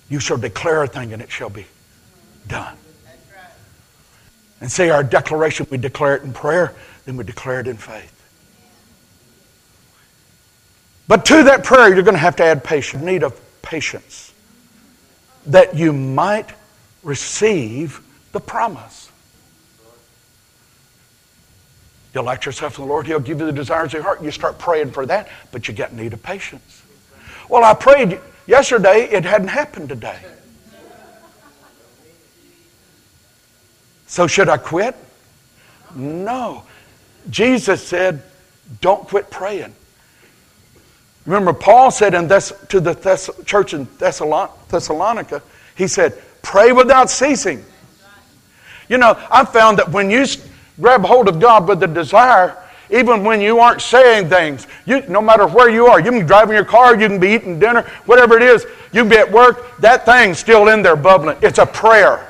You 0.10 0.20
shall 0.20 0.38
declare 0.38 0.84
a 0.84 0.88
thing 0.88 1.14
and 1.14 1.22
it 1.22 1.32
shall 1.32 1.50
be 1.50 1.66
done. 2.48 2.78
And 4.62 4.72
say 4.72 4.90
our 4.90 5.04
declaration, 5.04 5.68
we 5.70 5.78
declare 5.78 6.16
it 6.16 6.24
in 6.24 6.34
prayer, 6.34 6.74
then 7.06 7.18
we 7.18 7.24
declare 7.24 7.60
it 7.60 7.68
in 7.68 7.78
faith. 7.78 8.12
But 11.08 11.26
to 11.26 11.44
that 11.44 11.64
prayer, 11.64 11.94
you're 11.94 12.04
going 12.04 12.16
to 12.16 12.20
have 12.20 12.36
to 12.38 12.44
add 12.44 12.64
patience, 12.64 13.04
need 13.04 13.24
of 13.24 13.40
patience, 13.62 14.34
that 15.46 15.76
you 15.76 15.94
might 15.94 16.50
receive 17.04 18.02
the 18.32 18.40
promise. 18.40 19.12
Delight 22.14 22.46
yourself 22.46 22.80
in 22.80 22.86
the 22.86 22.90
Lord, 22.90 23.06
He'll 23.06 23.20
give 23.20 23.40
you 23.40 23.46
the 23.46 23.52
desires 23.52 23.88
of 23.88 23.94
your 23.94 24.04
heart. 24.04 24.24
You 24.24 24.32
start 24.32 24.58
praying 24.58 24.92
for 24.92 25.06
that, 25.06 25.28
but 25.52 25.68
you 25.68 25.74
get 25.74 25.94
need 25.94 26.14
of 26.14 26.24
patience. 26.24 26.82
Well, 27.50 27.64
I 27.64 27.74
prayed 27.74 28.20
yesterday, 28.48 29.04
it 29.04 29.26
hadn't 29.26 29.50
happened 29.50 29.90
today. 29.90 30.20
So 34.16 34.28
should 34.28 34.48
I 34.48 34.56
quit? 34.56 34.96
No. 35.94 36.64
Jesus 37.30 37.86
said, 37.86 38.24
don't 38.80 39.06
quit 39.06 39.30
praying. 39.30 39.76
Remember, 41.26 41.52
Paul 41.52 41.92
said 41.92 42.14
in 42.14 42.30
this, 42.30 42.54
to 42.70 42.80
the 42.80 42.94
Thess- 42.94 43.30
church 43.44 43.74
in 43.74 43.90
Thessalonica, 43.98 45.42
he 45.76 45.88
said, 45.88 46.18
pray 46.42 46.72
without 46.72 47.10
ceasing. 47.10 47.66
You 48.88 49.00
know, 49.00 49.22
I 49.30 49.44
found 49.44 49.80
that 49.80 49.92
when 49.92 50.10
you 50.10 50.26
grab 50.80 51.04
hold 51.04 51.28
of 51.28 51.42
God 51.42 51.68
with 51.68 51.82
the 51.82 51.88
desire, 51.88 52.56
even 52.90 53.26
when 53.26 53.42
you 53.42 53.60
aren't 53.60 53.82
saying 53.82 54.30
things, 54.30 54.66
you, 54.86 55.02
no 55.10 55.20
matter 55.20 55.46
where 55.46 55.70
you 55.70 55.88
are, 55.88 56.00
you 56.00 56.12
can 56.12 56.22
be 56.22 56.26
driving 56.26 56.56
your 56.56 56.64
car, 56.64 56.98
you 56.98 57.10
can 57.10 57.20
be 57.20 57.34
eating 57.34 57.60
dinner, 57.60 57.82
whatever 58.06 58.38
it 58.38 58.44
is, 58.44 58.66
you 58.94 59.02
can 59.02 59.10
be 59.10 59.18
at 59.18 59.30
work, 59.30 59.78
that 59.80 60.06
thing's 60.06 60.40
still 60.40 60.70
in 60.70 60.84
there 60.84 60.96
bubbling. 60.96 61.38
It's 61.42 61.60
a 61.60 61.66
prayer. 61.66 62.26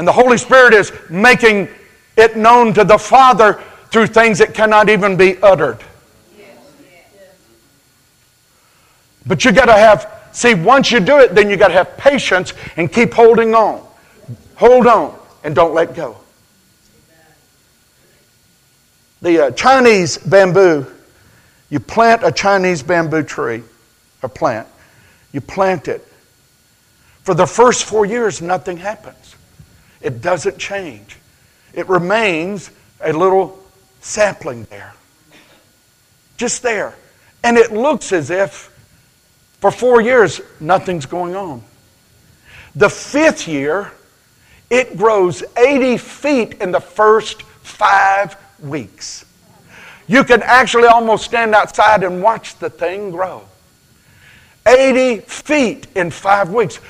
And 0.00 0.08
the 0.08 0.12
Holy 0.12 0.38
Spirit 0.38 0.72
is 0.72 0.92
making 1.10 1.68
it 2.16 2.34
known 2.34 2.72
to 2.72 2.84
the 2.84 2.96
Father 2.96 3.62
through 3.90 4.06
things 4.06 4.38
that 4.38 4.54
cannot 4.54 4.88
even 4.88 5.18
be 5.18 5.36
uttered. 5.42 5.76
But 9.26 9.44
you 9.44 9.52
got 9.52 9.66
to 9.66 9.74
have, 9.74 10.10
see, 10.32 10.54
once 10.54 10.90
you 10.90 11.00
do 11.00 11.18
it, 11.18 11.34
then 11.34 11.50
you 11.50 11.58
got 11.58 11.68
to 11.68 11.74
have 11.74 11.98
patience 11.98 12.54
and 12.78 12.90
keep 12.90 13.12
holding 13.12 13.54
on. 13.54 13.86
Hold 14.54 14.86
on 14.86 15.18
and 15.44 15.54
don't 15.54 15.74
let 15.74 15.94
go. 15.94 16.16
The 19.20 19.48
uh, 19.48 19.50
Chinese 19.50 20.16
bamboo, 20.16 20.86
you 21.68 21.78
plant 21.78 22.24
a 22.24 22.32
Chinese 22.32 22.82
bamboo 22.82 23.22
tree, 23.22 23.64
a 24.22 24.30
plant, 24.30 24.66
you 25.30 25.42
plant 25.42 25.88
it. 25.88 26.08
For 27.22 27.34
the 27.34 27.46
first 27.46 27.84
four 27.84 28.06
years, 28.06 28.40
nothing 28.40 28.78
happens. 28.78 29.19
It 30.00 30.22
doesn't 30.22 30.58
change. 30.58 31.18
It 31.74 31.88
remains 31.88 32.70
a 33.02 33.12
little 33.12 33.58
sapling 34.00 34.64
there. 34.64 34.94
Just 36.36 36.62
there. 36.62 36.94
And 37.42 37.56
it 37.56 37.72
looks 37.72 38.12
as 38.12 38.30
if 38.30 38.70
for 39.60 39.70
four 39.70 40.00
years 40.00 40.40
nothing's 40.58 41.06
going 41.06 41.36
on. 41.36 41.62
The 42.74 42.88
fifth 42.88 43.46
year, 43.46 43.92
it 44.70 44.96
grows 44.96 45.42
80 45.56 45.98
feet 45.98 46.54
in 46.60 46.70
the 46.70 46.80
first 46.80 47.42
five 47.42 48.36
weeks. 48.60 49.24
You 50.06 50.24
can 50.24 50.42
actually 50.42 50.88
almost 50.88 51.24
stand 51.24 51.54
outside 51.54 52.02
and 52.02 52.22
watch 52.22 52.58
the 52.58 52.70
thing 52.70 53.10
grow. 53.10 53.44
80 54.66 55.20
feet 55.20 55.86
in 55.94 56.10
five 56.10 56.50
weeks. 56.50 56.80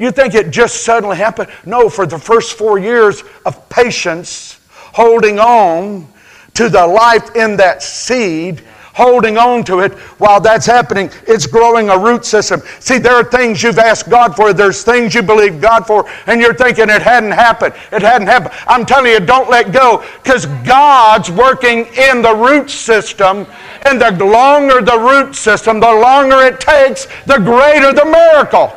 You 0.00 0.10
think 0.10 0.34
it 0.34 0.50
just 0.50 0.82
suddenly 0.82 1.18
happened? 1.18 1.50
No, 1.66 1.90
for 1.90 2.06
the 2.06 2.18
first 2.18 2.56
four 2.56 2.78
years 2.78 3.22
of 3.44 3.68
patience, 3.68 4.58
holding 4.70 5.38
on 5.38 6.10
to 6.54 6.70
the 6.70 6.86
life 6.86 7.36
in 7.36 7.58
that 7.58 7.82
seed, 7.82 8.62
holding 8.94 9.36
on 9.36 9.62
to 9.64 9.80
it 9.80 9.92
while 10.16 10.40
that's 10.40 10.64
happening, 10.64 11.10
it's 11.28 11.46
growing 11.46 11.90
a 11.90 11.98
root 11.98 12.24
system. 12.24 12.62
See, 12.78 12.96
there 12.96 13.12
are 13.12 13.24
things 13.24 13.62
you've 13.62 13.78
asked 13.78 14.08
God 14.08 14.34
for, 14.34 14.54
there's 14.54 14.82
things 14.82 15.14
you 15.14 15.20
believe 15.20 15.60
God 15.60 15.86
for, 15.86 16.08
and 16.26 16.40
you're 16.40 16.54
thinking 16.54 16.88
it 16.88 17.02
hadn't 17.02 17.32
happened. 17.32 17.74
It 17.92 18.00
hadn't 18.00 18.26
happened. 18.26 18.54
I'm 18.66 18.86
telling 18.86 19.12
you, 19.12 19.20
don't 19.20 19.50
let 19.50 19.70
go 19.70 20.02
because 20.22 20.46
God's 20.64 21.30
working 21.30 21.80
in 21.94 22.22
the 22.22 22.34
root 22.34 22.70
system, 22.70 23.46
and 23.84 24.00
the 24.00 24.12
longer 24.24 24.80
the 24.80 24.98
root 24.98 25.34
system, 25.34 25.78
the 25.78 25.92
longer 25.92 26.36
it 26.40 26.58
takes, 26.58 27.06
the 27.26 27.36
greater 27.36 27.92
the 27.92 28.06
miracle. 28.06 28.74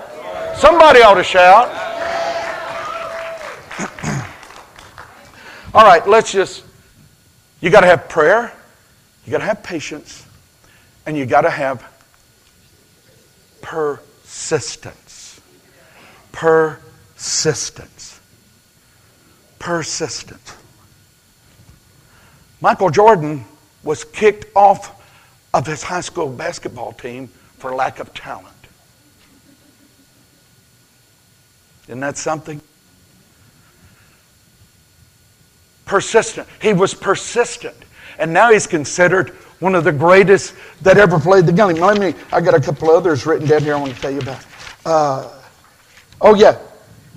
Somebody 0.57 1.01
ought 1.01 1.15
to 1.15 1.23
shout. 1.23 1.69
All 5.73 5.83
right, 5.83 6.07
let's 6.07 6.31
just, 6.31 6.63
you 7.59 7.71
got 7.71 7.81
to 7.81 7.87
have 7.87 8.07
prayer, 8.07 8.53
you 9.25 9.31
got 9.31 9.39
to 9.39 9.45
have 9.45 9.63
patience, 9.63 10.25
and 11.05 11.17
you 11.17 11.25
got 11.25 11.41
to 11.41 11.49
have 11.49 11.83
persistence. 13.61 15.41
Persistence. 16.31 18.19
Persistence. 19.57 20.55
Michael 22.61 22.91
Jordan 22.91 23.45
was 23.83 24.03
kicked 24.03 24.45
off 24.55 25.01
of 25.53 25.65
his 25.65 25.81
high 25.83 26.01
school 26.01 26.29
basketball 26.29 26.93
team 26.93 27.27
for 27.57 27.73
lack 27.73 27.99
of 27.99 28.13
talent. 28.13 28.52
Isn't 31.87 31.99
that 31.99 32.17
something? 32.17 32.61
Persistent. 35.85 36.47
He 36.61 36.73
was 36.73 36.93
persistent. 36.93 37.75
And 38.19 38.31
now 38.31 38.51
he's 38.51 38.67
considered 38.67 39.31
one 39.59 39.75
of 39.75 39.83
the 39.83 39.91
greatest 39.91 40.55
that 40.81 40.97
ever 40.97 41.19
played 41.19 41.45
the 41.45 41.51
game. 41.51 41.75
Let 41.75 41.99
me, 41.99 42.13
I 42.31 42.41
got 42.41 42.53
a 42.53 42.59
couple 42.59 42.89
others 42.91 43.25
written 43.25 43.47
down 43.47 43.61
here 43.61 43.75
I 43.75 43.79
want 43.79 43.95
to 43.95 44.01
tell 44.01 44.11
you 44.11 44.19
about. 44.19 44.45
Uh, 44.85 45.29
oh, 46.21 46.35
yeah. 46.35 46.57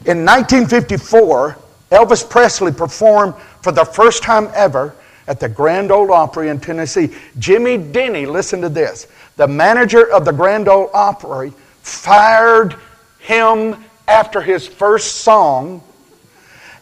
In 0.05 0.25
1954, 0.25 1.57
Elvis 1.91 2.29
Presley 2.29 2.73
performed 2.73 3.35
for 3.63 3.73
the 3.73 3.85
first 3.85 4.23
time 4.23 4.49
ever 4.55 4.95
at 5.27 5.41
the 5.41 5.49
Grand 5.49 5.91
Ole 5.91 6.13
Opry 6.13 6.49
in 6.49 6.61
Tennessee. 6.61 7.15
Jimmy 7.39 7.79
Denny, 7.79 8.27
listen 8.27 8.61
to 8.61 8.69
this. 8.69 9.09
The 9.37 9.49
manager 9.49 10.13
of 10.13 10.25
the 10.25 10.33
Grand 10.33 10.69
Ole 10.69 10.91
Opry 10.95 11.53
fired 11.83 12.77
him 13.19 13.85
after 14.09 14.41
his 14.41 14.67
first 14.67 15.17
song 15.17 15.83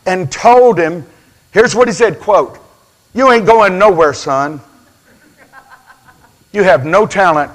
and 0.07 0.31
told 0.31 0.79
him, 0.79 1.07
here's 1.53 1.75
what 1.75 1.89
he 1.89 1.95
said, 1.95 2.21
quote, 2.21 2.59
you 3.15 3.31
ain't 3.31 3.47
going 3.47 3.79
nowhere, 3.79 4.13
son. 4.13 4.61
You 6.53 6.63
have 6.63 6.85
no 6.85 7.07
talent. 7.07 7.51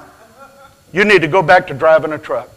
You 0.92 1.04
need 1.04 1.22
to 1.22 1.28
go 1.28 1.42
back 1.42 1.66
to 1.68 1.74
driving 1.74 2.12
a 2.12 2.18
truck. 2.18 2.48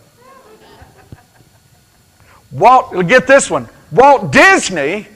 Walt, 2.51 3.07
get 3.07 3.27
this 3.27 3.49
one. 3.49 3.67
Walt 3.91 4.31
Disney 4.31 5.07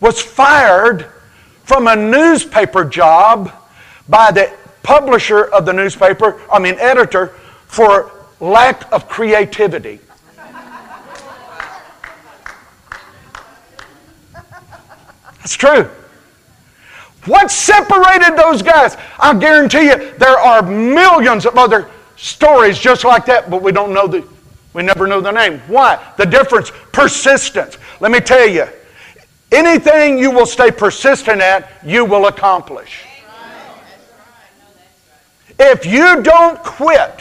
was 0.00 0.20
fired 0.20 1.06
from 1.64 1.86
a 1.86 1.96
newspaper 1.96 2.84
job 2.84 3.52
by 4.08 4.30
the 4.30 4.52
publisher 4.82 5.44
of 5.44 5.64
the 5.64 5.72
newspaper, 5.72 6.40
I 6.52 6.58
mean, 6.58 6.76
editor, 6.78 7.28
for 7.66 8.12
lack 8.40 8.90
of 8.92 9.08
creativity. 9.08 9.98
That's 15.44 15.56
true. 15.56 15.90
What 17.26 17.50
separated 17.50 18.34
those 18.36 18.62
guys? 18.62 18.96
I 19.20 19.38
guarantee 19.38 19.84
you 19.84 20.12
there 20.16 20.38
are 20.38 20.62
millions 20.62 21.44
of 21.44 21.58
other 21.58 21.90
stories 22.16 22.78
just 22.78 23.04
like 23.04 23.26
that, 23.26 23.50
but 23.50 23.60
we 23.60 23.70
don't 23.70 23.92
know 23.92 24.06
the 24.06 24.26
we 24.72 24.82
never 24.82 25.06
know 25.06 25.20
the 25.20 25.30
name. 25.30 25.60
Why? 25.68 26.02
The 26.16 26.24
difference, 26.24 26.72
persistence. 26.92 27.78
Let 28.00 28.10
me 28.10 28.20
tell 28.20 28.48
you, 28.48 28.66
anything 29.52 30.18
you 30.18 30.30
will 30.30 30.46
stay 30.46 30.70
persistent 30.70 31.40
at, 31.40 31.70
you 31.84 32.04
will 32.04 32.26
accomplish. 32.26 33.04
If 35.58 35.86
you 35.86 36.22
don't 36.22 36.58
quit, 36.64 37.20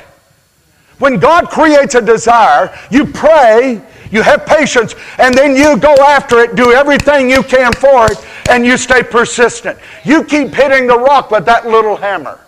when 0.98 1.20
God 1.20 1.50
creates 1.50 1.94
a 1.94 2.02
desire, 2.02 2.76
you 2.90 3.06
pray, 3.06 3.82
you 4.14 4.22
have 4.22 4.46
patience, 4.46 4.94
and 5.18 5.34
then 5.34 5.56
you 5.56 5.76
go 5.76 5.96
after 5.96 6.40
it, 6.40 6.56
do 6.56 6.72
everything 6.72 7.32
you 7.32 7.42
can 7.42 7.74
for 7.74 8.12
it, 8.12 8.24
and 8.48 8.64
you 8.64 8.78
stay 8.78 9.02
persistent. 9.02 9.80
You 10.06 10.24
keep 10.24 10.54
hitting 10.54 10.86
the 10.86 11.00
rock 11.00 11.32
with 11.32 11.46
that 11.46 11.66
little 11.66 11.98
hammer. 11.98 12.40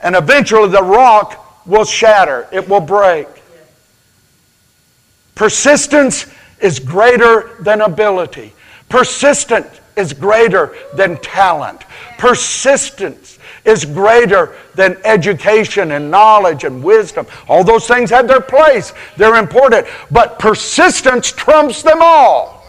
And 0.00 0.14
eventually 0.14 0.68
the 0.68 0.82
rock 0.82 1.66
will 1.66 1.86
shatter, 1.86 2.46
it 2.52 2.68
will 2.68 2.80
break. 2.80 3.26
Persistence 5.34 6.26
is 6.60 6.78
greater 6.78 7.56
than 7.60 7.80
ability. 7.80 8.52
Persistent 8.90 9.66
is 9.96 10.12
greater 10.12 10.76
than 10.94 11.16
talent. 11.18 11.82
Persistence 12.18 13.38
is 13.64 13.84
greater 13.84 14.56
than 14.74 14.96
education 15.04 15.92
and 15.92 16.10
knowledge 16.10 16.64
and 16.64 16.82
wisdom. 16.82 17.26
All 17.48 17.62
those 17.62 17.86
things 17.86 18.10
have 18.10 18.26
their 18.26 18.40
place, 18.40 18.92
they're 19.16 19.36
important, 19.36 19.86
but 20.10 20.38
persistence 20.38 21.30
trumps 21.30 21.82
them 21.82 21.98
all. 22.00 22.60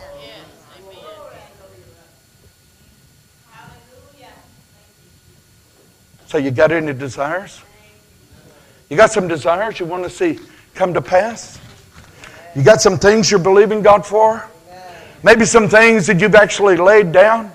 So, 6.28 6.39
you 6.39 6.50
got 6.50 6.72
any 6.72 6.94
desires? 6.94 7.62
You 8.89 8.98
got 8.98 9.12
some 9.12 9.28
desires 9.28 9.80
you 9.80 9.86
want 9.86 10.04
to 10.04 10.10
see 10.10 10.39
come 10.74 10.94
to 10.96 11.02
pass? 11.02 11.60
You 12.56 12.64
got 12.64 12.82
some 12.82 12.98
things 12.98 13.30
you're 13.30 13.39
believing 13.39 13.84
God 13.84 14.04
for? 14.04 14.50
Maybe 15.24 15.46
some 15.46 15.70
things 15.70 16.08
that 16.08 16.20
you've 16.20 16.36
actually 16.36 16.76
laid 16.76 17.12
down, 17.12 17.52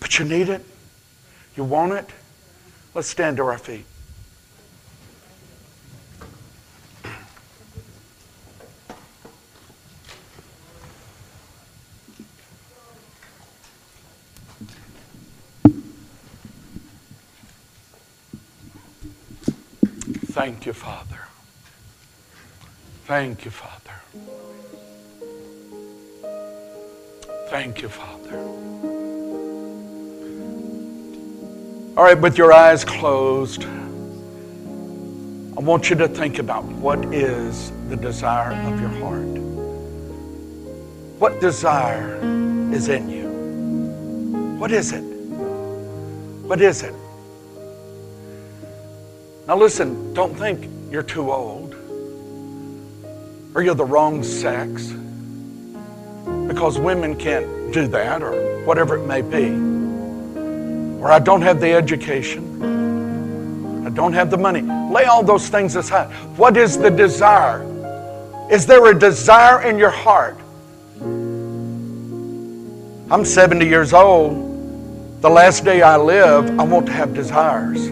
but 0.00 0.18
you 0.18 0.24
need 0.24 0.48
it. 0.48 0.64
You 1.56 1.64
want 1.64 1.92
it? 1.92 2.08
Let's 2.94 3.08
stand 3.08 3.36
to 3.36 3.44
our 3.44 3.58
feet. 3.58 3.84
Thank 20.32 20.64
you, 20.64 20.72
Father. 20.72 21.20
Thank 23.04 23.44
you, 23.44 23.50
Father. 23.50 23.92
Thank 27.50 27.82
you, 27.82 27.88
Father. 27.90 28.71
All 31.94 32.04
right, 32.04 32.18
with 32.18 32.38
your 32.38 32.54
eyes 32.54 32.86
closed, 32.86 33.64
I 33.64 35.60
want 35.60 35.90
you 35.90 35.96
to 35.96 36.08
think 36.08 36.38
about 36.38 36.64
what 36.64 37.04
is 37.12 37.70
the 37.90 37.96
desire 37.96 38.52
of 38.52 38.80
your 38.80 38.88
heart. 38.88 39.26
What 41.18 41.38
desire 41.38 42.16
is 42.72 42.88
in 42.88 43.10
you? 43.10 43.28
What 44.58 44.72
is 44.72 44.92
it? 44.92 45.02
What 45.02 46.62
is 46.62 46.82
it? 46.82 46.94
Now, 49.46 49.58
listen, 49.58 50.14
don't 50.14 50.34
think 50.34 50.70
you're 50.90 51.02
too 51.02 51.30
old 51.30 51.74
or 53.54 53.62
you're 53.62 53.74
the 53.74 53.84
wrong 53.84 54.24
sex 54.24 54.94
because 56.48 56.78
women 56.78 57.16
can't 57.16 57.70
do 57.70 57.86
that 57.88 58.22
or 58.22 58.64
whatever 58.64 58.96
it 58.96 59.06
may 59.06 59.20
be 59.20 59.71
or 61.02 61.10
I 61.10 61.18
don't 61.18 61.42
have 61.42 61.60
the 61.60 61.72
education, 61.72 63.84
I 63.84 63.90
don't 63.90 64.12
have 64.12 64.30
the 64.30 64.38
money. 64.38 64.62
Lay 64.62 65.04
all 65.04 65.24
those 65.24 65.48
things 65.48 65.74
aside. 65.74 66.12
What 66.36 66.56
is 66.56 66.78
the 66.78 66.90
desire? 66.90 67.66
Is 68.48 68.66
there 68.66 68.86
a 68.86 68.96
desire 68.96 69.68
in 69.68 69.78
your 69.78 69.90
heart? 69.90 70.38
I'm 73.10 73.24
70 73.24 73.66
years 73.66 73.92
old. 73.92 75.20
The 75.22 75.28
last 75.28 75.64
day 75.64 75.82
I 75.82 75.96
live, 75.96 76.48
I 76.58 76.62
want 76.62 76.86
to 76.86 76.92
have 76.92 77.14
desires 77.14 77.88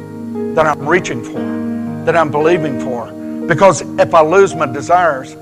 that 0.54 0.66
I'm 0.66 0.88
reaching 0.88 1.24
for, 1.24 2.04
that 2.04 2.16
I'm 2.16 2.30
believing 2.30 2.80
for. 2.80 3.10
Because 3.46 3.82
if 3.98 4.14
I 4.14 4.22
lose 4.22 4.54
my 4.54 4.66
desires, 4.66 5.36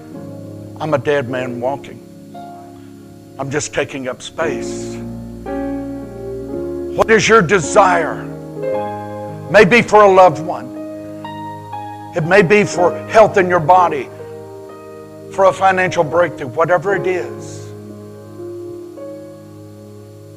I'm 0.80 0.94
a 0.94 0.98
dead 0.98 1.28
man 1.28 1.60
walking. 1.60 2.02
I'm 3.38 3.50
just 3.50 3.74
taking 3.74 4.08
up 4.08 4.22
space. 4.22 4.96
What 6.98 7.12
is 7.12 7.28
your 7.28 7.42
desire? 7.42 8.24
Maybe 9.52 9.82
for 9.82 10.02
a 10.02 10.10
loved 10.10 10.44
one. 10.44 10.66
It 12.16 12.24
may 12.24 12.42
be 12.42 12.64
for 12.64 12.90
health 13.06 13.36
in 13.36 13.48
your 13.48 13.60
body, 13.60 14.08
for 15.32 15.44
a 15.44 15.52
financial 15.52 16.02
breakthrough, 16.02 16.48
whatever 16.48 16.96
it 16.96 17.06
is. 17.06 17.68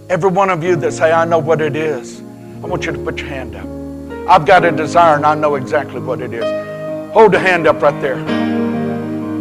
Every 0.07 0.29
one 0.29 0.51
of 0.51 0.63
you 0.63 0.75
that 0.75 0.91
say, 0.91 1.11
I 1.11 1.25
know 1.25 1.39
what 1.39 1.61
it 1.61 1.75
is, 1.75 2.21
I 2.21 2.67
want 2.67 2.85
you 2.85 2.91
to 2.91 2.99
put 2.99 3.17
your 3.17 3.29
hand 3.29 3.55
up. 3.55 4.29
I've 4.29 4.45
got 4.45 4.63
a 4.63 4.71
desire 4.71 5.15
and 5.15 5.25
I 5.25 5.33
know 5.33 5.55
exactly 5.55 5.99
what 5.99 6.21
it 6.21 6.31
is. 6.31 6.43
Hold 7.11 7.31
the 7.31 7.39
hand 7.39 7.65
up 7.65 7.81
right 7.81 7.99
there. 8.03 8.19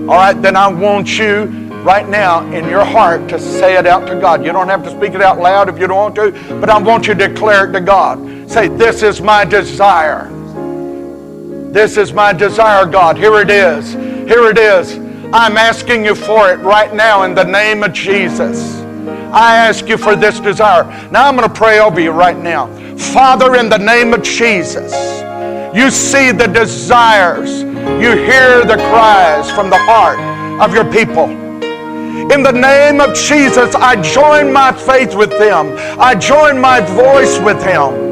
All 0.08 0.16
right, 0.16 0.40
then 0.40 0.56
I 0.56 0.68
want 0.68 1.18
you 1.18 1.69
right 1.82 2.08
now 2.08 2.44
in 2.52 2.68
your 2.68 2.84
heart 2.84 3.28
to 3.28 3.38
say 3.38 3.76
it 3.76 3.86
out 3.86 4.06
to 4.06 4.20
God. 4.20 4.44
You 4.44 4.52
don't 4.52 4.68
have 4.68 4.84
to 4.84 4.90
speak 4.90 5.14
it 5.14 5.22
out 5.22 5.38
loud 5.38 5.68
if 5.68 5.78
you 5.78 5.86
don't 5.86 5.96
want 5.96 6.14
to, 6.16 6.32
but 6.60 6.68
I 6.68 6.78
want 6.78 7.06
you 7.06 7.14
to 7.14 7.28
declare 7.28 7.68
it 7.68 7.72
to 7.72 7.80
God. 7.80 8.50
Say, 8.50 8.68
This 8.68 9.02
is 9.02 9.20
my 9.20 9.44
desire. 9.44 10.28
This 11.72 11.96
is 11.96 12.12
my 12.12 12.32
desire, 12.32 12.84
God. 12.84 13.16
Here 13.16 13.40
it 13.40 13.50
is. 13.50 13.92
Here 13.92 14.48
it 14.48 14.58
is. 14.58 14.96
I'm 15.32 15.56
asking 15.56 16.04
you 16.04 16.16
for 16.16 16.50
it 16.52 16.56
right 16.58 16.92
now 16.92 17.22
in 17.22 17.34
the 17.34 17.44
name 17.44 17.84
of 17.84 17.92
Jesus. 17.92 18.80
I 19.32 19.56
ask 19.56 19.88
you 19.88 19.96
for 19.96 20.16
this 20.16 20.40
desire. 20.40 20.84
Now 21.12 21.28
I'm 21.28 21.36
going 21.36 21.48
to 21.48 21.54
pray 21.54 21.78
over 21.78 22.00
you 22.00 22.10
right 22.10 22.36
now. 22.36 22.66
Father, 22.96 23.54
in 23.54 23.68
the 23.68 23.78
name 23.78 24.12
of 24.12 24.22
Jesus, 24.22 24.92
you 25.72 25.90
see 25.90 26.32
the 26.32 26.48
desires, 26.48 27.62
you 27.62 28.16
hear 28.16 28.64
the 28.64 28.76
cries 28.90 29.48
from 29.52 29.70
the 29.70 29.78
heart 29.78 30.18
of 30.60 30.74
your 30.74 30.90
people. 30.92 31.49
In 32.28 32.42
the 32.42 32.52
name 32.52 33.00
of 33.00 33.14
Jesus, 33.14 33.74
I 33.74 34.00
join 34.02 34.52
my 34.52 34.72
faith 34.72 35.14
with 35.14 35.30
them. 35.30 35.74
I 35.98 36.14
join 36.14 36.60
my 36.60 36.80
voice 36.80 37.38
with 37.40 37.62
him. 37.62 38.10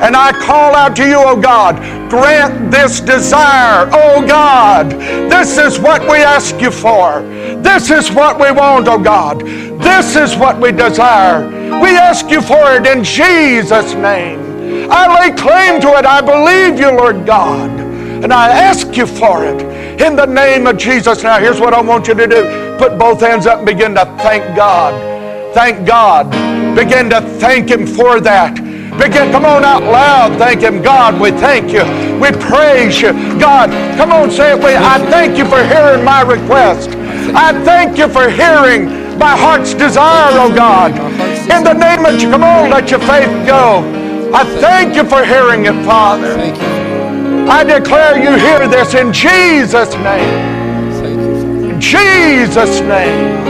And 0.00 0.16
I 0.16 0.32
call 0.32 0.74
out 0.74 0.96
to 0.96 1.06
you, 1.06 1.16
oh 1.18 1.40
God, 1.40 1.76
grant 2.10 2.70
this 2.70 3.00
desire, 3.00 3.88
oh 3.92 4.26
God. 4.26 4.90
This 4.90 5.56
is 5.58 5.78
what 5.78 6.02
we 6.02 6.16
ask 6.16 6.60
you 6.60 6.70
for. 6.70 7.22
This 7.62 7.90
is 7.90 8.10
what 8.10 8.40
we 8.40 8.50
want, 8.50 8.88
oh 8.88 8.98
God. 8.98 9.40
This 9.40 10.16
is 10.16 10.36
what 10.36 10.58
we 10.58 10.72
desire. 10.72 11.46
We 11.80 11.96
ask 11.96 12.30
you 12.30 12.40
for 12.40 12.72
it 12.74 12.86
in 12.86 13.04
Jesus' 13.04 13.94
name. 13.94 14.90
I 14.90 15.20
lay 15.20 15.36
claim 15.36 15.80
to 15.82 15.88
it. 15.98 16.06
I 16.06 16.20
believe 16.20 16.80
you, 16.80 16.90
Lord 16.90 17.24
God. 17.26 17.83
And 18.22 18.32
I 18.32 18.48
ask 18.50 18.96
you 18.96 19.06
for 19.06 19.44
it 19.44 19.60
in 20.00 20.16
the 20.16 20.26
name 20.26 20.66
of 20.66 20.76
Jesus. 20.76 21.22
Now, 21.22 21.38
here's 21.38 21.60
what 21.60 21.74
I 21.74 21.80
want 21.80 22.08
you 22.08 22.14
to 22.14 22.26
do 22.26 22.76
put 22.78 22.98
both 22.98 23.20
hands 23.20 23.46
up 23.46 23.58
and 23.58 23.66
begin 23.66 23.94
to 23.94 24.04
thank 24.18 24.56
God. 24.56 24.92
Thank 25.54 25.86
God. 25.86 26.30
Begin 26.74 27.08
to 27.10 27.20
thank 27.38 27.70
Him 27.70 27.86
for 27.86 28.20
that. 28.20 28.54
Begin, 28.98 29.30
come 29.32 29.44
on 29.44 29.64
out 29.64 29.82
loud. 29.82 30.38
Thank 30.38 30.60
Him. 30.60 30.82
God, 30.82 31.20
we 31.20 31.30
thank 31.30 31.72
you. 31.72 31.84
We 32.20 32.30
praise 32.32 33.00
you. 33.00 33.12
God, 33.38 33.70
come 33.96 34.12
on, 34.12 34.30
say 34.30 34.52
it 34.52 34.56
with 34.56 34.76
I 34.76 34.98
thank 35.10 35.38
you 35.38 35.44
for 35.44 35.62
hearing 35.62 36.04
my 36.04 36.22
request. 36.22 36.90
I 37.34 37.52
thank 37.64 37.98
you 37.98 38.08
for 38.08 38.28
hearing 38.28 38.86
my 39.18 39.36
heart's 39.36 39.74
desire, 39.74 40.30
oh 40.38 40.52
God. 40.54 40.92
In 41.50 41.62
the 41.62 41.72
name 41.72 42.04
of, 42.04 42.20
come 42.30 42.42
on, 42.42 42.70
let 42.70 42.90
your 42.90 43.00
faith 43.00 43.30
go. 43.46 43.82
I 44.34 44.44
thank 44.60 44.96
you 44.96 45.04
for 45.04 45.24
hearing 45.24 45.66
it, 45.66 45.84
Father. 45.84 46.83
I 47.46 47.62
declare 47.62 48.16
you 48.16 48.38
hear 48.38 48.66
this 48.68 48.94
in 48.94 49.12
Jesus' 49.12 49.94
name. 49.96 51.70
In 51.70 51.80
Jesus' 51.80 52.80
name. 52.80 53.44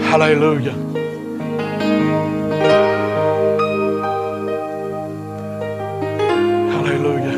Hallelujah. 0.00 0.72
Hallelujah. 6.70 7.36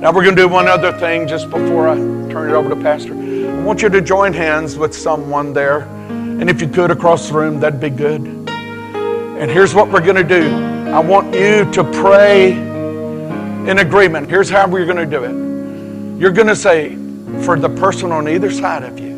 Now 0.00 0.12
we're 0.12 0.22
going 0.22 0.36
to 0.36 0.42
do 0.42 0.48
one 0.48 0.68
other 0.68 0.92
thing 0.98 1.26
just 1.26 1.48
before 1.48 1.88
I 1.88 1.96
turn 2.30 2.50
it 2.50 2.52
over 2.52 2.68
to 2.68 2.76
Pastor. 2.76 3.14
I 3.14 3.62
want 3.62 3.80
you 3.80 3.88
to 3.88 4.02
join 4.02 4.34
hands 4.34 4.76
with 4.76 4.94
someone 4.94 5.54
there. 5.54 5.80
And 6.10 6.50
if 6.50 6.60
you 6.60 6.68
could 6.68 6.90
across 6.90 7.30
the 7.30 7.38
room, 7.38 7.58
that'd 7.58 7.80
be 7.80 7.88
good. 7.90 8.20
And 8.20 9.50
here's 9.50 9.74
what 9.74 9.90
we're 9.90 10.04
going 10.04 10.16
to 10.16 10.22
do. 10.24 10.77
I 10.88 11.00
want 11.00 11.34
you 11.34 11.70
to 11.72 11.84
pray 11.84 12.52
in 12.52 13.78
agreement. 13.78 14.30
Here's 14.30 14.48
how 14.48 14.66
we're 14.66 14.86
going 14.86 14.96
to 14.96 15.04
do 15.04 15.22
it. 15.22 16.18
You're 16.18 16.32
going 16.32 16.46
to 16.46 16.56
say, 16.56 16.96
for 17.44 17.58
the 17.58 17.68
person 17.68 18.10
on 18.10 18.26
either 18.26 18.50
side 18.50 18.82
of 18.84 18.98
you, 18.98 19.14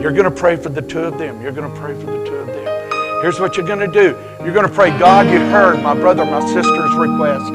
you're 0.00 0.12
going 0.12 0.24
to 0.24 0.30
pray 0.30 0.54
for 0.54 0.68
the 0.68 0.82
two 0.82 1.00
of 1.00 1.18
them. 1.18 1.42
You're 1.42 1.50
going 1.50 1.68
to 1.68 1.80
pray 1.80 1.94
for 1.94 2.06
the 2.06 2.24
two 2.24 2.36
of 2.36 2.46
them. 2.46 3.22
Here's 3.22 3.40
what 3.40 3.56
you're 3.56 3.66
going 3.66 3.80
to 3.80 3.88
do. 3.88 4.16
You're 4.44 4.54
going 4.54 4.68
to 4.68 4.72
pray, 4.72 4.96
God, 4.96 5.26
you 5.26 5.40
heard 5.40 5.82
my 5.82 5.94
brother, 5.94 6.22
and 6.22 6.30
my 6.30 6.40
sister's 6.46 6.94
request. 6.94 7.52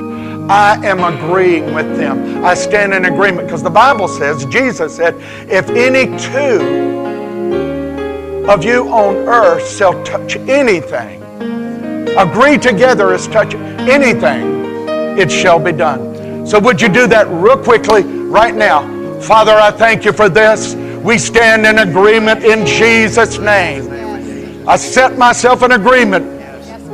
I 0.51 0.85
am 0.85 1.01
agreeing 1.01 1.73
with 1.73 1.95
them. 1.95 2.43
I 2.43 2.55
stand 2.55 2.93
in 2.93 3.05
agreement 3.05 3.47
because 3.47 3.63
the 3.63 3.69
Bible 3.69 4.09
says, 4.09 4.43
Jesus 4.47 4.97
said, 4.97 5.15
if 5.49 5.69
any 5.69 6.07
two 6.19 6.59
of 8.49 8.65
you 8.65 8.89
on 8.89 9.15
earth 9.29 9.65
shall 9.77 10.03
touch 10.03 10.35
anything 10.35 11.20
agree 12.17 12.57
together 12.57 13.13
as 13.13 13.27
touch 13.27 13.55
anything, 13.55 14.87
it 15.17 15.31
shall 15.31 15.59
be 15.59 15.71
done. 15.71 16.45
So, 16.45 16.59
would 16.59 16.81
you 16.81 16.89
do 16.89 17.07
that 17.07 17.27
real 17.29 17.57
quickly 17.57 18.03
right 18.03 18.53
now? 18.53 18.81
Father, 19.21 19.53
I 19.53 19.71
thank 19.71 20.05
you 20.05 20.11
for 20.11 20.29
this. 20.29 20.75
We 21.03 21.17
stand 21.17 21.65
in 21.65 21.79
agreement 21.79 22.43
in 22.43 22.65
Jesus' 22.65 23.37
name. 23.37 24.67
I 24.67 24.77
set 24.77 25.17
myself 25.17 25.63
in 25.63 25.71
agreement 25.71 26.25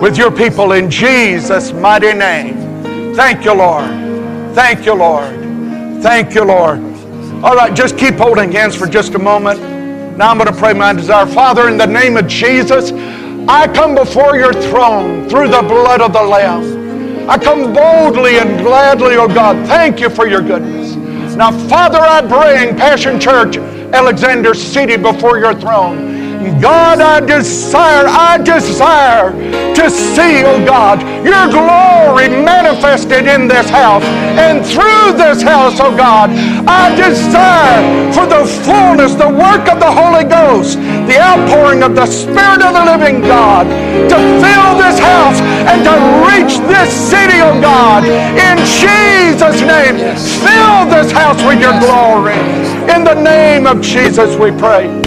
with 0.01 0.17
your 0.17 0.31
people 0.31 0.73
in 0.73 0.89
Jesus' 0.89 1.71
mighty 1.73 2.13
name. 2.13 3.13
Thank 3.15 3.45
you, 3.45 3.53
Lord. 3.53 3.89
Thank 4.53 4.85
you, 4.85 4.93
Lord. 4.93 5.33
Thank 6.01 6.35
you, 6.35 6.43
Lord. 6.43 6.79
All 7.43 7.55
right, 7.55 7.73
just 7.73 7.97
keep 7.97 8.15
holding 8.15 8.51
hands 8.51 8.75
for 8.75 8.87
just 8.87 9.15
a 9.15 9.19
moment. 9.19 9.59
Now 10.17 10.31
I'm 10.31 10.37
going 10.37 10.51
to 10.51 10.59
pray 10.59 10.73
my 10.73 10.93
desire. 10.93 11.25
Father, 11.27 11.69
in 11.69 11.77
the 11.77 11.85
name 11.85 12.17
of 12.17 12.27
Jesus, 12.27 12.91
I 13.49 13.67
come 13.73 13.95
before 13.95 14.35
your 14.35 14.51
throne 14.51 15.29
through 15.29 15.47
the 15.47 15.61
blood 15.61 16.01
of 16.01 16.11
the 16.11 16.21
Lamb. 16.21 17.29
I 17.29 17.37
come 17.37 17.73
boldly 17.73 18.39
and 18.39 18.59
gladly, 18.59 19.15
oh 19.15 19.27
God. 19.27 19.65
Thank 19.67 20.01
you 20.01 20.09
for 20.09 20.27
your 20.27 20.41
goodness. 20.41 20.95
Now, 21.35 21.51
Father, 21.69 21.99
I 21.99 22.19
bring 22.21 22.75
Passion 22.75 23.19
Church, 23.21 23.57
Alexander 23.57 24.53
City, 24.53 24.97
before 24.97 25.37
your 25.39 25.53
throne. 25.53 26.16
God, 26.61 27.01
I 27.01 27.19
desire, 27.19 28.05
I 28.05 28.37
desire 28.37 29.31
to 29.73 29.89
see, 29.89 30.43
oh 30.45 30.63
God, 30.65 31.01
your 31.25 31.49
glory 31.49 32.29
manifested 32.29 33.25
in 33.25 33.47
this 33.47 33.69
house 33.69 34.03
and 34.37 34.65
through 34.65 35.17
this 35.17 35.41
house, 35.41 35.79
oh 35.79 35.95
God. 35.95 36.29
I 36.67 36.93
desire 36.95 38.13
for 38.13 38.25
the 38.25 38.45
fullness, 38.65 39.15
the 39.15 39.29
work 39.29 39.65
of 39.69 39.79
the 39.79 39.89
Holy 39.89 40.25
Ghost, 40.25 40.77
the 41.09 41.17
outpouring 41.17 41.81
of 41.81 41.95
the 41.95 42.05
Spirit 42.05 42.61
of 42.61 42.73
the 42.73 42.85
living 42.85 43.21
God 43.21 43.65
to 44.09 44.17
fill 44.37 44.77
this 44.77 44.99
house 44.99 45.41
and 45.41 45.81
to 45.85 45.93
reach 46.29 46.57
this 46.69 46.93
city, 46.93 47.41
oh 47.41 47.59
God. 47.61 48.05
In 48.05 48.57
Jesus' 48.61 49.61
name, 49.61 49.97
fill 50.45 50.85
this 50.85 51.11
house 51.11 51.41
with 51.43 51.59
your 51.61 51.77
glory. 51.79 52.37
In 52.93 53.03
the 53.03 53.15
name 53.15 53.65
of 53.65 53.81
Jesus, 53.81 54.35
we 54.37 54.51
pray. 54.51 55.06